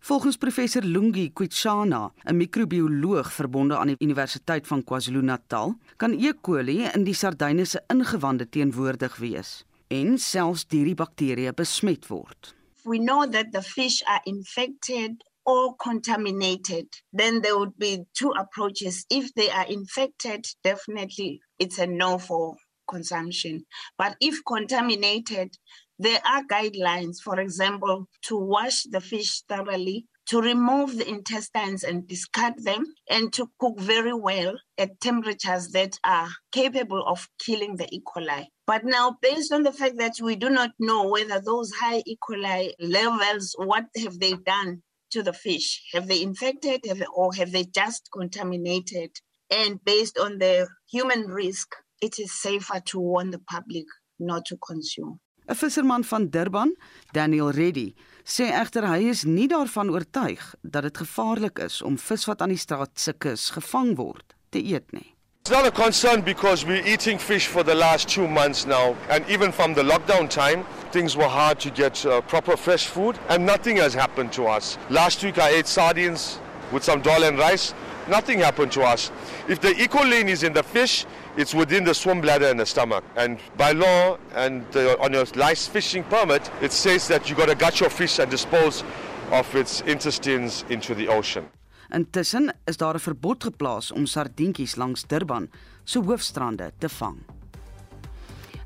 Volgens 0.02 0.36
professor 0.36 0.82
Lungi 0.82 1.32
Kwitshana, 1.32 2.12
'n 2.26 2.36
microbioloog 2.36 3.30
verbonde 3.32 3.76
aan 3.76 3.86
die 3.86 3.96
Universiteit 3.98 4.66
van 4.66 4.84
KwaZulu-Natal, 4.84 5.74
kan 5.96 6.12
E. 6.12 6.32
coli 6.40 6.90
in 6.94 7.04
die 7.04 7.14
sardyne 7.14 7.64
se 7.64 7.80
ingewande 7.88 8.48
teenwoordig 8.48 9.16
wees 9.16 9.64
en 9.88 10.18
selfs 10.18 10.66
deur 10.66 10.84
die 10.84 10.94
bakterieë 10.94 11.52
besmet 11.54 12.08
word. 12.08 12.54
We 12.84 12.98
know 12.98 13.24
that 13.30 13.52
the 13.52 13.62
fish 13.62 14.02
are 14.08 14.20
infected 14.24 15.22
or 15.44 15.74
contaminated. 15.76 16.86
Then 17.12 17.42
there 17.42 17.58
would 17.58 17.76
be 17.78 18.04
two 18.14 18.30
approaches. 18.30 19.04
If 19.10 19.34
they 19.34 19.50
are 19.50 19.66
infected, 19.66 20.46
definitely 20.62 21.40
it's 21.58 21.78
a 21.78 21.86
no 21.86 22.18
for 22.18 22.56
consumption. 22.88 23.64
But 23.98 24.16
if 24.20 24.40
contaminated, 24.46 25.56
there 25.98 26.20
are 26.26 26.42
guidelines, 26.44 27.18
for 27.22 27.40
example, 27.40 28.06
to 28.22 28.36
wash 28.36 28.82
the 28.84 29.00
fish 29.00 29.42
thoroughly, 29.48 30.06
to 30.26 30.40
remove 30.40 30.96
the 30.96 31.08
intestines 31.08 31.84
and 31.84 32.06
discard 32.06 32.54
them, 32.64 32.84
and 33.10 33.32
to 33.32 33.50
cook 33.58 33.78
very 33.78 34.12
well 34.12 34.54
at 34.78 35.00
temperatures 35.00 35.68
that 35.68 35.98
are 36.04 36.28
capable 36.52 37.04
of 37.06 37.28
killing 37.38 37.76
the 37.76 37.88
E. 37.94 38.02
coli. 38.06 38.46
But 38.66 38.84
now, 38.84 39.16
based 39.20 39.52
on 39.52 39.62
the 39.62 39.72
fact 39.72 39.98
that 39.98 40.14
we 40.20 40.36
do 40.36 40.48
not 40.48 40.70
know 40.78 41.08
whether 41.08 41.40
those 41.40 41.72
high 41.72 42.02
E. 42.06 42.16
coli 42.16 42.72
levels, 42.80 43.54
what 43.58 43.84
have 43.96 44.18
they 44.18 44.34
done 44.34 44.82
to 45.12 45.22
the 45.22 45.32
fish? 45.32 45.68
Have 45.92 46.06
they 46.06 46.20
infected 46.22 46.80
have 46.88 46.98
they, 46.98 47.10
or 47.14 47.34
have 47.34 47.52
they 47.52 47.64
just 47.64 48.08
contaminated? 48.18 49.10
And 49.50 49.78
based 49.84 50.18
on 50.18 50.38
the 50.38 50.68
human 50.90 51.22
risk, 51.28 51.68
it 52.00 52.18
is 52.18 52.32
safer 52.32 52.80
to 52.90 52.98
warn 52.98 53.30
the 53.30 53.42
public 53.54 53.86
not 54.18 54.44
to 54.46 54.56
consume. 54.56 55.20
'n 55.48 55.54
Visserman 55.54 56.04
van 56.04 56.30
Durban, 56.30 56.76
Daniel 57.12 57.50
Reddy, 57.50 57.94
sê 58.24 58.46
egter 58.54 58.86
hy 58.86 59.08
is 59.10 59.24
nie 59.24 59.48
daarvan 59.50 59.90
oortuig 59.90 60.54
dat 60.62 60.86
dit 60.86 61.00
gevaarlik 61.02 61.58
is 61.58 61.82
om 61.82 61.98
vis 61.98 62.26
wat 62.30 62.42
aan 62.42 62.54
die 62.54 62.62
straat 62.62 62.94
se 62.94 63.12
kus 63.12 63.50
gevang 63.50 63.96
word 63.98 64.36
te 64.50 64.62
eet 64.62 64.92
nie. 64.92 65.10
It's 65.42 65.50
not 65.50 65.66
a 65.66 65.72
concern 65.72 66.20
because 66.20 66.64
we're 66.64 66.86
eating 66.86 67.18
fish 67.18 67.48
for 67.48 67.64
the 67.64 67.74
last 67.74 68.08
two 68.08 68.28
months 68.28 68.64
now, 68.64 68.96
and 69.10 69.28
even 69.28 69.50
from 69.50 69.74
the 69.74 69.82
lockdown 69.82 70.30
time, 70.30 70.62
things 70.92 71.16
were 71.16 71.26
hard 71.26 71.58
to 71.58 71.70
get 71.70 72.06
uh, 72.06 72.20
proper 72.20 72.56
fresh 72.56 72.86
food, 72.86 73.18
and 73.28 73.44
nothing 73.44 73.76
has 73.78 73.92
happened 73.92 74.32
to 74.34 74.46
us. 74.46 74.78
Last 74.88 75.24
week 75.24 75.38
I 75.38 75.48
ate 75.48 75.66
sardines 75.66 76.38
with 76.70 76.84
some 76.84 77.02
dal 77.02 77.24
and 77.24 77.36
rice. 77.40 77.74
Nothing 78.08 78.38
happened 78.38 78.70
to 78.70 78.82
us. 78.82 79.10
If 79.48 79.60
the 79.60 79.70
E. 79.70 79.88
coli 79.88 80.24
is 80.28 80.44
in 80.44 80.52
the 80.52 80.62
fish, 80.62 81.06
it's 81.36 81.56
within 81.56 81.82
the 81.82 81.92
swim 81.92 82.20
bladder 82.20 82.46
and 82.46 82.60
the 82.60 82.66
stomach. 82.66 83.02
And 83.16 83.40
by 83.56 83.72
law 83.72 84.18
and 84.36 84.64
uh, 84.76 84.94
on 85.00 85.12
your 85.12 85.24
lice 85.34 85.66
fishing 85.66 86.04
permit, 86.04 86.52
it 86.60 86.70
says 86.70 87.08
that 87.08 87.28
you've 87.28 87.38
got 87.38 87.48
to 87.48 87.56
gut 87.56 87.80
your 87.80 87.90
fish 87.90 88.20
and 88.20 88.30
dispose 88.30 88.84
of 89.32 89.52
its 89.56 89.80
intestines 89.80 90.64
into 90.68 90.94
the 90.94 91.08
ocean. 91.08 91.48
Intussen 91.92 92.54
is 92.64 92.76
daar 92.76 92.94
'n 92.94 92.98
verbod 92.98 93.44
geplaas 93.44 93.92
om 93.92 94.06
sardientjies 94.06 94.76
langs 94.76 95.06
Durban 95.06 95.50
se 95.84 95.98
hoofstrande 95.98 96.72
te 96.78 96.88
vang. 96.88 97.18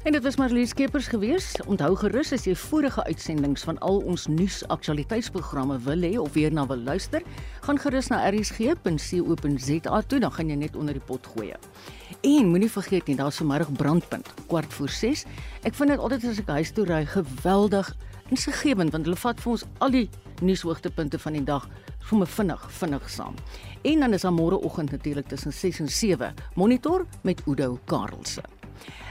En 0.02 0.12
dit 0.12 0.22
was 0.22 0.36
Marlies 0.36 0.68
Skeepers 0.68 1.06
gewees. 1.06 1.56
Onthou 1.66 1.96
gerus 1.96 2.32
as 2.32 2.44
jy 2.44 2.54
vorige 2.54 3.04
uitsendings 3.04 3.62
van 3.62 3.78
al 3.78 3.98
ons 3.98 4.26
nuus 4.26 4.68
aktualiteitsprogramme 4.68 5.78
wil 5.78 6.00
hê 6.00 6.18
of 6.18 6.32
weer 6.32 6.52
na 6.52 6.66
wil 6.66 6.78
luister, 6.78 7.22
gaan 7.60 7.78
gerus 7.78 8.06
na 8.06 8.30
rsg.co.za 8.30 10.02
toe, 10.06 10.20
dan 10.20 10.32
gaan 10.32 10.48
jy 10.48 10.54
net 10.54 10.76
onder 10.76 10.94
die 10.94 11.02
pot 11.06 11.26
gooi. 11.26 11.52
En 12.20 12.46
moenie 12.46 12.70
vergeet 12.70 13.06
nie, 13.06 13.16
daar's 13.16 13.36
vanmiddag 13.36 13.72
brandpunt, 13.72 14.28
kwart 14.46 14.72
voor 14.72 14.88
6. 14.88 15.24
Ek 15.62 15.74
vind 15.74 15.88
dit 15.88 15.98
altyd 15.98 16.24
as 16.24 16.38
ek 16.38 16.46
huis 16.46 16.70
toe 16.70 16.84
ry 16.84 17.04
geweldig 17.06 17.96
insiggewend 18.30 18.92
want 18.92 19.04
hulle 19.06 19.18
vat 19.18 19.40
vir 19.40 19.52
ons 19.52 19.64
al 19.78 19.90
die 19.90 20.08
nuushoogtepunte 20.42 21.18
van 21.18 21.32
die 21.32 21.44
dag 21.44 21.68
vir 22.06 22.18
my 22.18 22.26
vinnig, 22.26 22.66
vinnig 22.80 23.08
saam. 23.10 23.34
En 23.82 24.00
dan 24.00 24.12
is 24.12 24.26
daar 24.26 24.34
môreoggend 24.34 24.90
natuurlik 24.90 25.28
tussen 25.28 25.52
6 25.52 25.80
en 25.80 25.88
7 25.88 26.34
monitor 26.54 27.06
met 27.22 27.42
Udo 27.46 27.78
Karlse. 27.84 28.42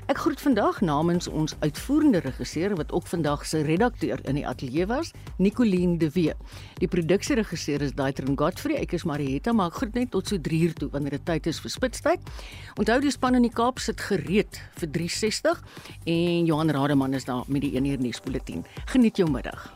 Ek 0.06 0.20
groet 0.22 0.38
vandag 0.38 0.84
namens 0.86 1.26
ons 1.28 1.56
uitvoerende 1.64 2.20
regisseur 2.22 2.76
wat 2.78 2.92
ook 2.94 3.08
vandag 3.10 3.46
se 3.50 3.64
redakteur 3.66 4.20
in 4.30 4.38
die 4.38 4.44
ateljee 4.48 4.86
was, 4.86 5.10
Nicoline 5.42 5.98
de 5.98 6.12
Wee. 6.14 6.36
Die 6.78 6.88
produksieregisseur 6.88 7.82
is 7.82 7.96
Daitron 7.98 8.38
Godfrey. 8.38 8.78
Ek 8.78 8.94
is 8.94 9.08
Marietta, 9.10 9.54
maar 9.54 9.74
ek 9.74 9.80
groet 9.80 9.98
net 9.98 10.12
tot 10.14 10.30
so 10.30 10.38
3 10.38 10.60
uur 10.68 10.76
toe 10.78 10.92
wanneer 10.94 11.18
dit 11.18 11.26
tyd 11.26 11.50
is 11.50 11.62
vir 11.64 11.74
spitstyd. 11.74 12.30
Onthou 12.78 13.00
die 13.02 13.16
span 13.16 13.40
in 13.40 13.48
die 13.48 13.56
Kaap 13.56 13.82
sit 13.82 14.04
gereed 14.12 14.62
vir 14.78 14.94
360 15.00 15.66
en 16.06 16.46
Johan 16.52 16.76
Rademan 16.78 17.18
is 17.18 17.26
daar 17.26 17.42
met 17.50 17.66
die 17.66 17.74
1 17.74 17.90
uur 17.96 18.06
nuusbulletin. 18.06 18.62
Geniet 18.94 19.18
jou 19.18 19.32
middag. 19.32 19.72